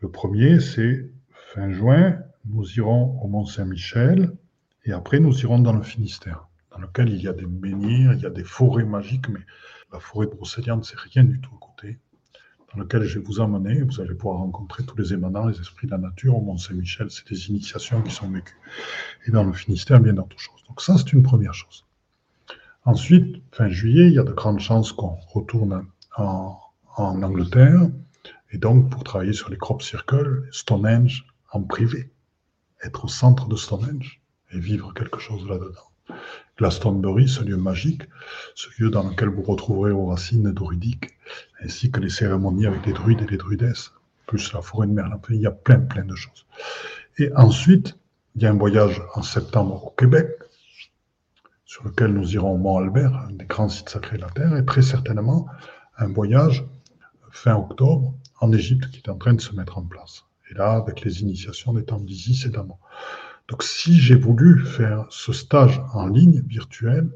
le 0.00 0.10
premier, 0.10 0.60
c'est 0.60 1.10
fin 1.54 1.70
juin, 1.70 2.18
nous 2.44 2.70
irons 2.78 3.18
au 3.22 3.28
Mont-Saint-Michel 3.28 4.30
et 4.84 4.92
après 4.92 5.20
nous 5.20 5.36
irons 5.40 5.58
dans 5.58 5.72
le 5.72 5.82
Finistère, 5.82 6.48
dans 6.70 6.78
lequel 6.78 7.08
il 7.08 7.22
y 7.22 7.28
a 7.28 7.32
des 7.32 7.46
menhirs, 7.46 8.12
il 8.12 8.20
y 8.20 8.26
a 8.26 8.30
des 8.30 8.44
forêts 8.44 8.84
magiques, 8.84 9.28
mais 9.28 9.40
la 9.92 9.98
forêt 9.98 10.26
de 10.26 10.32
Brocéliande, 10.32 10.84
c'est 10.84 10.98
rien 10.98 11.24
du 11.24 11.40
tout 11.40 11.50
à 11.54 11.58
côté, 11.58 11.98
dans 12.74 12.82
lequel 12.82 13.04
je 13.04 13.18
vais 13.18 13.24
vous 13.24 13.40
emmener. 13.40 13.80
Vous 13.82 14.00
allez 14.00 14.14
pouvoir 14.14 14.40
rencontrer 14.40 14.84
tous 14.84 14.96
les 14.96 15.14
émanants, 15.14 15.46
les 15.46 15.58
esprits 15.58 15.86
de 15.86 15.92
la 15.92 15.98
nature. 15.98 16.36
Au 16.36 16.42
Mont-Saint-Michel, 16.42 17.10
c'est 17.10 17.26
des 17.28 17.48
initiations 17.48 18.02
qui 18.02 18.12
sont 18.12 18.28
vécues. 18.28 18.58
Et 19.26 19.30
dans 19.30 19.44
le 19.44 19.52
Finistère, 19.54 20.00
bien 20.00 20.12
d'autres 20.12 20.38
choses. 20.38 20.62
Donc 20.68 20.82
ça, 20.82 20.98
c'est 20.98 21.12
une 21.12 21.22
première 21.22 21.54
chose. 21.54 21.86
Ensuite, 22.84 23.42
fin 23.50 23.68
juillet, 23.68 24.08
il 24.08 24.12
y 24.12 24.18
a 24.18 24.24
de 24.24 24.32
grandes 24.32 24.60
chances 24.60 24.92
qu'on 24.92 25.16
retourne 25.32 25.86
en 26.16 26.58
Angleterre, 26.98 27.88
et 28.50 28.58
donc 28.58 28.90
pour 28.90 29.04
travailler 29.04 29.32
sur 29.32 29.50
les 29.50 29.58
crop 29.58 29.82
circles, 29.82 30.48
Stonehenge 30.52 31.26
en 31.52 31.62
privé, 31.62 32.10
être 32.82 33.04
au 33.04 33.08
centre 33.08 33.48
de 33.48 33.56
Stonehenge 33.56 34.20
et 34.52 34.58
vivre 34.58 34.92
quelque 34.94 35.18
chose 35.18 35.46
là-dedans. 35.48 36.20
Glastonbury, 36.58 37.28
ce 37.28 37.42
lieu 37.42 37.56
magique, 37.56 38.02
ce 38.54 38.68
lieu 38.78 38.90
dans 38.90 39.08
lequel 39.08 39.28
vous 39.28 39.42
retrouverez 39.42 39.92
vos 39.92 40.06
racines 40.06 40.52
druidiques, 40.52 41.10
ainsi 41.60 41.90
que 41.90 42.00
les 42.00 42.08
cérémonies 42.08 42.66
avec 42.66 42.86
les 42.86 42.92
druides 42.92 43.22
et 43.22 43.26
les 43.26 43.36
druidesses, 43.36 43.92
plus 44.26 44.52
la 44.52 44.62
forêt 44.62 44.86
de 44.86 44.92
Merlin. 44.92 45.20
Il 45.30 45.40
y 45.40 45.46
a 45.46 45.50
plein, 45.50 45.80
plein 45.80 46.04
de 46.04 46.14
choses. 46.14 46.46
Et 47.18 47.30
ensuite, 47.34 47.98
il 48.34 48.42
y 48.42 48.46
a 48.46 48.50
un 48.50 48.56
voyage 48.56 49.02
en 49.14 49.22
septembre 49.22 49.84
au 49.84 49.90
Québec, 49.90 50.28
sur 51.64 51.84
lequel 51.84 52.12
nous 52.12 52.34
irons 52.34 52.54
au 52.54 52.58
Mont 52.58 52.78
Albert, 52.78 53.14
un 53.28 53.32
des 53.32 53.44
grands 53.44 53.68
sites 53.68 53.88
sacrés 53.88 54.16
de 54.16 54.22
la 54.22 54.30
Terre, 54.30 54.56
et 54.56 54.64
très 54.64 54.82
certainement 54.82 55.46
un 55.98 56.08
voyage 56.08 56.64
fin 57.30 57.56
octobre 57.56 58.14
en 58.40 58.52
Égypte 58.52 58.90
qui 58.90 58.98
est 58.98 59.08
en 59.08 59.16
train 59.16 59.34
de 59.34 59.40
se 59.40 59.54
mettre 59.54 59.78
en 59.78 59.82
place. 59.82 60.24
Et 60.50 60.54
là, 60.54 60.72
avec 60.72 61.02
les 61.02 61.22
initiations 61.22 61.72
des 61.72 61.84
temps 61.84 62.00
d'Isis 62.00 62.46
et 62.46 62.50
d'Amon. 62.50 62.78
Donc, 63.48 63.62
si 63.62 63.98
j'ai 63.98 64.14
voulu 64.14 64.64
faire 64.64 65.06
ce 65.10 65.32
stage 65.32 65.80
en 65.92 66.06
ligne 66.06 66.42
virtuel, 66.46 67.10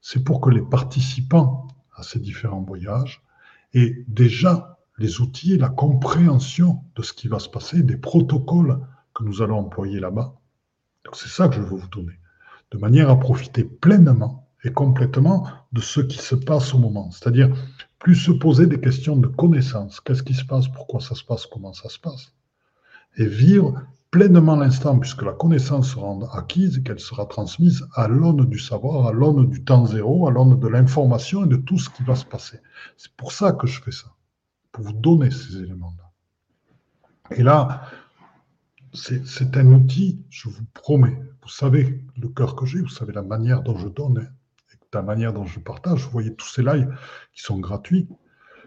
c'est 0.00 0.24
pour 0.24 0.40
que 0.40 0.50
les 0.50 0.62
participants 0.62 1.68
à 1.94 2.02
ces 2.02 2.18
différents 2.18 2.62
voyages 2.62 3.22
aient 3.74 4.04
déjà 4.08 4.78
les 4.98 5.20
outils 5.20 5.54
et 5.54 5.58
la 5.58 5.68
compréhension 5.68 6.82
de 6.94 7.02
ce 7.02 7.12
qui 7.12 7.28
va 7.28 7.38
se 7.38 7.48
passer, 7.48 7.82
des 7.82 7.96
protocoles 7.96 8.80
que 9.14 9.24
nous 9.24 9.42
allons 9.42 9.58
employer 9.58 10.00
là-bas. 10.00 10.34
Donc, 11.04 11.16
c'est 11.16 11.28
ça 11.28 11.48
que 11.48 11.54
je 11.54 11.60
veux 11.60 11.76
vous 11.76 11.88
donner, 11.88 12.18
de 12.70 12.78
manière 12.78 13.10
à 13.10 13.18
profiter 13.18 13.64
pleinement 13.64 14.48
et 14.64 14.72
complètement 14.72 15.46
de 15.72 15.80
ce 15.80 16.00
qui 16.00 16.18
se 16.18 16.34
passe 16.34 16.74
au 16.74 16.78
moment. 16.78 17.10
C'est-à-dire, 17.10 17.54
plus 17.98 18.14
se 18.14 18.30
poser 18.30 18.66
des 18.66 18.80
questions 18.80 19.16
de 19.16 19.26
connaissance. 19.26 20.00
Qu'est-ce 20.00 20.22
qui 20.22 20.34
se 20.34 20.44
passe? 20.44 20.68
Pourquoi 20.68 21.00
ça 21.00 21.14
se 21.14 21.24
passe? 21.24 21.46
Comment 21.46 21.72
ça 21.72 21.88
se 21.88 21.98
passe? 21.98 22.32
Et 23.16 23.26
vivre 23.26 23.82
pleinement 24.10 24.56
l'instant, 24.56 24.98
puisque 24.98 25.22
la 25.22 25.32
connaissance 25.32 25.90
sera 25.90 26.16
acquise 26.32 26.78
et 26.78 26.82
qu'elle 26.82 27.00
sera 27.00 27.26
transmise 27.26 27.86
à 27.94 28.08
l'aune 28.08 28.46
du 28.46 28.58
savoir, 28.58 29.06
à 29.06 29.12
l'aune 29.12 29.48
du 29.48 29.64
temps 29.64 29.86
zéro, 29.86 30.28
à 30.28 30.30
l'aune 30.30 30.58
de 30.58 30.68
l'information 30.68 31.44
et 31.44 31.48
de 31.48 31.56
tout 31.56 31.78
ce 31.78 31.90
qui 31.90 32.02
va 32.02 32.14
se 32.14 32.24
passer. 32.24 32.60
C'est 32.96 33.12
pour 33.12 33.32
ça 33.32 33.52
que 33.52 33.66
je 33.66 33.82
fais 33.82 33.92
ça, 33.92 34.14
pour 34.72 34.84
vous 34.84 34.92
donner 34.92 35.30
ces 35.30 35.56
éléments-là. 35.56 36.10
Et 37.36 37.42
là, 37.42 37.82
c'est 38.94 39.56
un 39.56 39.66
outil, 39.72 40.22
je 40.30 40.48
vous 40.48 40.64
promets. 40.72 41.20
Vous 41.42 41.48
savez 41.48 42.02
le 42.16 42.28
cœur 42.28 42.56
que 42.56 42.64
j'ai, 42.64 42.80
vous 42.80 42.88
savez 42.88 43.12
la 43.12 43.22
manière 43.22 43.62
dont 43.62 43.76
je 43.76 43.88
donne, 43.88 44.30
la 44.94 45.02
manière 45.02 45.32
dont 45.32 45.46
je 45.46 45.60
partage. 45.60 46.04
Vous 46.04 46.10
voyez 46.10 46.34
tous 46.34 46.48
ces 46.48 46.62
lives 46.62 46.88
qui 47.32 47.42
sont 47.42 47.58
gratuits, 47.58 48.08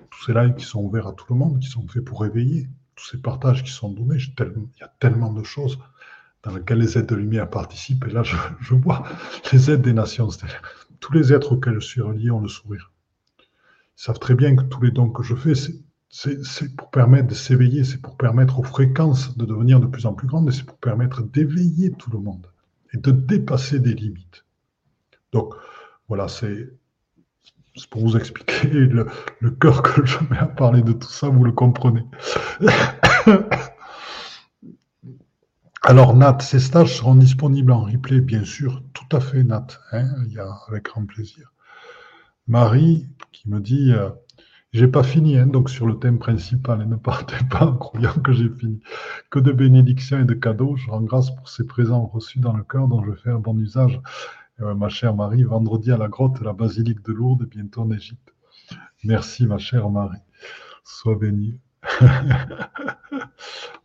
tous 0.09 0.25
ces 0.25 0.33
lives 0.33 0.55
qui 0.55 0.65
sont 0.65 0.81
ouverts 0.81 1.07
à 1.07 1.13
tout 1.13 1.25
le 1.29 1.35
monde, 1.35 1.59
qui 1.59 1.67
sont 1.67 1.87
faits 1.87 2.03
pour 2.03 2.25
éveiller 2.25 2.67
tous 2.99 3.11
ces 3.11 3.17
partages 3.17 3.63
qui 3.63 3.71
sont 3.71 3.91
donnés, 3.91 4.17
il 4.17 4.79
y 4.81 4.83
a 4.83 4.93
tellement 4.99 5.31
de 5.31 5.43
choses 5.43 5.79
dans 6.43 6.53
lesquelles 6.53 6.79
les 6.79 6.97
aides 6.97 7.05
de 7.05 7.15
lumière 7.15 7.49
participent. 7.49 8.05
Et 8.07 8.11
là, 8.11 8.23
je, 8.23 8.73
vois 8.73 9.03
les 9.53 9.71
aides 9.71 9.81
des 9.81 9.93
nations. 9.93 10.27
Tous 10.99 11.13
les 11.13 11.31
êtres 11.31 11.53
auxquels 11.53 11.75
je 11.75 11.87
suis 11.87 12.01
relié 12.01 12.29
ont 12.29 12.41
le 12.41 12.49
sourire. 12.49 12.91
Ils 13.39 14.03
savent 14.03 14.19
très 14.19 14.35
bien 14.35 14.55
que 14.55 14.63
tous 14.63 14.81
les 14.81 14.91
dons 14.91 15.09
que 15.09 15.23
je 15.23 15.33
fais, 15.33 15.53
c'est 16.09 16.75
pour 16.75 16.91
permettre 16.91 17.27
de 17.27 17.33
s'éveiller, 17.33 17.85
c'est 17.85 18.01
pour 18.01 18.17
permettre 18.17 18.59
aux 18.59 18.63
fréquences 18.63 19.37
de 19.37 19.45
devenir 19.45 19.79
de 19.79 19.87
plus 19.87 20.05
en 20.05 20.13
plus 20.13 20.27
grandes, 20.27 20.49
et 20.49 20.51
c'est 20.51 20.65
pour 20.65 20.77
permettre 20.77 21.21
d'éveiller 21.21 21.91
tout 21.91 22.11
le 22.11 22.19
monde 22.19 22.47
et 22.93 22.97
de 22.97 23.11
dépasser 23.11 23.79
des 23.79 23.93
limites. 23.93 24.43
Donc, 25.31 25.53
voilà, 26.09 26.27
c'est 26.27 26.67
pour 27.91 28.01
vous 28.01 28.17
expliquer 28.17 28.67
le, 28.69 29.05
cœur 29.61 29.81
que 29.83 30.05
je 30.05 30.17
mets 30.29 30.37
à 30.37 30.47
parler 30.47 30.81
de 30.81 30.91
tout 30.91 31.07
ça, 31.07 31.29
vous 31.29 31.45
le 31.45 31.51
comprenez. 31.53 32.03
Alors 35.81 36.13
Nat, 36.15 36.39
ces 36.41 36.59
stages 36.59 36.97
seront 36.97 37.15
disponibles 37.15 37.71
en 37.71 37.85
replay, 37.85 38.19
bien 38.19 38.43
sûr, 38.43 38.83
tout 38.93 39.15
à 39.15 39.21
fait 39.21 39.43
Nat, 39.43 39.67
hein, 39.93 40.09
avec 40.67 40.83
grand 40.85 41.05
plaisir. 41.05 41.53
Marie 42.47 43.07
qui 43.31 43.47
me 43.49 43.61
dit, 43.61 43.93
euh, 43.93 44.09
j'ai 44.73 44.87
pas 44.87 45.03
fini, 45.03 45.37
hein, 45.37 45.47
donc 45.47 45.69
sur 45.69 45.87
le 45.87 45.97
thème 45.97 46.19
principal, 46.19 46.81
et 46.81 46.85
ne 46.85 46.95
partez 46.95 47.37
pas 47.49 47.65
en 47.65 47.77
croyant 47.77 48.13
que 48.13 48.33
j'ai 48.33 48.49
fini. 48.49 48.81
Que 49.29 49.39
de 49.39 49.51
bénédictions 49.51 50.19
et 50.19 50.25
de 50.25 50.33
cadeaux, 50.33 50.75
je 50.75 50.89
rends 50.89 51.01
grâce 51.01 51.33
pour 51.33 51.47
ces 51.47 51.65
présents 51.65 52.07
reçus 52.07 52.39
dans 52.39 52.53
le 52.53 52.63
cœur 52.63 52.87
dont 52.87 53.03
je 53.03 53.13
fais 53.13 53.29
un 53.29 53.39
bon 53.39 53.57
usage 53.57 54.01
ma 54.59 54.89
chère 54.89 55.15
Marie, 55.15 55.43
vendredi 55.43 55.91
à 55.91 55.97
la 55.97 56.07
grotte, 56.09 56.41
la 56.41 56.53
basilique 56.53 57.01
de 57.03 57.13
Lourdes, 57.13 57.45
bientôt 57.45 57.81
en 57.81 57.91
Égypte. 57.91 58.33
Merci, 59.03 59.47
ma 59.47 59.57
chère 59.57 59.89
Marie. 59.89 60.21
Sois 60.83 61.15
bénie. 61.15 61.59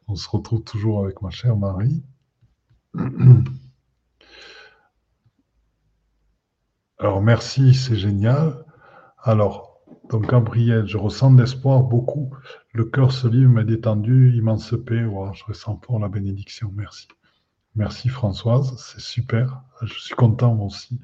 On 0.09 0.17
se 0.17 0.29
retrouve 0.29 0.65
toujours 0.65 1.05
avec 1.05 1.23
ma 1.23 1.31
chère 1.31 1.57
Marie. 1.57 2.03
Alors, 6.99 7.23
merci, 7.23 7.75
c'est 7.75 7.97
génial. 7.97 8.65
Alors, 9.23 9.81
donc, 10.11 10.29
Gabriel, 10.29 10.87
je 10.87 10.99
ressens 10.99 11.33
de 11.33 11.41
l'espoir 11.41 11.83
beaucoup. 11.83 12.31
Le 12.73 12.85
cœur 12.85 13.13
se 13.13 13.29
livre, 13.29 13.51
m'est 13.51 13.65
détendu, 13.65 14.37
immense 14.37 14.75
paix. 14.85 15.05
je 15.33 15.45
ressens 15.45 15.77
pour 15.77 15.99
la 15.99 16.09
bénédiction. 16.09 16.71
Merci. 16.75 17.09
Merci 17.77 18.09
Françoise, 18.09 18.75
c'est 18.79 19.01
super. 19.01 19.63
Je 19.83 19.99
suis 19.99 20.15
content 20.15 20.57
aussi. 20.61 21.01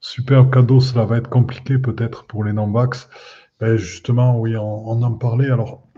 Super 0.00 0.50
cadeau, 0.50 0.80
cela 0.80 1.04
va 1.04 1.16
être 1.16 1.30
compliqué 1.30 1.78
peut-être 1.78 2.26
pour 2.26 2.44
les 2.44 2.52
non-vax. 2.52 3.08
Ben 3.58 3.76
justement, 3.76 4.38
oui, 4.38 4.56
on, 4.56 5.02
en 5.02 5.14
parlait. 5.14 5.50
Alors, 5.50 5.88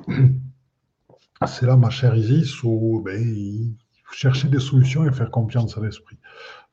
c'est 1.47 1.67
là, 1.67 1.77
ma 1.77 1.91
chère 1.91 2.15
Isis, 2.15 2.63
où 2.63 3.03
ben, 3.05 3.75
chercher 4.13 4.49
des 4.49 4.61
solutions 4.61 5.07
et 5.07 5.13
faire 5.13 5.31
confiance 5.31 5.77
à 5.77 5.81
l'esprit. 5.81 6.17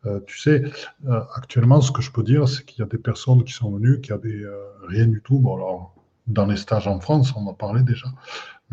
Euh, 0.06 0.20
tu 0.26 0.38
sais, 0.40 0.64
euh, 1.08 1.22
actuellement, 1.36 1.82
ce 1.82 1.92
que 1.92 2.02
je 2.02 2.12
peux 2.12 2.24
dire, 2.24 2.48
c'est 2.48 2.66
qu'il 2.66 2.80
y 2.80 2.84
a 2.84 2.86
des 2.86 2.98
personnes 2.98 3.44
qui 3.44 3.54
sont 3.54 3.72
venues 3.72 4.02
qui 4.02 4.12
avaient 4.14 4.44
euh, 4.44 4.64
rien 4.88 5.08
du 5.08 5.22
tout. 5.22 5.40
Bon, 5.40 5.56
alors, 5.56 5.96
dans 6.28 6.46
les 6.46 6.58
stages 6.58 6.88
en 6.88 7.00
France, 7.00 7.34
on 7.36 7.48
en 7.48 7.54
parlait 7.54 7.84
déjà. 7.84 8.08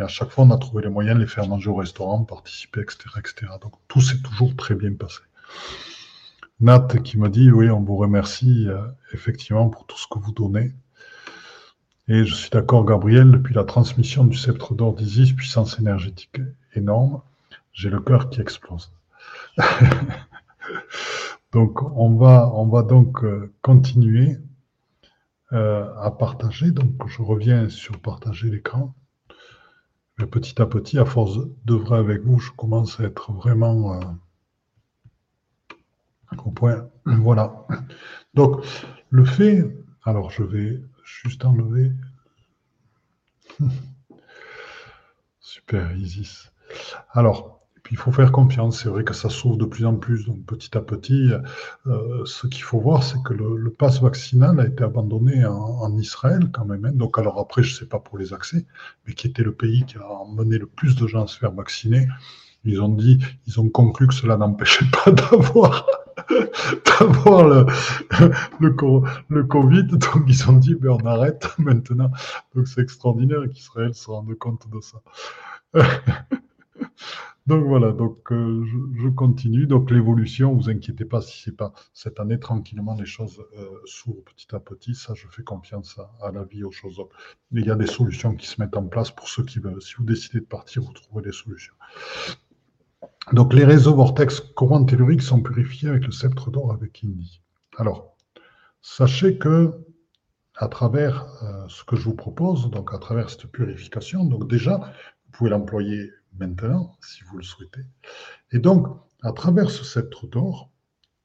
Mais 0.01 0.07
à 0.07 0.09
chaque 0.09 0.31
fois, 0.31 0.45
on 0.45 0.51
a 0.51 0.57
trouvé 0.57 0.83
les 0.83 0.89
moyens 0.89 1.17
de 1.17 1.21
les 1.21 1.29
faire 1.29 1.47
manger 1.47 1.69
au 1.69 1.75
restaurant, 1.75 2.25
participer, 2.25 2.81
etc. 2.81 3.01
etc. 3.19 3.53
Donc 3.61 3.75
tout 3.87 4.01
s'est 4.01 4.23
toujours 4.23 4.57
très 4.57 4.75
bien 4.75 4.95
passé. 4.95 5.19
Nat 6.59 6.89
qui 7.05 7.19
me 7.19 7.29
dit, 7.29 7.51
oui, 7.51 7.69
on 7.69 7.83
vous 7.83 7.99
remercie 7.99 8.67
euh, 8.67 8.81
effectivement 9.13 9.69
pour 9.69 9.85
tout 9.85 9.99
ce 9.99 10.07
que 10.11 10.19
vous 10.19 10.33
donnez. 10.33 10.73
Et 12.09 12.25
je 12.25 12.35
suis 12.35 12.49
d'accord, 12.49 12.87
Gabriel, 12.87 13.31
depuis 13.31 13.53
la 13.53 13.65
transmission 13.65 14.25
du 14.25 14.39
sceptre 14.39 14.75
d'or 14.75 14.95
d'Isis, 14.95 15.35
puissance 15.35 15.79
énergétique 15.79 16.41
énorme, 16.75 17.21
j'ai 17.75 17.91
le 17.91 18.01
cœur 18.01 18.31
qui 18.31 18.41
explose. 18.41 18.91
donc 21.53 21.83
on 21.95 22.15
va, 22.17 22.51
on 22.55 22.69
va 22.69 22.85
donc 22.85 23.23
euh, 23.23 23.53
continuer 23.61 24.39
euh, 25.53 25.93
à 26.01 26.11
partager. 26.11 26.71
Donc 26.71 27.07
je 27.07 27.21
reviens 27.21 27.69
sur 27.69 28.01
partager 28.01 28.49
l'écran 28.49 28.95
petit 30.27 30.61
à 30.61 30.67
petit, 30.67 30.99
à 30.99 31.05
force 31.05 31.39
d'œuvrer 31.65 31.99
avec 31.99 32.23
vous, 32.23 32.39
je 32.39 32.51
commence 32.53 33.01
à 33.01 33.05
être 33.05 33.33
vraiment 33.33 33.95
euh, 33.95 34.01
au 36.45 36.51
point. 36.51 36.89
Voilà. 37.05 37.67
Donc, 38.35 38.65
le 39.11 39.25
fait, 39.25 39.65
alors 40.05 40.31
je 40.31 40.43
vais 40.43 40.81
juste 41.03 41.45
enlever. 41.45 41.93
Super, 45.41 45.97
Isis. 45.97 46.53
Alors, 47.13 47.60
il 47.91 47.97
faut 47.97 48.13
faire 48.13 48.33
confiance. 48.33 48.83
C'est 48.83 48.89
vrai 48.89 49.05
que 49.05 49.15
ça 49.15 49.29
s'ouvre 49.29 49.57
de 49.57 49.65
plus 49.65 49.87
en 49.87 49.97
plus. 49.97 50.27
Donc 50.27 50.45
petit 50.47 50.77
à 50.77 50.81
petit, 50.81 51.31
euh, 51.87 52.25
ce 52.25 52.47
qu'il 52.47 52.63
faut 52.63 52.81
voir, 52.81 53.03
c'est 53.03 53.23
que 53.23 53.35
le, 53.35 53.57
le, 53.57 53.71
pass 53.71 54.01
vaccinal 54.01 54.61
a 54.61 54.67
été 54.67 54.85
abandonné 54.85 55.45
en, 55.45 55.97
Israël 55.97 56.51
quand 56.53 56.65
même. 56.65 56.85
Hein. 56.85 56.93
Donc 56.95 57.19
alors 57.19 57.39
après, 57.39 57.63
je 57.63 57.75
ne 57.75 57.79
sais 57.79 57.87
pas 57.87 57.99
pour 57.99 58.19
les 58.19 58.33
accès, 58.33 58.65
mais 59.07 59.15
qui 59.15 59.27
était 59.27 59.43
le 59.43 59.53
pays 59.53 59.85
qui 59.85 59.99
a 59.99 60.07
emmené 60.07 60.59
le 60.59 60.67
plus 60.67 60.97
de 60.97 61.07
gens 61.07 61.25
à 61.25 61.27
se 61.27 61.39
faire 61.39 61.53
vacciner. 61.53 62.07
Ils 62.65 62.81
ont 62.81 62.89
dit, 62.89 63.19
ils 63.47 63.59
ont 63.59 63.69
conclu 63.69 64.07
que 64.07 64.15
cela 64.15 64.37
n'empêchait 64.37 64.85
pas 65.05 65.11
d'avoir 65.11 65.87
le, 68.61 69.43
Covid. 69.43 69.85
Donc 69.85 70.25
ils 70.29 70.49
ont 70.49 70.55
dit, 70.55 70.75
ben, 70.75 70.91
on 70.91 71.07
arrête 71.07 71.49
maintenant. 71.59 72.11
Donc 72.55 72.69
c'est 72.69 72.83
extraordinaire 72.83 73.41
qu'Israël 73.51 73.95
se 73.95 74.11
rende 74.11 74.35
compte 74.35 74.67
de 74.71 74.81
ça. 74.81 75.01
Donc 77.51 77.65
voilà, 77.65 77.91
donc 77.91 78.31
euh, 78.31 78.65
je, 78.95 79.09
continue. 79.09 79.67
Donc 79.67 79.91
l'évolution, 79.91 80.55
vous 80.55 80.71
inquiétez 80.71 81.05
pas 81.05 81.21
si 81.21 81.43
c'est 81.43 81.57
pas 81.57 81.73
cette 81.93 82.21
année 82.21 82.39
tranquillement 82.39 82.95
les 82.95 83.07
choses 83.07 83.43
euh, 83.59 83.67
s'ouvrent 83.87 84.23
petit 84.23 84.55
à 84.55 84.61
petit. 84.61 84.95
Ça, 84.95 85.15
je 85.15 85.27
fais 85.27 85.43
confiance 85.43 85.99
à, 86.23 86.31
la 86.31 86.45
vie, 86.45 86.63
aux 86.63 86.71
choses. 86.71 87.03
Il 87.51 87.67
y 87.67 87.71
a 87.73 87.75
des 87.75 87.89
solutions 87.89 88.37
qui 88.37 88.47
se 88.47 88.61
mettent 88.61 88.77
en 88.77 88.87
place 88.87 89.11
pour 89.11 89.29
ceux 89.29 89.43
qui 89.43 89.59
veulent. 89.59 89.83
Si 89.83 89.95
vous 89.97 90.05
décidez 90.05 90.39
de 90.39 90.45
partir, 90.45 90.83
vous 90.83 90.93
trouverez 90.93 91.25
des 91.25 91.33
solutions. 91.33 91.75
Donc 93.33 93.53
les 93.53 93.65
réseaux 93.65 93.97
vortex 93.97 94.39
courants 94.39 94.85
telluriques 94.85 95.23
sont 95.23 95.43
purifiés 95.43 95.89
avec 95.89 96.05
le 96.05 96.13
sceptre 96.13 96.53
d'or 96.53 96.73
avec 96.73 97.03
Indy. 97.03 97.43
Alors, 97.79 98.17
sachez 98.81 99.39
que 99.39 99.73
à 100.55 100.69
travers 100.69 101.27
euh, 101.43 101.67
ce 101.69 101.83
que 101.83 101.97
je 101.97 102.05
vous 102.05 102.15
propose, 102.15 102.71
donc 102.71 102.95
à 102.95 102.99
travers 102.99 103.29
cette 103.29 103.47
purification, 103.47 104.23
donc 104.23 104.49
déjà, 104.49 104.77
vous 104.77 105.33
pouvez 105.33 105.51
l'employer 105.51 106.13
maintenant, 106.39 106.97
si 107.03 107.23
vous 107.25 107.37
le 107.37 107.43
souhaitez. 107.43 107.83
Et 108.53 108.59
donc, 108.59 108.87
à 109.23 109.33
travers 109.33 109.71
ce 109.71 109.85
sceptre 109.85 110.27
d'or, 110.27 110.71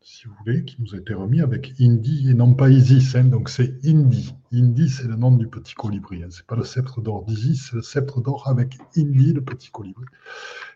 si 0.01 0.27
vous 0.27 0.35
voulez, 0.45 0.65
qui 0.65 0.79
nous 0.79 0.93
a 0.93 0.99
été 0.99 1.15
remis 1.15 1.41
avec 1.41 1.73
Indy 1.79 2.29
et 2.29 2.35
non 2.35 2.53
pas 2.53 2.69
Isis, 2.69 3.15
hein, 3.15 3.23
donc 3.23 3.49
c'est 3.49 3.83
Indy. 3.83 4.35
Indy, 4.53 4.87
c'est 4.87 5.07
le 5.07 5.15
nom 5.15 5.31
du 5.31 5.47
petit 5.47 5.73
colibri. 5.73 6.21
Hein, 6.21 6.27
c'est 6.29 6.45
pas 6.45 6.55
le 6.55 6.63
sceptre 6.63 7.01
d'or 7.01 7.25
d'Isis, 7.25 7.69
c'est 7.69 7.75
le 7.75 7.81
sceptre 7.81 8.21
d'or 8.21 8.47
avec 8.47 8.77
Indy, 8.95 9.33
le 9.33 9.43
petit 9.43 9.71
colibri. 9.71 10.05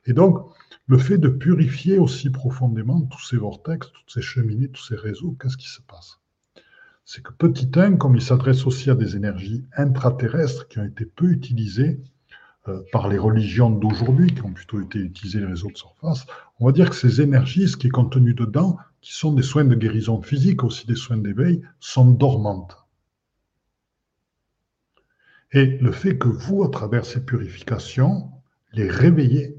Et 0.08 0.14
donc, 0.14 0.50
le 0.88 0.98
fait 0.98 1.20
de 1.20 1.28
purifier 1.28 2.00
aussi 2.00 2.32
profondément 2.32 3.02
tous 3.02 3.24
ces 3.24 3.38
vortex, 3.38 3.92
toutes 3.92 4.10
ces 4.12 4.24
cheminées, 4.24 4.70
tous 4.70 4.84
ces 4.84 4.96
réseaux, 4.96 5.38
qu'est-ce 5.40 5.58
qui 5.58 5.70
se 5.70 5.82
passe? 5.84 6.20
C'est 7.06 7.22
que 7.22 7.32
petit 7.32 7.70
1, 7.72 7.98
comme 7.98 8.16
il 8.16 8.24
s'adresse 8.24 8.66
aussi 8.66 8.90
à 8.90 8.96
des 8.96 9.16
énergies 9.16 9.64
intraterrestres 9.78 10.68
qui 10.68 10.80
ont 10.80 10.86
été 10.86 11.06
peu 11.06 11.30
utilisées, 11.30 12.02
par 12.92 13.08
les 13.08 13.18
religions 13.18 13.70
d'aujourd'hui, 13.70 14.34
qui 14.34 14.42
ont 14.42 14.52
plutôt 14.52 14.82
été 14.82 15.00
utilisées 15.00 15.40
les 15.40 15.46
réseaux 15.46 15.72
de 15.72 15.78
surface, 15.78 16.26
on 16.60 16.66
va 16.66 16.72
dire 16.72 16.90
que 16.90 16.96
ces 16.96 17.22
énergies, 17.22 17.68
ce 17.68 17.78
qui 17.78 17.88
est 17.88 17.92
contenu 17.92 18.34
dedans, 18.34 18.78
qui 19.02 19.14
sont 19.14 19.34
des 19.34 19.44
soins 19.44 19.66
de 19.66 19.76
guérison 19.76 20.22
physique, 20.22 20.64
aussi 20.64 20.86
des 20.86 20.96
soins 20.96 21.18
d'éveil, 21.18 21.62
sont 21.80 22.12
dormantes. 22.12 22.78
Et 25.52 25.78
le 25.80 25.92
fait 25.92 26.18
que 26.18 26.28
vous, 26.28 26.64
à 26.64 26.70
travers 26.70 27.06
ces 27.06 27.26
purifications, 27.26 28.30
les 28.74 28.90
réveillez, 28.90 29.56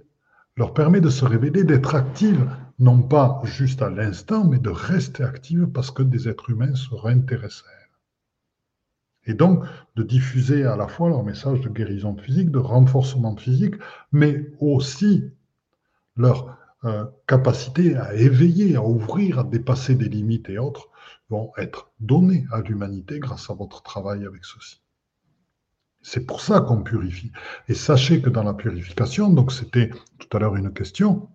leur 0.57 0.73
permet 0.73 1.01
de 1.01 1.11
se 1.11 1.25
révéler, 1.25 1.65
d'être 1.65 1.95
actives, 1.95 2.49
non 2.79 3.03
pas 3.03 3.41
juste 3.45 3.83
à 3.83 3.91
l'instant, 3.91 4.45
mais 4.45 4.59
de 4.59 4.71
rester 4.71 5.25
actives 5.25 5.67
parce 5.67 5.91
que 5.91 6.03
des 6.03 6.29
êtres 6.29 6.51
humains 6.51 6.75
se 6.75 6.95
réintéressent 6.95 7.65
et 9.31 9.35
donc 9.35 9.65
de 9.97 10.03
diffuser 10.03 10.65
à 10.65 10.77
la 10.77 10.89
fois 10.89 11.09
leur 11.09 11.23
message 11.25 11.61
de 11.61 11.69
guérison 11.69 12.17
physique, 12.17 12.51
de 12.51 12.59
renforcement 12.59 13.37
physique, 13.37 13.77
mais 14.11 14.51
aussi 14.59 15.25
leur 16.17 16.59
euh, 16.85 17.05
capacité 17.27 17.97
à 17.97 18.15
éveiller, 18.15 18.75
à 18.77 18.83
ouvrir, 18.83 19.39
à 19.39 19.45
dépasser 19.45 19.95
des 19.95 20.09
limites 20.09 20.49
et 20.51 20.59
autres, 20.59 20.89
vont 21.29 21.53
être 21.57 21.93
données 22.01 22.45
à 22.51 22.61
l'humanité 22.61 23.21
grâce 23.21 23.51
à 23.51 23.55
votre 23.55 23.83
travail 23.83 24.27
avec 24.27 24.45
ceci. 24.45 24.81
C'est 26.03 26.27
pour 26.27 26.41
ça 26.41 26.61
qu'on 26.61 26.83
purifie. 26.83 27.31
Et 27.69 27.75
sachez 27.75 28.21
que 28.21 28.31
dans 28.31 28.43
la 28.43 28.55
purification, 28.55 29.31
donc 29.31 29.53
c'était 29.53 29.91
tout 30.19 30.37
à 30.37 30.41
l'heure 30.41 30.57
une 30.57 30.73
question, 30.73 31.29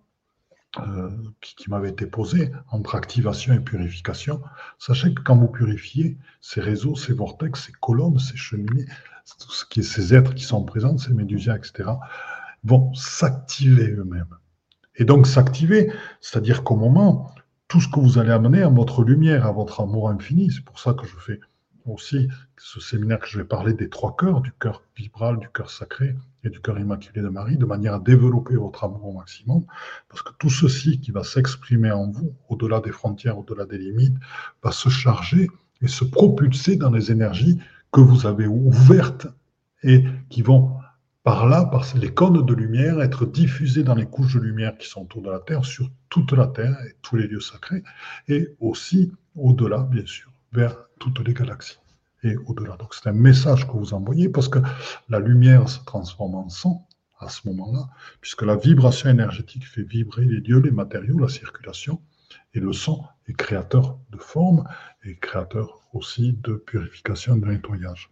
euh, 0.80 1.10
qui, 1.40 1.70
m'avait 1.70 1.90
été 1.90 2.06
posé 2.06 2.50
entre 2.70 2.94
activation 2.96 3.54
et 3.54 3.60
purification. 3.60 4.42
Sachez 4.78 5.14
que 5.14 5.22
quand 5.22 5.36
vous 5.36 5.48
purifiez, 5.48 6.18
ces 6.40 6.60
réseaux, 6.60 6.96
ces 6.96 7.12
vortex, 7.12 7.66
ces 7.66 7.72
colonnes, 7.72 8.18
ces 8.18 8.36
cheminées, 8.36 8.86
tout 9.38 9.82
ces 9.82 10.14
êtres 10.14 10.34
qui 10.34 10.44
sont 10.44 10.64
présents, 10.64 10.98
ces 10.98 11.12
médusiens, 11.12 11.56
etc., 11.56 11.90
vont 12.64 12.92
s'activer 12.94 13.92
eux-mêmes. 13.92 14.34
Et 14.96 15.04
donc 15.04 15.26
s'activer, 15.26 15.92
c'est-à-dire 16.20 16.64
qu'au 16.64 16.76
moment, 16.76 17.34
tout 17.68 17.80
ce 17.80 17.88
que 17.88 18.00
vous 18.00 18.18
allez 18.18 18.30
amener 18.30 18.62
à 18.62 18.68
votre 18.68 19.02
lumière, 19.02 19.46
à 19.46 19.52
votre 19.52 19.80
amour 19.80 20.10
infini, 20.10 20.50
c'est 20.50 20.64
pour 20.64 20.78
ça 20.78 20.94
que 20.94 21.06
je 21.06 21.16
fais 21.16 21.40
aussi 21.84 22.28
ce 22.56 22.80
séminaire 22.80 23.20
que 23.20 23.28
je 23.28 23.38
vais 23.38 23.44
parler 23.44 23.72
des 23.72 23.88
trois 23.88 24.16
cœurs, 24.16 24.40
du 24.40 24.52
cœur 24.52 24.82
vibral, 24.96 25.38
du 25.38 25.48
cœur 25.48 25.70
sacré 25.70 26.14
et 26.46 26.50
du 26.50 26.60
cœur 26.60 26.78
immaculé 26.78 27.20
de 27.20 27.28
Marie, 27.28 27.56
de 27.56 27.66
manière 27.66 27.94
à 27.94 27.98
développer 27.98 28.54
votre 28.56 28.84
amour 28.84 29.06
au 29.06 29.12
maximum, 29.12 29.64
parce 30.08 30.22
que 30.22 30.32
tout 30.38 30.50
ceci 30.50 31.00
qui 31.00 31.10
va 31.10 31.24
s'exprimer 31.24 31.90
en 31.90 32.10
vous, 32.10 32.34
au-delà 32.48 32.80
des 32.80 32.92
frontières, 32.92 33.38
au-delà 33.38 33.66
des 33.66 33.78
limites, 33.78 34.16
va 34.62 34.72
se 34.72 34.88
charger 34.88 35.48
et 35.82 35.88
se 35.88 36.04
propulser 36.04 36.76
dans 36.76 36.90
les 36.90 37.10
énergies 37.10 37.58
que 37.92 38.00
vous 38.00 38.26
avez 38.26 38.46
ouvertes 38.46 39.26
et 39.82 40.04
qui 40.30 40.42
vont 40.42 40.72
par 41.22 41.46
là, 41.48 41.64
par 41.64 41.84
les 41.96 42.14
cônes 42.14 42.46
de 42.46 42.54
lumière, 42.54 43.00
être 43.00 43.26
diffusées 43.26 43.82
dans 43.82 43.96
les 43.96 44.06
couches 44.06 44.34
de 44.34 44.40
lumière 44.40 44.78
qui 44.78 44.88
sont 44.88 45.02
autour 45.02 45.22
de 45.22 45.30
la 45.30 45.40
Terre, 45.40 45.64
sur 45.64 45.90
toute 46.08 46.30
la 46.32 46.46
Terre 46.46 46.76
et 46.86 46.94
tous 47.02 47.16
les 47.16 47.26
lieux 47.26 47.40
sacrés, 47.40 47.82
et 48.28 48.54
aussi 48.60 49.12
au-delà, 49.34 49.78
bien 49.78 50.06
sûr, 50.06 50.30
vers 50.52 50.76
toutes 51.00 51.18
les 51.26 51.34
galaxies 51.34 51.78
au-delà. 52.46 52.76
Donc 52.76 52.94
c'est 52.94 53.08
un 53.08 53.12
message 53.12 53.66
que 53.66 53.72
vous 53.72 53.94
envoyez 53.94 54.28
parce 54.28 54.48
que 54.48 54.58
la 55.08 55.20
lumière 55.20 55.68
se 55.68 55.84
transforme 55.84 56.34
en 56.34 56.48
son 56.48 56.82
à 57.18 57.28
ce 57.28 57.48
moment-là, 57.48 57.88
puisque 58.20 58.42
la 58.42 58.56
vibration 58.56 59.08
énergétique 59.08 59.66
fait 59.66 59.82
vibrer 59.82 60.24
les 60.24 60.40
lieux, 60.40 60.60
les 60.60 60.70
matériaux, 60.70 61.18
la 61.18 61.28
circulation, 61.28 62.00
et 62.54 62.60
le 62.60 62.72
son 62.72 63.02
est 63.28 63.34
créateur 63.34 63.98
de 64.10 64.18
forme 64.18 64.64
et 65.04 65.16
créateur 65.16 65.80
aussi 65.92 66.38
de 66.42 66.54
purification, 66.54 67.36
de 67.36 67.46
nettoyage. 67.46 68.10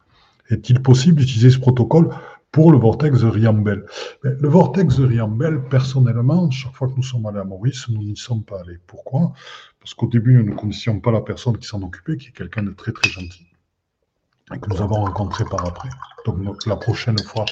Est-il 0.50 0.82
possible 0.82 1.18
d'utiliser 1.18 1.50
ce 1.50 1.58
protocole 1.58 2.10
pour 2.52 2.70
le 2.70 2.78
vortex 2.78 3.20
de 3.20 3.26
Riambel 3.26 3.84
Le 4.22 4.48
vortex 4.48 4.96
de 4.96 5.04
Riambel, 5.04 5.62
personnellement, 5.70 6.50
chaque 6.50 6.74
fois 6.74 6.88
que 6.88 6.94
nous 6.94 7.02
sommes 7.02 7.26
allés 7.26 7.40
à 7.40 7.44
Maurice, 7.44 7.88
nous 7.88 8.02
n'y 8.02 8.16
sommes 8.16 8.44
pas 8.44 8.60
allés. 8.60 8.78
Pourquoi? 8.86 9.32
Parce 9.80 9.94
qu'au 9.94 10.06
début, 10.06 10.34
nous 10.34 10.52
ne 10.52 10.54
connaissions 10.54 11.00
pas 11.00 11.10
la 11.10 11.20
personne 11.20 11.58
qui 11.58 11.66
s'en 11.66 11.82
occupait, 11.82 12.16
qui 12.16 12.28
est 12.28 12.32
quelqu'un 12.32 12.62
de 12.62 12.70
très 12.70 12.92
très 12.92 13.10
gentil, 13.10 13.46
que 14.50 14.68
nous 14.68 14.82
avons 14.82 15.04
rencontré 15.04 15.44
par 15.44 15.66
après. 15.66 15.88
Donc 16.26 16.66
la 16.66 16.76
prochaine 16.76 17.18
fois 17.18 17.44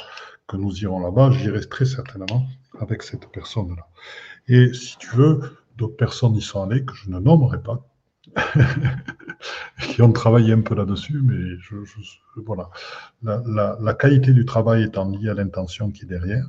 que 0.47 0.57
nous 0.57 0.82
irons 0.82 1.01
là-bas, 1.01 1.30
j'irai 1.30 1.61
très 1.68 1.84
certainement 1.84 2.47
avec 2.80 3.03
cette 3.03 3.30
personne-là. 3.30 3.88
Et 4.49 4.72
si 4.74 4.99
tu 4.99 5.09
veux, 5.16 5.40
d'autres 5.76 5.97
personnes 5.97 6.34
y 6.34 6.43
sont 6.43 6.62
allées 6.62 6.84
que 6.84 6.95
je 6.95 7.11
ne 7.11 7.18
nommerai 7.18 7.62
pas, 7.62 7.86
qui 9.80 10.03
ont 10.03 10.12
travaillé 10.12 10.53
un 10.53 10.62
peu 10.62 10.74
là-dessus, 10.74 11.20
mais 11.22 11.57
voilà. 12.36 12.70
La, 13.22 13.95
qualité 13.95 14.32
du 14.32 14.45
travail 14.45 14.84
étant 14.84 15.09
liée 15.11 15.28
à 15.28 15.34
l'intention 15.34 15.90
qui 15.90 16.05
est 16.05 16.09
derrière, 16.09 16.47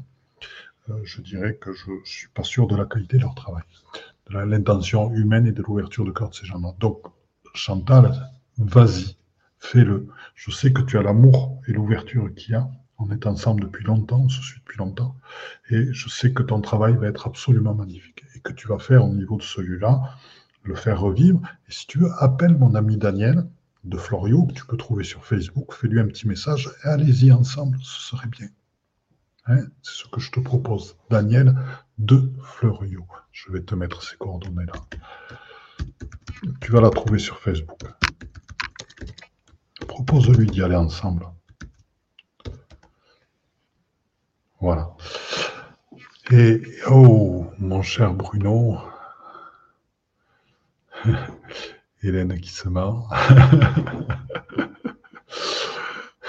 euh, 0.90 1.00
je 1.04 1.22
dirais 1.22 1.56
que 1.56 1.74
je 1.74 1.92
ne 1.92 2.06
suis 2.06 2.28
pas 2.30 2.44
sûr 2.44 2.68
de 2.68 2.76
la 2.76 2.86
qualité 2.86 3.18
de 3.18 3.24
leur 3.24 3.36
travail, 3.36 3.64
de 4.30 4.38
l'intention 4.38 5.14
humaine 5.14 5.48
et 5.48 5.52
de 5.52 5.62
l'ouverture 5.62 6.06
de 6.06 6.12
cœur 6.12 6.30
de 6.30 6.36
ces 6.36 6.46
gens-là. 6.46 6.74
Donc, 6.80 7.02
Chantal, 7.56 8.32
vas-y, 8.58 9.16
fais-le. 9.60 10.08
Je 10.36 10.52
sais 10.52 10.74
que 10.74 10.82
tu 10.82 10.98
as 10.98 11.04
l'amour 11.04 11.62
et 11.68 11.74
l'ouverture 11.74 12.34
qu'il 12.34 12.54
y 12.54 12.56
a. 12.56 12.70
On 13.00 13.12
est 13.12 13.26
ensemble 13.26 13.64
depuis 13.64 13.84
longtemps, 13.84 14.22
on 14.22 14.30
se 14.30 14.42
suit 14.42 14.60
depuis 14.60 14.78
longtemps. 14.78 15.16
Et 15.70 15.92
je 15.92 16.10
sais 16.10 16.34
que 16.34 16.44
ton 16.44 16.62
travail 16.62 16.96
va 16.96 17.08
être 17.08 17.28
absolument 17.28 17.74
magnifique 17.74 18.24
et 18.36 18.40
que 18.40 18.54
tu 18.54 18.68
vas 18.68 18.80
faire 18.80 19.04
au 19.06 19.14
niveau 19.14 19.38
de 19.38 19.44
celui-là 19.44 20.02
le 20.64 20.76
faire 20.76 21.00
revivre. 21.00 21.42
Et 21.68 21.72
si 21.72 21.88
tu 21.88 22.00
veux, 22.00 22.12
appelle 22.20 22.58
mon 22.58 22.76
ami 22.76 22.98
Daniel 22.98 23.46
de 23.84 23.98
Florio, 23.98 24.46
que 24.46 24.54
tu 24.54 24.66
peux 24.66 24.78
trouver 24.78 25.04
sur 25.04 25.26
Facebook, 25.26 25.74
fais-lui 25.74 26.00
un 26.00 26.08
petit 26.08 26.28
message 26.28 26.70
et 26.84 26.88
allez-y 26.88 27.32
ensemble, 27.32 27.78
ce 27.82 28.02
serait 28.02 28.30
bien. 28.30 28.48
Hein, 29.46 29.66
c'est 29.82 30.04
ce 30.04 30.08
que 30.08 30.22
je 30.22 30.32
te 30.32 30.40
propose. 30.40 30.96
Daniel 31.10 31.54
de 31.98 32.32
Florio. 32.44 33.06
Je 33.32 33.52
vais 33.52 33.62
te 33.62 33.76
mettre 33.76 34.02
ses 34.02 34.16
coordonnées 34.16 34.66
là. 34.66 34.80
Tu 36.62 36.72
vas 36.72 36.80
la 36.80 36.90
trouver 36.90 37.20
sur 37.20 37.40
Facebook. 37.40 37.82
Propose-lui 39.88 40.48
d'y 40.48 40.64
aller 40.64 40.76
ensemble. 40.76 41.28
Voilà. 44.60 44.96
Et 46.32 46.62
oh, 46.90 47.46
mon 47.60 47.82
cher 47.82 48.14
Bruno, 48.14 48.78
Hélène 52.04 52.40
qui 52.40 52.50
se 52.50 52.70
marre. 52.70 53.10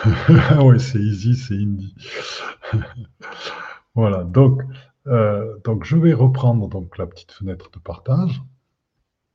ah 0.05 0.65
ouais, 0.65 0.79
c'est 0.79 0.99
easy, 0.99 1.37
c'est 1.37 1.55
indie. 1.55 1.95
voilà, 3.95 4.25
donc, 4.25 4.63
euh, 5.07 5.57
donc 5.65 5.85
je 5.85 5.97
vais 5.97 6.13
reprendre 6.13 6.69
donc 6.69 6.99
la 6.99 7.07
petite 7.07 7.33
fenêtre 7.33 7.71
de 7.71 7.79
partage. 7.79 8.43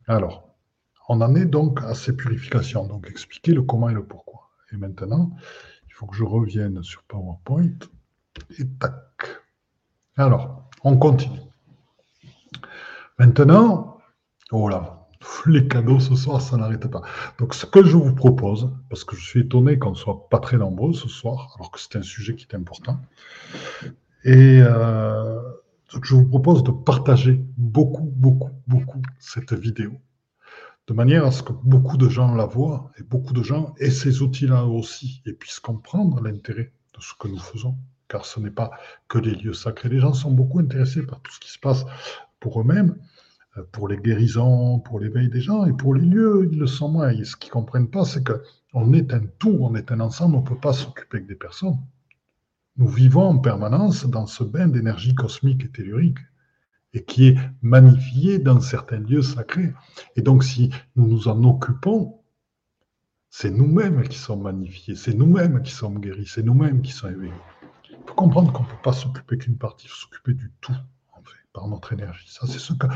Alors, 0.07 0.48
on 1.09 1.21
en 1.21 1.35
est 1.35 1.45
donc 1.45 1.81
à 1.83 1.95
ces 1.95 2.15
purifications, 2.15 2.85
donc 2.85 3.07
expliquer 3.09 3.51
le 3.51 3.63
comment 3.63 3.89
et 3.89 3.93
le 3.93 4.05
pourquoi. 4.05 4.51
Et 4.71 4.77
maintenant, 4.77 5.31
il 5.87 5.93
faut 5.93 6.05
que 6.05 6.15
je 6.15 6.23
revienne 6.23 6.83
sur 6.83 7.01
PowerPoint 7.03 7.79
et 8.59 8.67
tac. 8.79 8.95
Alors, 10.17 10.69
on 10.83 10.97
continue. 10.97 11.39
Maintenant, 13.17 13.97
oh 14.51 14.69
là, 14.69 15.07
les 15.47 15.67
cadeaux 15.67 15.99
ce 15.99 16.15
soir, 16.15 16.41
ça 16.41 16.57
n'arrête 16.57 16.87
pas. 16.87 17.01
Donc, 17.39 17.55
ce 17.55 17.65
que 17.65 17.83
je 17.83 17.97
vous 17.97 18.13
propose, 18.13 18.71
parce 18.89 19.03
que 19.03 19.15
je 19.15 19.25
suis 19.25 19.41
étonné 19.41 19.79
qu'on 19.79 19.91
ne 19.91 19.95
soit 19.95 20.29
pas 20.29 20.39
très 20.39 20.57
nombreux 20.57 20.93
ce 20.93 21.07
soir, 21.07 21.55
alors 21.57 21.71
que 21.71 21.79
c'est 21.79 21.95
un 21.95 22.03
sujet 22.03 22.35
qui 22.35 22.45
est 22.49 22.55
important, 22.55 22.99
et 24.23 24.61
euh, 24.61 25.41
je 26.03 26.13
vous 26.13 26.27
propose 26.27 26.63
de 26.63 26.71
partager 26.71 27.43
beaucoup, 27.57 28.13
beaucoup, 28.15 28.51
beaucoup 28.67 29.01
cette 29.17 29.53
vidéo, 29.53 29.93
de 30.89 30.93
manière 30.95 31.23
à 31.23 31.31
ce 31.31 31.43
que 31.43 31.53
beaucoup 31.53 31.97
de 31.97 32.09
gens 32.09 32.33
la 32.33 32.47
voient 32.47 32.91
et 32.97 33.03
beaucoup 33.03 33.31
de 33.33 33.43
gens 33.43 33.75
aient 33.77 33.91
ces 33.91 34.23
outils-là 34.23 34.65
aussi 34.65 35.21
et 35.27 35.33
puissent 35.33 35.59
comprendre 35.59 36.19
l'intérêt 36.19 36.73
de 36.95 37.01
ce 37.01 37.13
que 37.19 37.27
nous 37.27 37.37
faisons, 37.37 37.77
car 38.07 38.25
ce 38.25 38.39
n'est 38.39 38.49
pas 38.49 38.71
que 39.07 39.19
les 39.19 39.35
lieux 39.35 39.53
sacrés. 39.53 39.89
Les 39.89 39.99
gens 39.99 40.15
sont 40.15 40.31
beaucoup 40.31 40.57
intéressés 40.57 41.05
par 41.05 41.21
tout 41.21 41.31
ce 41.31 41.39
qui 41.39 41.51
se 41.51 41.59
passe 41.59 41.85
pour 42.39 42.59
eux-mêmes, 42.59 42.95
euh, 43.57 43.63
pour 43.71 43.87
les 43.87 43.97
guérisons, 43.97 44.79
pour 44.79 44.99
l'éveil 44.99 45.29
des 45.29 45.41
gens, 45.41 45.63
et 45.65 45.73
pour 45.73 45.93
les 45.93 46.03
lieux, 46.05 46.49
ils 46.51 46.57
le 46.57 46.65
sont 46.65 46.89
moins. 46.89 47.11
Et 47.11 47.23
ce 47.23 47.35
qu'ils 47.35 47.49
ne 47.49 47.53
comprennent 47.53 47.91
pas, 47.91 48.03
c'est 48.03 48.25
qu'on 48.25 48.91
est 48.91 49.13
un 49.13 49.21
tout, 49.37 49.59
on 49.61 49.75
est 49.75 49.91
un 49.91 49.99
ensemble, 49.99 50.37
on 50.37 50.41
ne 50.41 50.47
peut 50.47 50.59
pas 50.59 50.73
s'occuper 50.73 51.21
que 51.21 51.27
des 51.27 51.35
personnes. 51.35 51.77
Nous 52.77 52.87
vivons 52.87 53.27
en 53.27 53.37
permanence 53.37 54.07
dans 54.07 54.25
ce 54.25 54.43
bain 54.43 54.67
d'énergie 54.67 55.13
cosmique 55.13 55.65
et 55.65 55.69
tellurique, 55.69 56.17
et 56.93 57.03
qui 57.03 57.27
est 57.27 57.37
magnifié 57.61 58.39
dans 58.39 58.59
certains 58.61 58.99
lieux 58.99 59.21
sacrés. 59.21 59.73
Et 60.15 60.21
donc, 60.21 60.43
si 60.43 60.71
nous 60.95 61.07
nous 61.07 61.27
en 61.27 61.43
occupons, 61.43 62.19
c'est 63.29 63.51
nous-mêmes 63.51 64.07
qui 64.07 64.17
sommes 64.17 64.41
magnifiés, 64.41 64.95
c'est 64.95 65.13
nous-mêmes 65.13 65.61
qui 65.61 65.71
sommes 65.71 65.99
guéris, 65.99 66.25
c'est 66.25 66.43
nous-mêmes 66.43 66.81
qui 66.81 66.91
sommes 66.91 67.13
éveillés. 67.13 67.33
Il 67.91 67.97
faut 68.07 68.15
comprendre 68.15 68.51
qu'on 68.51 68.63
ne 68.63 68.69
peut 68.69 68.81
pas 68.83 68.93
s'occuper 68.93 69.37
qu'une 69.37 69.57
partie, 69.57 69.85
il 69.85 69.89
faut 69.89 69.97
s'occuper 69.97 70.33
du 70.33 70.51
tout 70.61 70.75
par 71.53 71.67
notre 71.67 71.93
énergie. 71.93 72.27
Ça, 72.27 72.47
c'est 72.47 72.59
ce 72.59 72.73
que 72.73 72.87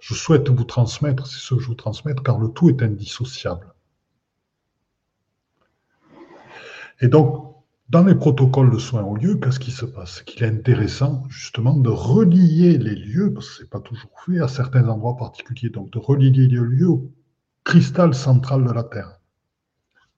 je 0.00 0.14
souhaite 0.14 0.48
vous 0.48 0.64
transmettre, 0.64 1.26
c'est 1.26 1.38
ce 1.38 1.54
que 1.54 1.60
je 1.60 1.66
vous 1.66 1.74
transmette, 1.74 2.20
car 2.22 2.38
le 2.38 2.48
tout 2.48 2.68
est 2.70 2.82
indissociable. 2.82 3.74
Et 7.00 7.08
donc, 7.08 7.55
dans 7.88 8.02
les 8.02 8.14
protocoles 8.16 8.70
de 8.70 8.78
soins 8.78 9.04
au 9.04 9.14
lieu, 9.14 9.36
qu'est-ce 9.36 9.60
qui 9.60 9.70
se 9.70 9.84
passe? 9.84 10.22
Qu'il 10.22 10.42
est 10.42 10.48
intéressant 10.48 11.24
justement 11.28 11.76
de 11.76 11.88
relier 11.88 12.78
les 12.78 12.96
lieux, 12.96 13.32
parce 13.32 13.48
que 13.48 13.54
ce 13.54 13.62
n'est 13.62 13.68
pas 13.68 13.80
toujours 13.80 14.10
fait, 14.24 14.40
à 14.40 14.48
certains 14.48 14.88
endroits 14.88 15.16
particuliers, 15.16 15.70
donc 15.70 15.90
de 15.92 15.98
relier 15.98 16.30
les 16.30 16.48
lieux 16.48 16.88
au 16.88 17.12
cristal 17.64 18.14
central 18.14 18.64
de 18.64 18.72
la 18.72 18.82
Terre, 18.82 19.20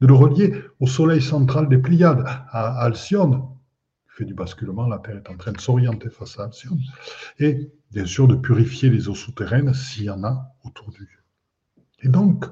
de 0.01 0.07
le 0.07 0.15
relier 0.15 0.55
au 0.81 0.87
soleil 0.87 1.21
central 1.21 1.69
des 1.69 1.79
Pléiades, 1.79 2.25
à 2.27 2.83
Alcyone, 2.85 3.43
fait 4.07 4.25
du 4.25 4.35
basculement, 4.35 4.87
la 4.87 4.99
Terre 4.99 5.17
est 5.17 5.31
en 5.31 5.37
train 5.37 5.53
de 5.53 5.61
s'orienter 5.61 6.09
face 6.09 6.39
à 6.39 6.45
Alcyone, 6.45 6.81
et 7.39 7.71
bien 7.91 8.07
sûr 8.07 8.29
de 8.29 8.35
purifier 8.35 8.89
les 8.89 9.09
eaux 9.09 9.15
souterraines 9.15 9.75
s'il 9.75 10.05
y 10.05 10.11
en 10.11 10.25
a 10.25 10.55
autour 10.65 10.91
du 10.91 11.01
lieu. 11.01 11.85
Et 12.01 12.09
donc, 12.09 12.47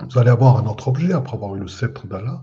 vous 0.00 0.18
allez 0.18 0.30
avoir 0.30 0.56
un 0.56 0.66
autre 0.66 0.88
objet 0.88 1.12
après 1.12 1.34
avoir 1.34 1.54
eu 1.56 1.60
le 1.60 1.68
sceptre 1.68 2.06
d'Allah, 2.06 2.42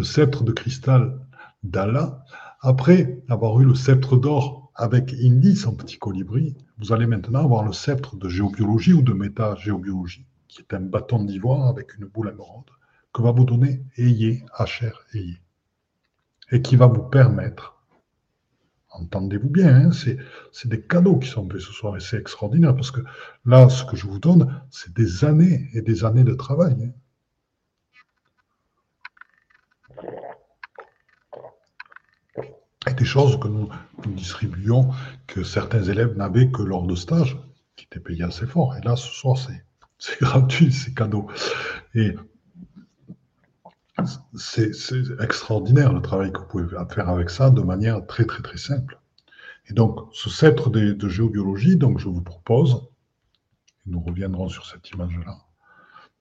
le 0.00 0.04
sceptre 0.04 0.44
de 0.44 0.52
cristal 0.52 1.18
d'Allah, 1.62 2.24
après 2.62 3.22
avoir 3.28 3.60
eu 3.60 3.66
le 3.66 3.74
sceptre 3.74 4.16
d'or 4.16 4.72
avec 4.74 5.12
Indy, 5.12 5.54
son 5.54 5.74
petit 5.74 5.98
colibri, 5.98 6.56
vous 6.78 6.94
allez 6.94 7.06
maintenant 7.06 7.44
avoir 7.44 7.64
le 7.64 7.72
sceptre 7.72 8.16
de 8.16 8.26
géobiologie 8.26 8.94
ou 8.94 9.02
de 9.02 9.12
méta-géobiologie, 9.12 10.24
qui 10.48 10.62
est 10.62 10.72
un 10.74 10.80
bâton 10.80 11.22
d'ivoire 11.22 11.68
avec 11.68 11.96
une 11.98 12.06
boule 12.06 12.30
émeraude, 12.30 12.70
que 13.12 13.20
va 13.20 13.30
vous 13.30 13.44
donner 13.44 13.82
Ayé, 13.98 14.42
Hacher, 14.54 14.92
Ayé 15.12 15.42
et 16.50 16.62
qui 16.62 16.76
va 16.76 16.86
vous 16.86 17.02
permettre, 17.02 17.84
entendez-vous 18.92 19.50
bien, 19.50 19.90
hein, 19.90 19.90
c'est 19.92 20.68
des 20.68 20.80
cadeaux 20.80 21.18
qui 21.18 21.28
sont 21.28 21.46
faits 21.46 21.60
ce 21.60 21.72
soir 21.72 21.98
et 21.98 22.00
c'est 22.00 22.16
extraordinaire 22.16 22.74
parce 22.74 22.90
que 22.90 23.02
là, 23.44 23.68
ce 23.68 23.84
que 23.84 23.96
je 23.96 24.06
vous 24.06 24.18
donne, 24.18 24.62
c'est 24.70 24.94
des 24.94 25.26
années 25.26 25.68
et 25.74 25.82
des 25.82 26.06
années 26.06 26.24
de 26.24 26.32
travail. 26.32 26.84
Hein. 26.84 26.92
Et 32.88 32.94
des 32.94 33.04
choses 33.04 33.38
que 33.38 33.48
nous, 33.48 33.68
distribuions, 34.06 34.90
que 35.26 35.42
certains 35.42 35.82
élèves 35.82 36.16
n'avaient 36.16 36.50
que 36.50 36.62
lors 36.62 36.86
de 36.86 36.94
stage, 36.94 37.38
qui 37.76 37.84
étaient 37.84 38.00
payés 38.00 38.24
assez 38.24 38.46
fort. 38.46 38.74
Et 38.76 38.80
là, 38.80 38.96
ce 38.96 39.12
soir, 39.12 39.36
c'est 39.98 40.18
gratuit, 40.20 40.72
c'est 40.72 40.94
cadeau. 40.94 41.28
Et 41.94 42.14
c'est 44.34 44.72
extraordinaire 45.20 45.92
le 45.92 46.00
travail 46.00 46.32
que 46.32 46.40
vous 46.40 46.46
pouvez 46.46 46.66
faire 46.88 47.08
avec 47.08 47.30
ça 47.30 47.50
de 47.50 47.60
manière 47.60 48.06
très 48.06 48.24
très 48.24 48.42
très 48.42 48.56
simple. 48.56 48.98
Et 49.68 49.72
donc, 49.72 50.08
ce 50.12 50.30
sceptre 50.30 50.70
de, 50.70 51.08
géobiologie, 51.08 51.76
donc 51.76 51.98
je 51.98 52.08
vous 52.08 52.22
propose, 52.22 52.88
nous 53.86 54.00
reviendrons 54.00 54.48
sur 54.48 54.66
cette 54.66 54.90
image-là, 54.90 55.36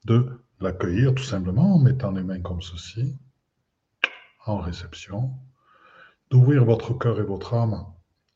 de 0.06 0.44
l'accueillir 0.60 1.16
tout 1.16 1.24
simplement 1.24 1.76
en 1.76 1.80
mettant 1.80 2.12
les 2.12 2.24
mains 2.24 2.42
comme 2.42 2.62
ceci, 2.62 3.18
en 4.46 4.58
réception, 4.58 5.34
d'ouvrir 6.30 6.66
votre 6.66 6.94
cœur 6.94 7.20
et 7.20 7.24
votre 7.24 7.54
âme, 7.54 7.86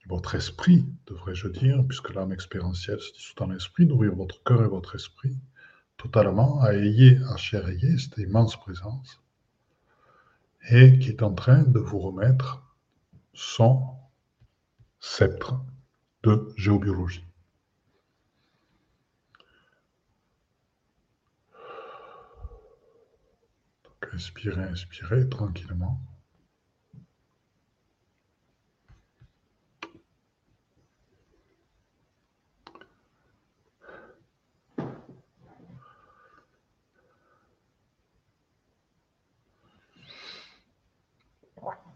votre 0.08 0.36
esprit, 0.36 0.86
devrais-je 1.08 1.48
dire, 1.48 1.84
puisque 1.88 2.14
l'âme 2.14 2.34
expérientielle 2.34 3.00
se 3.00 3.14
dissout 3.14 3.36
dans 3.38 3.48
l'esprit, 3.48 3.86
d'ouvrir 3.86 4.16
votre 4.16 4.44
cœur 4.44 4.64
et 4.64 4.68
votre 4.68 4.96
esprit 4.96 5.38
totalement 5.98 6.62
à 6.62 6.74
ayer, 6.74 7.18
à 7.30 7.38
cher 7.38 7.68
ayer, 7.68 7.98
cette 7.98 8.18
immense 8.18 8.60
présence, 8.60 9.22
et 10.70 10.98
qui 11.00 11.10
est 11.10 11.24
en 11.24 11.34
train 11.34 11.64
de 11.64 11.80
vous 11.80 12.00
remettre 12.00 12.64
son 13.34 13.96
sceptre 15.00 15.56
de 16.24 16.54
géobiologie. 16.58 17.26
Inspirez, 24.14 24.64
inspirez 24.66 25.28
tranquillement. 25.28 26.00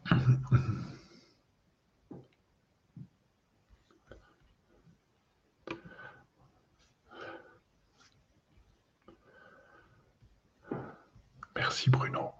Merci 11.55 11.89
Bruno. 11.89 12.33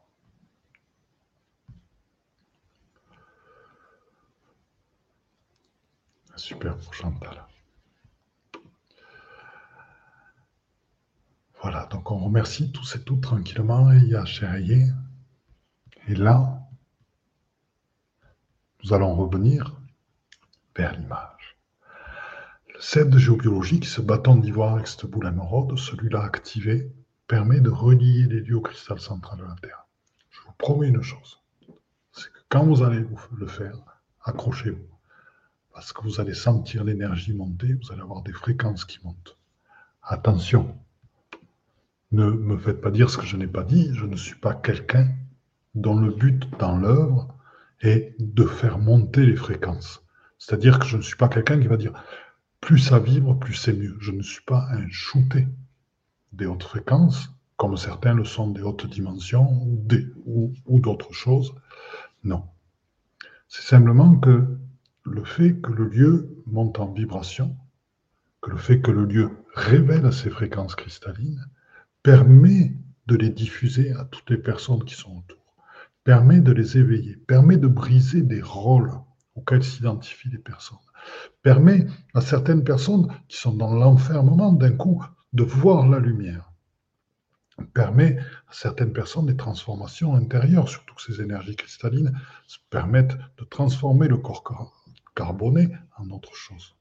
Super 6.36 6.78
pour 6.78 6.94
Chantal. 6.94 7.44
Voilà, 11.62 11.86
donc 11.88 12.12
on 12.12 12.20
remercie 12.20 12.72
tous 12.72 12.96
et 12.96 13.04
toutes 13.04 13.22
tranquillement 13.22 13.92
et 13.92 13.98
il 13.98 14.10
y 14.10 14.16
a 14.16 14.26
Et 16.08 16.16
là, 16.16 16.67
nous 18.84 18.94
allons 18.94 19.16
revenir 19.16 19.76
vers 20.76 20.94
l'image. 20.98 21.58
Le 22.96 23.18
géobiologie, 23.18 23.80
qui 23.80 23.90
se 23.90 24.02
bâton 24.02 24.36
d'ivoire 24.36 24.76
avec 24.76 24.88
cette 24.88 25.06
boule 25.06 25.28
émeraude, 25.28 25.78
celui-là 25.78 26.22
activé, 26.22 26.92
permet 27.28 27.60
de 27.60 27.70
relier 27.70 28.28
les 28.28 28.42
lieux 28.42 28.58
au 28.58 28.62
cristal 28.62 29.00
central 29.00 29.40
de 29.40 29.44
la 29.44 29.56
Terre. 29.62 29.88
Je 30.30 30.42
vous 30.42 30.54
promets 30.58 30.88
une 30.88 31.02
chose, 31.02 31.42
c'est 32.12 32.32
que 32.32 32.40
quand 32.50 32.66
vous 32.66 32.84
allez 32.84 33.04
le 33.36 33.48
faire, 33.48 33.78
accrochez-vous, 34.24 34.88
parce 35.74 35.92
que 35.92 36.04
vous 36.04 36.20
allez 36.20 36.36
sentir 36.36 36.84
l'énergie 36.84 37.34
monter, 37.34 37.74
vous 37.74 37.92
allez 37.92 38.02
avoir 38.02 38.22
des 38.22 38.34
fréquences 38.34 38.86
qui 38.86 39.00
montent. 39.04 39.38
Attention, 40.04 40.78
ne 42.12 42.30
me 42.30 42.58
faites 42.58 42.80
pas 42.80 42.92
dire 42.92 43.10
ce 43.10 43.18
que 43.18 43.26
je 43.26 43.38
n'ai 43.38 43.48
pas 43.48 43.64
dit, 43.64 43.94
je 43.94 44.06
ne 44.06 44.16
suis 44.16 44.36
pas 44.36 44.54
quelqu'un 44.54 45.10
dont 45.76 46.00
le 46.00 46.12
but 46.12 46.48
dans 46.58 46.78
l'œuvre 46.78 47.37
est 47.82 48.16
de 48.20 48.46
faire 48.46 48.80
monter 48.80 49.26
les 49.26 49.36
fréquences. 49.36 50.04
C'est-à-dire 50.40 50.80
que 50.80 50.86
je 50.86 50.98
ne 50.98 51.02
suis 51.02 51.16
pas 51.16 51.30
quelqu'un 51.30 51.60
qui 51.60 51.68
va 51.68 51.78
dire 51.78 51.94
plus 52.62 52.80
ça 52.80 53.00
vibre, 53.00 53.38
plus 53.38 53.54
c'est 53.54 53.74
mieux. 53.74 53.98
Je 54.00 54.12
ne 54.12 54.22
suis 54.22 54.44
pas 54.44 54.68
un 54.72 54.88
shooté 54.90 55.48
des 56.34 56.46
hautes 56.46 56.64
fréquences, 56.64 57.30
comme 57.56 57.78
certains 57.78 58.14
le 58.14 58.24
sont 58.24 58.52
des 58.52 58.62
hautes 58.62 58.88
dimensions 58.88 59.64
ou, 60.26 60.80
d'autres 60.80 61.14
choses. 61.14 61.56
Non. 62.24 62.44
C'est 63.48 63.64
simplement 63.64 64.18
que 64.18 64.58
le 65.04 65.24
fait 65.24 65.60
que 65.62 65.72
le 65.72 65.88
lieu 65.88 66.44
monte 66.46 66.80
en 66.80 66.92
vibration, 66.92 67.56
que 68.42 68.52
le 68.52 68.58
fait 68.58 68.82
que 68.82 68.92
le 68.92 69.06
lieu 69.06 69.32
révèle 69.56 70.12
ces 70.12 70.30
fréquences 70.30 70.76
cristallines, 70.76 71.46
permet 72.04 72.74
de 73.08 73.16
les 73.16 73.30
diffuser 73.30 73.94
à 73.94 74.06
toutes 74.06 74.30
les 74.30 74.38
personnes 74.38 74.84
qui 74.84 74.96
sont 74.96 75.18
autour, 75.18 75.47
permet 76.08 76.40
de 76.40 76.54
les 76.54 76.78
éveiller, 76.78 77.18
permet 77.18 77.58
de 77.58 77.68
briser 77.68 78.22
des 78.22 78.42
rôles 78.42 78.94
auxquels 79.36 79.66
s'identifient 79.66 80.30
les 80.30 80.38
personnes, 80.38 80.78
permet 81.44 81.86
à 82.14 82.22
certaines 82.22 82.64
personnes 82.64 83.14
qui 83.28 83.36
sont 83.36 83.54
dans 83.54 83.74
l'enfermement 83.74 84.54
d'un 84.54 84.72
coup 84.72 85.06
de 85.34 85.44
voir 85.44 85.86
la 85.86 86.00
lumière 86.00 86.50
permet 87.74 88.20
à 88.48 88.54
certaines 88.54 88.94
personnes 88.94 89.26
des 89.26 89.36
transformations 89.36 90.16
intérieures, 90.16 90.70
surtout 90.70 90.96
que 90.96 91.02
ces 91.02 91.22
énergies 91.22 91.58
cristallines 91.58 92.18
permettent 92.70 93.18
de 93.38 93.44
transformer 93.44 94.08
le 94.08 94.18
corps 94.18 94.86
carboné 95.14 95.76
en 95.98 96.10
autre 96.12 96.34
chose. 96.36 96.78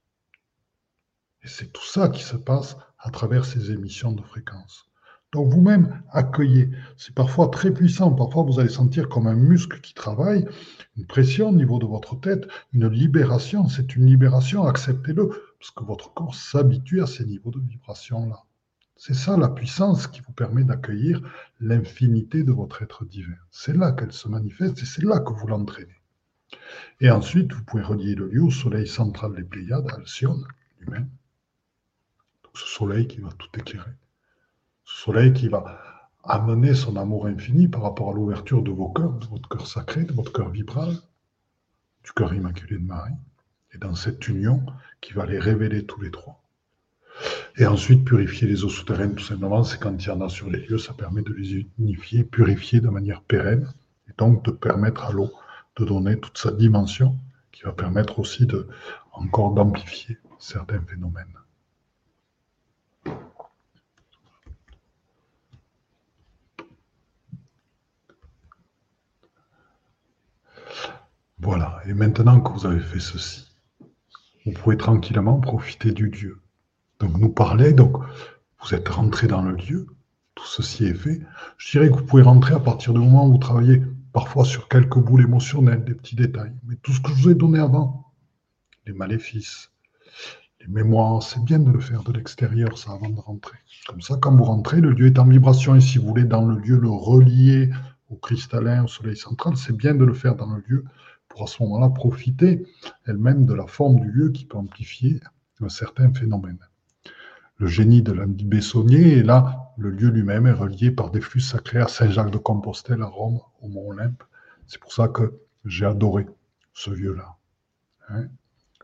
Et 1.43 1.49
c'est 1.49 1.72
tout 1.72 1.85
ça 1.85 2.11
qui 2.11 2.22
se 2.22 2.37
passe 2.37 2.77
à 3.01 3.11
travers 3.11 3.45
ces 3.45 3.72
émissions 3.72 4.12
de 4.12 4.22
fréquences. 4.22 4.87
Donc 5.33 5.53
vous-même, 5.53 6.03
accueillez. 6.11 6.70
C'est 6.97 7.14
parfois 7.14 7.49
très 7.49 7.70
puissant. 7.72 8.12
Parfois, 8.12 8.45
vous 8.45 8.61
allez 8.61 8.68
sentir 8.68 9.09
comme 9.09 9.27
un 9.27 9.35
muscle 9.35 9.81
qui 9.81 9.93
travaille, 9.93 10.47
une 10.97 11.07
pression 11.07 11.49
au 11.51 11.55
niveau 11.55 11.79
de 11.79 11.87
votre 11.87 12.18
tête, 12.20 12.47
une 12.72 12.89
libération. 12.89 13.68
C'est 13.68 13.97
une 13.97 14.07
libération, 14.07 14.64
acceptez-le, 14.64 15.29
parce 15.59 15.70
que 15.72 15.85
votre 15.85 16.14
corps 16.14 16.35
s'habitue 16.35 17.03
à 17.03 17.07
ces 17.07 17.27
niveaux 17.27 17.51
de 17.51 17.61
vibration-là. 17.61 18.45
C'est 18.97 19.14
ça 19.14 19.37
la 19.37 19.51
puissance 19.51 20.07
qui 20.07 20.22
vous 20.22 20.33
permet 20.33 20.64
d'accueillir 20.64 21.20
l'infinité 21.61 22.43
de 22.45 22.53
votre 22.53 22.83
être 22.83 23.05
divin. 23.05 23.37
C'est 23.51 23.77
là 23.77 23.93
qu'elle 23.93 24.12
se 24.12 24.29
manifeste 24.29 24.79
et 24.83 24.87
c'est 24.87 25.05
là 25.05 25.18
que 25.20 25.35
vous 25.35 25.47
l'entraînez. 25.47 26.01
Et 27.01 27.11
ensuite, 27.11 27.53
vous 27.53 27.64
pouvez 27.64 27.83
relier 27.83 28.14
le 28.14 28.29
lieu 28.29 28.45
au 28.45 28.51
soleil 28.51 28.87
central 28.87 29.35
des 29.35 29.45
Pléiades, 29.45 29.89
Alcyone, 29.93 30.47
lui-même. 30.81 31.11
ce 32.55 32.66
soleil 32.66 33.07
qui 33.07 33.20
va 33.20 33.29
tout 33.33 33.51
éclairer. 33.59 33.93
Soleil 34.89 35.32
qui 35.32 35.49
va 35.49 35.80
amener 36.22 36.72
son 36.72 36.95
amour 36.95 37.26
infini 37.26 37.66
par 37.66 37.82
rapport 37.82 38.11
à 38.11 38.14
l'ouverture 38.14 38.62
de 38.62 38.70
vos 38.70 38.89
cœurs, 38.89 39.14
de 39.14 39.26
votre 39.26 39.49
cœur 39.49 39.66
sacré, 39.66 40.05
de 40.05 40.12
votre 40.12 40.32
cœur 40.32 40.49
vibral, 40.49 40.95
du 42.05 42.12
cœur 42.12 42.32
immaculé 42.32 42.78
de 42.78 42.84
Marie. 42.84 43.16
Et 43.74 43.78
dans 43.78 43.97
cette 43.97 44.28
union 44.28 44.64
qui 45.01 45.12
va 45.12 45.26
les 45.26 45.41
révéler 45.41 45.84
tous 45.87 46.01
les 46.01 46.12
trois. 46.12 46.41
Et 47.57 47.66
ensuite, 47.66 48.05
purifier 48.05 48.47
les 48.47 48.64
eaux 48.64 48.68
souterraines, 48.68 49.16
tout 49.16 49.24
simplement, 49.24 49.64
c'est 49.64 49.80
quand 49.80 49.97
il 49.97 50.07
y 50.07 50.11
en 50.11 50.20
a 50.20 50.28
sur 50.28 50.49
les 50.49 50.64
lieux, 50.64 50.78
ça 50.78 50.95
permet 50.95 51.22
de 51.22 51.32
les 51.32 51.66
unifier, 51.80 52.22
purifier 52.22 52.80
de 52.80 52.89
manière 52.89 53.22
pérenne, 53.22 53.68
et 54.09 54.12
donc 54.16 54.45
de 54.45 54.53
permettre 54.53 55.05
à 55.05 55.12
l'eau 55.12 55.32
de 55.76 55.84
donner 55.84 56.20
toute 56.20 56.39
sa 56.39 56.53
dimension, 56.53 57.18
qui 57.51 57.64
va 57.64 57.72
permettre 57.72 58.20
aussi 58.20 58.47
de 58.47 58.68
encore 59.12 59.53
d'amplifier 59.53 60.16
certains 60.39 60.80
phénomènes. 60.80 61.34
Voilà, 71.39 71.80
et 71.87 71.93
maintenant 71.93 72.41
que 72.41 72.51
vous 72.53 72.66
avez 72.66 72.80
fait 72.80 72.99
ceci, 72.99 73.47
vous 74.47 74.53
pouvez 74.53 74.78
tranquillement 74.78 75.39
profiter 75.39 75.93
du 75.93 76.09
Dieu. 76.09 76.41
Donc 76.99 77.18
nous 77.18 77.28
parler, 77.28 77.74
donc 77.74 77.99
vous 78.62 78.74
êtes 78.74 78.89
rentré 78.89 79.26
dans 79.26 79.43
le 79.43 79.55
lieu, 79.55 79.87
tout 80.34 80.47
ceci 80.47 80.84
est 80.87 80.95
fait. 80.95 81.20
Je 81.59 81.72
dirais 81.72 81.91
que 81.91 81.97
vous 81.97 82.07
pouvez 82.07 82.22
rentrer 82.22 82.55
à 82.55 82.61
partir 82.61 82.95
du 82.95 83.01
moment 83.01 83.26
où 83.26 83.32
vous 83.32 83.39
travaillez 83.39 83.82
parfois 84.14 84.47
sur 84.47 84.66
quelques 84.68 84.99
boules 84.99 85.24
émotionnelles, 85.24 85.84
des 85.84 85.95
petits 85.95 86.16
détails. 86.16 86.55
Mais 86.64 86.76
tout 86.76 86.93
ce 86.93 87.01
que 87.01 87.11
je 87.11 87.22
vous 87.22 87.30
ai 87.30 87.34
donné 87.34 87.59
avant, 87.59 88.12
les 88.87 88.95
maléfices, 88.95 89.70
les 90.61 90.68
mémoires, 90.68 91.22
c'est 91.22 91.45
bien 91.45 91.59
de 91.59 91.70
le 91.70 91.80
faire 91.80 92.03
de 92.03 92.12
l'extérieur, 92.12 92.78
ça, 92.78 92.93
avant 92.93 93.11
de 93.11 93.20
rentrer. 93.20 93.59
Comme 93.87 94.01
ça, 94.01 94.16
quand 94.18 94.34
vous 94.34 94.45
rentrez, 94.45 94.80
le 94.80 94.93
lieu 94.93 95.09
est 95.09 95.18
en 95.18 95.26
vibration. 95.26 95.74
Et 95.74 95.82
si 95.82 95.99
vous 95.99 96.07
voulez, 96.07 96.24
dans 96.24 96.47
le 96.47 96.59
lieu, 96.59 96.78
le 96.78 96.89
relier 96.89 97.70
au 98.09 98.16
cristallin, 98.16 98.84
au 98.84 98.89
soleil 98.89 99.18
central, 99.18 99.57
c'est 99.59 99.76
bien 99.76 99.95
de 99.95 100.05
le 100.05 100.14
faire 100.14 100.34
dans 100.34 100.47
le 100.47 100.62
lieu 100.66 100.84
à 101.43 101.47
ce 101.47 101.62
moment-là 101.62 101.91
profiter 101.91 102.64
elle-même 103.07 103.47
de 103.47 103.55
la 103.55 103.66
forme 103.66 104.01
du 104.01 104.11
lieu 104.11 104.30
qui 104.30 104.45
peut 104.45 104.59
amplifier 104.59 105.20
un 105.61 105.68
certain 105.68 106.12
phénomène. 106.12 106.59
Le 107.59 107.66
génie 107.66 108.03
de 108.03 108.12
l'Andy 108.12 108.45
Bessonnier, 108.45 109.18
et 109.18 109.22
là, 109.22 109.72
le 109.78 109.91
lieu 109.91 110.09
lui-même 110.09 110.47
est 110.47 110.53
relié 110.53 110.91
par 110.91 111.11
des 111.11 111.20
flux 111.20 111.41
sacrés 111.41 111.80
à 111.80 111.89
Saint-Jacques-de-Compostelle, 111.89 113.03
à 113.03 113.07
Rome, 113.07 113.41
au 113.61 113.68
Mont 113.68 113.91
Olympe. 113.91 114.22
C'est 114.66 114.80
pour 114.80 114.93
ça 114.93 115.09
que 115.09 115.41
j'ai 115.64 115.87
adoré 115.87 116.26
ce 116.74 116.91
lieu-là. 116.91 117.37
Hein, 118.09 118.26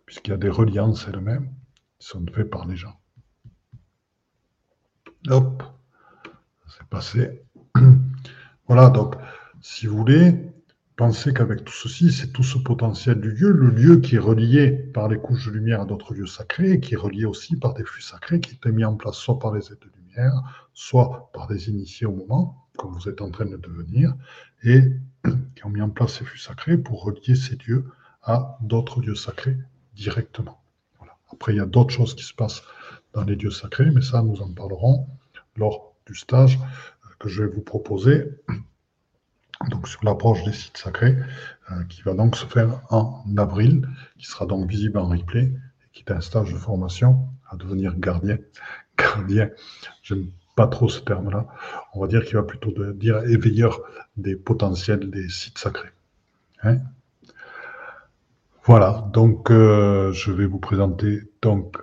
puisqu'il 0.07 0.31
y 0.31 0.35
a 0.35 0.39
des 0.39 0.49
reliances 0.49 1.07
elles-mêmes 1.09 1.53
qui 1.99 2.09
sont 2.09 2.25
faites 2.35 2.51
par 2.51 2.67
les 2.67 2.77
gens. 2.77 2.99
Hop, 5.29 5.63
c'est 6.69 6.87
passé. 6.89 7.43
voilà, 8.67 8.91
donc, 8.91 9.15
si 9.61 9.87
vous 9.87 9.97
voulez, 9.97 10.52
Pensez 11.03 11.35
qu'avec 11.35 11.65
tout 11.65 11.73
ceci, 11.73 12.13
c'est 12.13 12.29
tout 12.33 12.45
ce 12.45 12.59
potentiel 12.59 13.21
du 13.21 13.33
lieu, 13.33 13.51
le 13.51 13.71
lieu 13.71 13.97
qui 13.97 14.15
est 14.15 14.21
relié 14.21 14.71
par 14.71 15.09
les 15.09 15.19
couches 15.19 15.47
de 15.47 15.51
lumière 15.51 15.81
à 15.81 15.85
d'autres 15.85 16.15
lieux 16.15 16.29
sacrés, 16.29 16.79
qui 16.79 16.95
est 16.95 16.97
relié 16.97 17.25
aussi 17.25 17.57
par 17.57 17.75
des 17.75 17.83
flux 17.83 18.03
sacrés 18.03 18.39
qui 18.39 18.55
étaient 18.55 18.71
mis 18.71 18.85
en 18.85 18.95
place 18.95 19.17
soit 19.17 19.41
par 19.41 19.53
les 19.53 19.67
aides 19.73 19.81
de 19.81 19.91
lumière, 19.97 20.33
soit 20.75 21.29
par 21.35 21.49
des 21.49 21.69
initiés 21.69 22.07
au 22.07 22.13
moment, 22.13 22.69
comme 22.79 22.93
vous 22.93 23.09
êtes 23.09 23.21
en 23.21 23.33
train 23.33 23.47
de 23.47 23.57
devenir, 23.57 24.15
et 24.63 24.81
qui 25.57 25.67
ont 25.67 25.71
mis 25.71 25.83
en 25.83 25.91
place 25.91 26.19
ces 26.19 26.25
flux 26.25 26.39
sacrés 26.39 26.79
pour 26.79 27.03
relier 27.03 27.35
ces 27.35 27.57
lieux 27.67 27.85
à 28.23 28.57
d'autres 28.61 29.01
lieux 29.01 29.17
sacrés 29.17 29.59
directement. 29.97 30.63
Après, 31.33 31.53
il 31.53 31.57
y 31.57 31.61
a 31.61 31.67
d'autres 31.67 31.93
choses 31.93 32.15
qui 32.15 32.23
se 32.23 32.33
passent 32.33 32.63
dans 33.13 33.25
les 33.25 33.35
lieux 33.35 33.51
sacrés, 33.51 33.91
mais 33.91 34.03
ça, 34.03 34.23
nous 34.23 34.41
en 34.41 34.53
parlerons 34.53 35.09
lors 35.57 35.97
du 36.07 36.15
stage 36.15 36.61
que 37.19 37.29
je 37.29 37.43
vais 37.43 37.51
vous 37.51 37.63
proposer 37.63 38.37
donc 39.71 39.89
sur 39.89 40.05
l'approche 40.05 40.45
des 40.45 40.53
sites 40.53 40.77
sacrés, 40.77 41.17
euh, 41.71 41.85
qui 41.89 42.03
va 42.03 42.15
donc 42.15 42.37
se 42.37 42.47
faire 42.47 42.81
en 42.91 43.25
avril, 43.37 43.89
qui 44.19 44.27
sera 44.27 44.47
donc 44.47 44.69
visible 44.69 44.99
en 44.99 45.09
replay, 45.09 45.45
et 45.45 45.91
qui 45.93 46.05
est 46.07 46.13
un 46.13 46.21
stage 46.21 46.53
de 46.53 46.59
formation 46.59 47.29
à 47.51 47.57
devenir 47.57 47.97
gardien. 47.97 48.39
Gardien, 48.99 49.49
j'aime 50.03 50.27
pas 50.55 50.67
trop 50.67 50.89
ce 50.89 51.01
terme-là. 51.01 51.47
On 51.95 52.01
va 52.01 52.07
dire 52.07 52.25
qu'il 52.25 52.37
va 52.37 52.43
plutôt 52.43 52.71
dire 52.93 53.25
éveilleur 53.25 53.81
des 54.17 54.37
potentiels 54.37 55.11
des 55.11 55.29
sites 55.31 55.57
sacrés. 55.57 55.89
Hein 56.63 56.79
voilà, 58.65 59.09
donc 59.13 59.51
euh, 59.51 60.13
je 60.13 60.31
vais 60.31 60.47
vous 60.47 60.61
présenter 60.61 61.23
donc 61.41 61.79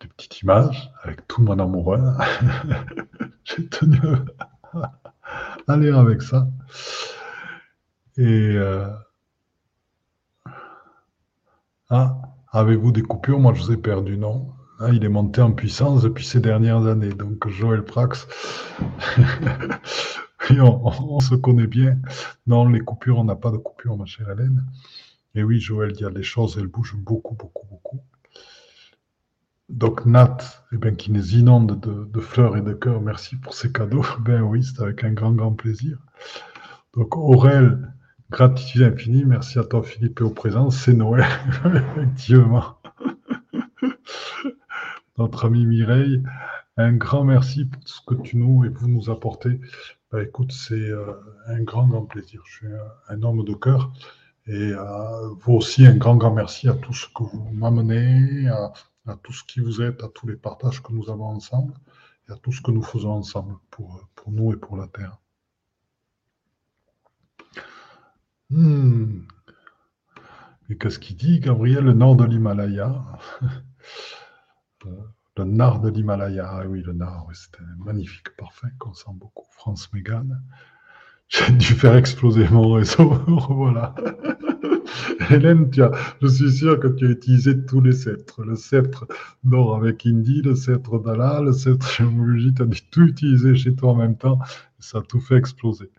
des 0.00 0.08
petites 0.08 0.42
images 0.42 0.92
avec 1.02 1.26
tout 1.26 1.42
mon 1.42 1.58
amoureux. 1.58 1.98
J'ai 3.44 3.66
tenu 3.66 3.98
à 5.68 5.76
lire 5.76 5.98
avec 5.98 6.22
ça. 6.22 6.48
Et 8.16 8.54
euh, 8.56 8.88
ah, 11.90 12.20
avez-vous 12.52 12.92
des 12.92 13.02
coupures? 13.02 13.40
Moi, 13.40 13.54
je 13.54 13.62
vous 13.62 13.72
ai 13.72 13.76
perdu, 13.76 14.16
non 14.16 14.52
ah, 14.80 14.90
Il 14.92 15.04
est 15.04 15.08
monté 15.08 15.40
en 15.40 15.52
puissance 15.52 16.02
depuis 16.02 16.24
ces 16.24 16.40
dernières 16.40 16.86
années. 16.86 17.12
Donc, 17.12 17.48
Joël 17.48 17.84
Prax, 17.84 18.26
on, 20.50 21.20
se 21.20 21.34
connaît 21.34 21.66
bien. 21.66 21.98
Non, 22.46 22.68
les 22.68 22.80
coupures, 22.80 23.18
on 23.18 23.24
n'a 23.24 23.36
pas 23.36 23.50
de 23.50 23.56
coupures, 23.56 23.96
ma 23.96 24.04
chère 24.04 24.30
Hélène. 24.30 24.66
Et 25.34 25.42
oui, 25.42 25.60
Joël, 25.60 25.92
il 25.94 26.00
y 26.00 26.04
a 26.04 26.10
des 26.10 26.22
choses, 26.22 26.58
elles 26.58 26.66
bougent 26.66 26.96
beaucoup, 26.96 27.34
beaucoup, 27.34 27.66
beaucoup. 27.66 28.00
Donc 29.72 30.06
Nat, 30.06 30.36
eh 30.72 30.76
ben, 30.76 30.94
qui 30.94 31.10
nous 31.10 31.34
inonde 31.34 31.80
de, 31.80 32.20
fleurs 32.20 32.56
et 32.56 32.62
de 32.62 32.74
cœurs, 32.74 33.00
merci 33.00 33.36
pour 33.36 33.54
ces 33.54 33.72
cadeaux. 33.72 34.04
Ben 34.20 34.42
oui, 34.42 34.62
c'est 34.62 34.82
avec 34.82 35.02
un 35.02 35.12
grand, 35.12 35.32
grand 35.32 35.52
plaisir. 35.52 35.98
Donc 36.94 37.16
Aurel, 37.16 37.92
Gratitude 38.32 38.82
infinie. 38.82 39.26
Merci 39.26 39.58
à 39.58 39.64
toi, 39.64 39.82
Philippe, 39.82 40.20
et 40.20 40.24
au 40.24 40.30
présent. 40.30 40.70
C'est 40.70 40.94
Noël, 40.94 41.26
effectivement. 41.96 42.78
Notre 45.18 45.44
ami 45.44 45.66
Mireille, 45.66 46.22
un 46.78 46.94
grand 46.94 47.24
merci 47.24 47.66
pour 47.66 47.84
tout 47.84 47.92
ce 47.92 48.00
que 48.06 48.14
tu 48.22 48.38
nous 48.38 48.64
et 48.64 48.70
vous 48.70 48.88
nous 48.88 49.10
apportez. 49.10 49.60
Bah, 50.10 50.22
écoute, 50.22 50.50
c'est 50.50 50.74
euh, 50.74 51.12
un 51.46 51.62
grand, 51.62 51.86
grand 51.86 52.06
plaisir. 52.06 52.40
Je 52.46 52.52
suis 52.56 52.66
un, 53.08 53.22
homme 53.22 53.44
de 53.44 53.52
cœur. 53.52 53.92
Et 54.46 54.72
euh, 54.72 55.28
vous 55.40 55.52
aussi, 55.52 55.86
un 55.86 55.96
grand, 55.96 56.16
grand 56.16 56.32
merci 56.32 56.70
à 56.70 56.74
tout 56.74 56.94
ce 56.94 57.06
que 57.08 57.24
vous 57.24 57.50
m'amenez, 57.52 58.48
à, 58.48 58.72
à, 59.06 59.16
tout 59.16 59.32
ce 59.32 59.44
qui 59.44 59.60
vous 59.60 59.80
êtes, 59.82 60.02
à 60.02 60.08
tous 60.08 60.26
les 60.26 60.36
partages 60.36 60.82
que 60.82 60.92
nous 60.92 61.10
avons 61.10 61.26
ensemble 61.26 61.74
et 62.28 62.32
à 62.32 62.36
tout 62.36 62.52
ce 62.52 62.60
que 62.60 62.70
nous 62.70 62.82
faisons 62.82 63.12
ensemble 63.12 63.56
pour, 63.70 64.08
nous 64.26 64.52
et 64.52 64.56
pour 64.56 64.76
la 64.76 64.88
Terre. 64.88 65.18
Hmm. 68.50 69.22
Et 70.68 70.76
qu'est-ce 70.78 70.98
qu'il 70.98 71.16
dit, 71.16 71.40
Gabriel? 71.40 71.84
Le 71.84 71.92
nord 71.92 72.16
de 72.16 72.24
l'Himalaya. 72.24 73.02
Le 75.36 75.44
nord 75.44 75.80
de 75.80 75.88
l'Himalaya. 75.88 76.46
Ah 76.46 76.66
oui, 76.66 76.82
le 76.82 76.92
nord, 76.92 77.30
c'était 77.32 77.62
magnifique, 77.78 78.36
parfait, 78.36 78.68
qu'on 78.78 78.92
sent 78.92 79.12
beaucoup. 79.14 79.46
France 79.52 79.90
Mégane. 79.92 80.42
J'ai 81.48 81.52
dû 81.52 81.74
faire 81.74 81.96
exploser 81.96 82.46
mon 82.50 82.72
réseau. 82.72 83.08
voilà. 83.48 83.94
Hélène, 85.30 85.70
tu 85.70 85.80
je 86.20 86.26
suis 86.26 86.52
sûr 86.52 86.78
que 86.78 86.88
tu 86.88 87.06
as 87.06 87.10
utilisé 87.10 87.64
tous 87.64 87.80
les 87.80 87.92
sceptres. 87.92 88.42
Le 88.42 88.54
sceptre 88.54 89.06
d'or 89.44 89.76
avec 89.76 90.04
Indy, 90.06 90.42
le 90.42 90.54
sceptre 90.54 90.98
d'Allah, 90.98 91.40
le 91.42 91.52
sceptre 91.52 91.90
géologie, 91.90 92.52
tu 92.54 92.62
as 92.62 92.66
dû 92.66 92.82
tout 92.90 93.02
utiliser 93.02 93.54
chez 93.54 93.74
toi 93.74 93.92
en 93.92 93.96
même 93.96 94.16
temps. 94.16 94.38
Ça 94.78 94.98
a 94.98 95.02
tout 95.02 95.20
fait 95.20 95.36
exploser 95.36 95.90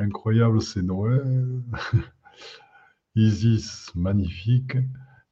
incroyable, 0.00 0.62
c'est 0.62 0.82
Noël. 0.82 1.62
Isis, 3.14 3.90
magnifique. 3.94 4.76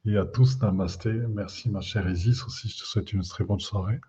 Et 0.05 0.17
à 0.17 0.25
tous, 0.25 0.61
namasté. 0.61 1.13
Merci, 1.13 1.71
ma 1.71 1.81
chère 1.81 2.09
Isis 2.09 2.45
aussi. 2.45 2.69
Je 2.69 2.79
te 2.79 2.85
souhaite 2.85 3.13
une 3.13 3.23
très 3.23 3.45
bonne 3.45 3.61
soirée. 3.61 4.01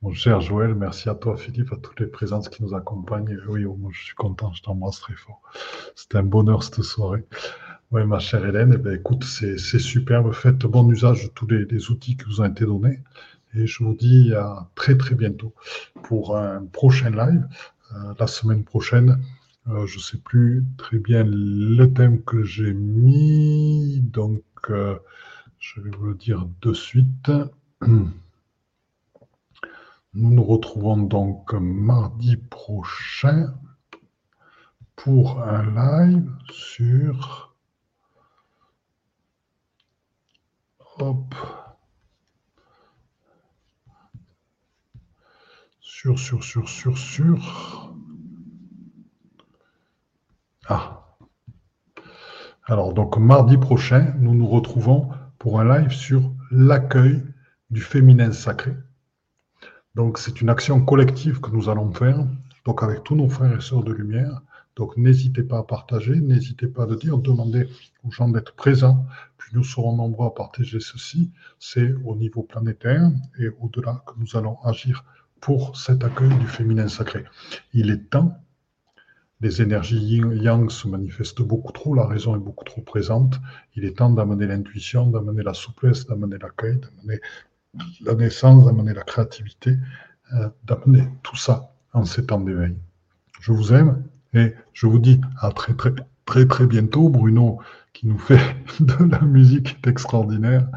Mon 0.00 0.12
cher 0.12 0.40
Joël, 0.40 0.76
merci 0.76 1.08
à 1.08 1.16
toi, 1.16 1.36
Philippe, 1.36 1.72
à 1.72 1.76
toutes 1.76 1.98
les 1.98 2.06
présences 2.06 2.48
qui 2.48 2.62
nous 2.62 2.72
accompagnent. 2.72 3.36
oui, 3.48 3.66
je 3.90 4.04
suis 4.04 4.14
content, 4.14 4.52
je 4.52 4.62
t'embrasse 4.62 5.00
très 5.00 5.16
fort. 5.16 5.42
C'était 5.96 6.18
un 6.18 6.22
bonheur 6.22 6.62
cette 6.62 6.82
soirée. 6.82 7.24
Oui, 7.90 8.04
ma 8.06 8.20
chère 8.20 8.46
Hélène, 8.46 8.72
eh 8.74 8.78
bien, 8.78 8.92
écoute, 8.92 9.24
c'est 9.24 9.58
superbe. 9.58 10.32
Faites 10.32 10.58
bon 10.58 10.88
usage 10.88 11.24
de 11.24 11.28
tous 11.30 11.48
les, 11.48 11.90
outils 11.90 12.16
qui 12.16 12.24
vous 12.26 12.40
ont 12.40 12.44
été 12.44 12.64
donnés. 12.64 13.00
Et 13.54 13.66
je 13.66 13.82
vous 13.82 13.94
dis 13.94 14.32
à 14.34 14.68
très 14.76 14.96
très 14.96 15.16
bientôt 15.16 15.52
pour 16.04 16.36
un 16.36 16.64
prochain 16.66 17.10
live. 17.10 17.48
Euh, 17.92 18.14
la 18.20 18.26
semaine 18.28 18.62
prochaine, 18.62 19.20
euh, 19.66 19.84
je 19.86 19.96
ne 19.96 20.02
sais 20.02 20.18
plus 20.18 20.64
très 20.76 20.98
bien 20.98 21.24
le 21.26 21.86
thème 21.86 22.22
que 22.22 22.44
j'ai 22.44 22.72
mis. 22.72 23.98
Donc, 24.00 24.44
euh, 24.70 24.96
je 25.58 25.80
vais 25.80 25.90
vous 25.90 26.06
le 26.06 26.14
dire 26.14 26.46
de 26.62 26.72
suite. 26.72 27.32
Nous 30.14 30.30
nous 30.30 30.42
retrouvons 30.42 30.96
donc 30.96 31.52
mardi 31.52 32.36
prochain 32.36 33.54
pour 34.96 35.42
un 35.42 36.06
live 36.06 36.32
sur 36.50 37.54
hop 40.98 41.34
sur 45.80 46.18
sur 46.18 46.42
sur 46.42 46.68
sur 46.68 46.96
sur. 46.96 47.94
Ah. 50.68 51.16
Alors 52.64 52.94
donc 52.94 53.18
mardi 53.18 53.58
prochain 53.58 54.14
nous 54.18 54.34
nous 54.34 54.48
retrouvons 54.48 55.10
pour 55.38 55.60
un 55.60 55.78
live 55.78 55.92
sur 55.92 56.32
l'accueil 56.50 57.22
du 57.70 57.82
féminin 57.82 58.32
sacré 58.32 58.74
donc 59.98 60.16
c'est 60.18 60.40
une 60.40 60.48
action 60.48 60.76
collective 60.82 61.40
que 61.40 61.50
nous 61.50 61.68
allons 61.68 61.92
faire 61.92 62.20
donc 62.64 62.82
avec 62.82 63.04
tous 63.04 63.16
nos 63.16 63.28
frères 63.28 63.54
et 63.58 63.60
sœurs 63.60 63.84
de 63.84 63.92
lumière 63.92 64.40
donc 64.78 64.96
n'hésitez 64.96 65.42
pas 65.42 65.58
à 65.58 65.62
partager, 65.64 66.14
n'hésitez 66.20 66.68
pas 66.68 66.84
à 66.84 66.94
dire, 66.94 67.18
demandez 67.18 67.68
aux 68.04 68.12
gens 68.12 68.28
d'être 68.28 68.54
présents, 68.54 69.04
puis 69.36 69.50
nous 69.52 69.64
serons 69.64 69.96
nombreux 69.96 70.28
à 70.28 70.30
partager 70.30 70.78
ceci. 70.78 71.32
C'est 71.58 71.94
au 72.04 72.14
niveau 72.14 72.44
planétaire 72.44 73.10
et 73.40 73.48
au-delà 73.58 74.04
que 74.06 74.12
nous 74.18 74.36
allons 74.36 74.56
agir 74.62 75.04
pour 75.40 75.76
cet 75.76 76.04
accueil 76.04 76.32
du 76.38 76.46
féminin 76.46 76.86
sacré. 76.86 77.24
Il 77.72 77.90
est 77.90 78.08
temps, 78.08 78.40
les 79.40 79.62
énergies 79.62 79.98
yin-yang 79.98 80.70
se 80.70 80.86
manifestent 80.86 81.42
beaucoup 81.42 81.72
trop, 81.72 81.94
la 81.94 82.06
raison 82.06 82.36
est 82.36 82.40
beaucoup 82.40 82.64
trop 82.64 82.82
présente. 82.82 83.40
Il 83.74 83.84
est 83.84 83.98
temps 83.98 84.10
d'amener 84.10 84.46
l'intuition, 84.46 85.08
d'amener 85.08 85.42
la 85.42 85.54
souplesse, 85.54 86.06
d'amener 86.06 86.38
l'accueil, 86.38 86.78
d'amener 86.78 87.20
la 88.00 88.14
naissance, 88.14 88.64
d'amener 88.64 88.94
la 88.94 89.02
créativité, 89.02 89.76
euh, 90.34 90.48
d'amener 90.64 91.08
tout 91.22 91.36
ça 91.36 91.72
en 91.92 92.04
ces 92.04 92.26
temps 92.26 92.40
d'éveil. 92.40 92.76
Je 93.40 93.52
vous 93.52 93.72
aime 93.72 94.04
et 94.34 94.54
je 94.72 94.86
vous 94.86 94.98
dis 94.98 95.20
à 95.40 95.52
très 95.52 95.74
très 95.74 95.94
très 96.24 96.46
très 96.46 96.66
bientôt. 96.66 97.08
Bruno 97.08 97.58
qui 97.92 98.06
nous 98.06 98.18
fait 98.18 98.56
de 98.80 99.04
la 99.04 99.20
musique 99.20 99.78
extraordinaire. 99.86 100.68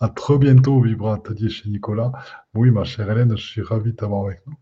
À 0.00 0.08
très 0.08 0.36
bientôt, 0.38 0.80
Vibra 0.80 1.14
Atelier 1.14 1.48
chez 1.48 1.68
Nicolas. 1.68 2.12
Oui, 2.54 2.70
ma 2.70 2.84
chère 2.84 3.10
Hélène, 3.10 3.36
je 3.36 3.46
suis 3.46 3.62
ravi 3.62 3.92
de 3.92 3.96
t'avoir 3.96 4.26
avec 4.26 4.42
nous. 4.46 4.56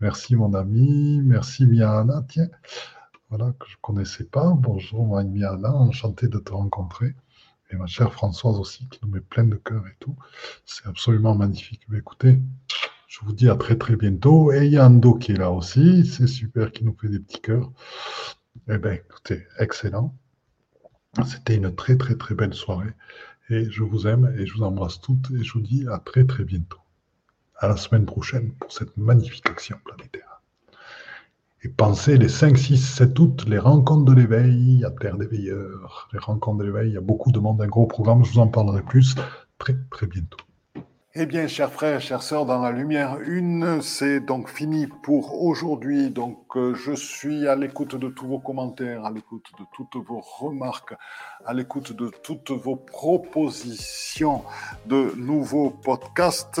Merci 0.00 0.36
mon 0.36 0.54
ami, 0.54 1.20
merci 1.22 1.66
Miana, 1.66 2.24
tiens, 2.28 2.48
voilà, 3.28 3.52
que 3.58 3.66
je 3.66 3.74
ne 3.74 3.80
connaissais 3.82 4.24
pas. 4.24 4.52
Bonjour 4.56 5.06
Miana, 5.24 5.74
enchanté 5.74 6.28
de 6.28 6.38
te 6.38 6.52
rencontrer. 6.52 7.14
Et 7.70 7.76
ma 7.76 7.86
chère 7.86 8.12
Françoise 8.12 8.58
aussi, 8.58 8.88
qui 8.88 8.98
nous 9.02 9.10
met 9.10 9.20
plein 9.20 9.44
de 9.44 9.56
cœur 9.56 9.86
et 9.86 9.96
tout. 10.00 10.16
C'est 10.64 10.86
absolument 10.86 11.34
magnifique. 11.34 11.82
Mais 11.88 11.98
écoutez, 11.98 12.38
je 13.06 13.20
vous 13.22 13.32
dis 13.32 13.48
à 13.48 13.56
très 13.56 13.76
très 13.76 13.96
bientôt. 13.96 14.52
Et 14.52 14.66
il 14.66 15.18
qui 15.20 15.32
est 15.32 15.36
là 15.36 15.50
aussi. 15.50 16.06
C'est 16.06 16.26
super, 16.26 16.72
qui 16.72 16.84
nous 16.84 16.96
fait 16.98 17.08
des 17.08 17.18
petits 17.18 17.40
cœurs. 17.40 17.70
Eh 18.68 18.78
bien, 18.78 18.92
écoutez, 18.92 19.46
excellent. 19.58 20.14
C'était 21.26 21.56
une 21.56 21.74
très 21.74 21.96
très 21.96 22.14
très 22.16 22.34
belle 22.34 22.54
soirée. 22.54 22.92
Et 23.50 23.70
je 23.70 23.82
vous 23.82 24.06
aime 24.06 24.34
et 24.38 24.46
je 24.46 24.54
vous 24.54 24.62
embrasse 24.62 25.00
toutes. 25.00 25.30
Et 25.32 25.44
je 25.44 25.52
vous 25.52 25.60
dis 25.60 25.86
à 25.88 25.98
très 25.98 26.24
très 26.24 26.44
bientôt. 26.44 26.80
À 27.56 27.68
la 27.68 27.76
semaine 27.76 28.06
prochaine 28.06 28.52
pour 28.52 28.72
cette 28.72 28.96
magnifique 28.96 29.48
action 29.50 29.78
planétaire. 29.84 30.37
Et 31.64 31.68
pensez 31.68 32.18
les 32.18 32.28
5, 32.28 32.56
6, 32.56 32.76
7 32.76 33.18
août, 33.18 33.44
les 33.48 33.58
rencontres 33.58 34.04
de 34.04 34.12
l'éveil 34.12 34.84
à 34.84 34.92
Terre 34.92 35.18
des 35.18 35.26
Veilleurs. 35.26 36.08
Les 36.12 36.20
rencontres 36.20 36.58
de 36.58 36.64
l'éveil, 36.64 36.90
il 36.90 36.94
y 36.94 36.96
a 36.96 37.00
beaucoup 37.00 37.32
de 37.32 37.40
monde, 37.40 37.60
un 37.60 37.66
gros 37.66 37.86
programme. 37.86 38.24
Je 38.24 38.32
vous 38.32 38.38
en 38.38 38.46
parlerai 38.46 38.82
plus 38.82 39.16
très 39.58 39.74
très 39.90 40.06
bientôt. 40.06 40.38
Eh 41.16 41.26
bien, 41.26 41.48
chers 41.48 41.72
frères, 41.72 42.00
chères 42.00 42.22
sœurs, 42.22 42.46
dans 42.46 42.62
la 42.62 42.70
lumière 42.70 43.18
une, 43.26 43.82
c'est 43.82 44.20
donc 44.20 44.48
fini 44.48 44.86
pour 44.86 45.42
aujourd'hui. 45.42 46.10
Donc, 46.10 46.56
euh, 46.56 46.76
je 46.76 46.92
suis 46.92 47.48
à 47.48 47.56
l'écoute 47.56 47.96
de 47.96 48.08
tous 48.08 48.28
vos 48.28 48.38
commentaires, 48.38 49.04
à 49.04 49.10
l'écoute 49.10 49.46
de 49.58 49.64
toutes 49.74 49.96
vos 50.06 50.20
remarques, 50.20 50.94
à 51.44 51.54
l'écoute 51.54 51.92
de 51.92 52.08
toutes 52.22 52.52
vos 52.52 52.76
propositions 52.76 54.44
de 54.86 55.12
nouveaux 55.16 55.70
podcasts. 55.70 56.60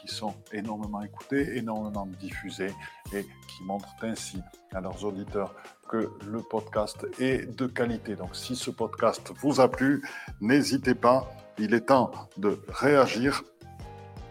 qui 0.00 0.08
sont 0.08 0.34
énormément 0.52 1.02
écoutées, 1.02 1.56
énormément 1.56 2.06
diffusées 2.20 2.72
et 3.12 3.22
qui 3.22 3.64
montrent 3.64 3.94
ainsi 4.02 4.40
à 4.72 4.80
leurs 4.80 5.04
auditeurs 5.04 5.54
que 5.88 6.10
le 6.26 6.42
podcast 6.42 7.06
est 7.18 7.46
de 7.56 7.66
qualité. 7.66 8.14
Donc 8.14 8.36
si 8.36 8.54
ce 8.54 8.70
podcast 8.70 9.32
vous 9.40 9.60
a 9.60 9.70
plu, 9.70 10.02
n'hésitez 10.40 10.94
pas, 10.94 11.28
il 11.58 11.74
est 11.74 11.86
temps 11.86 12.10
de 12.36 12.58
réagir 12.68 13.42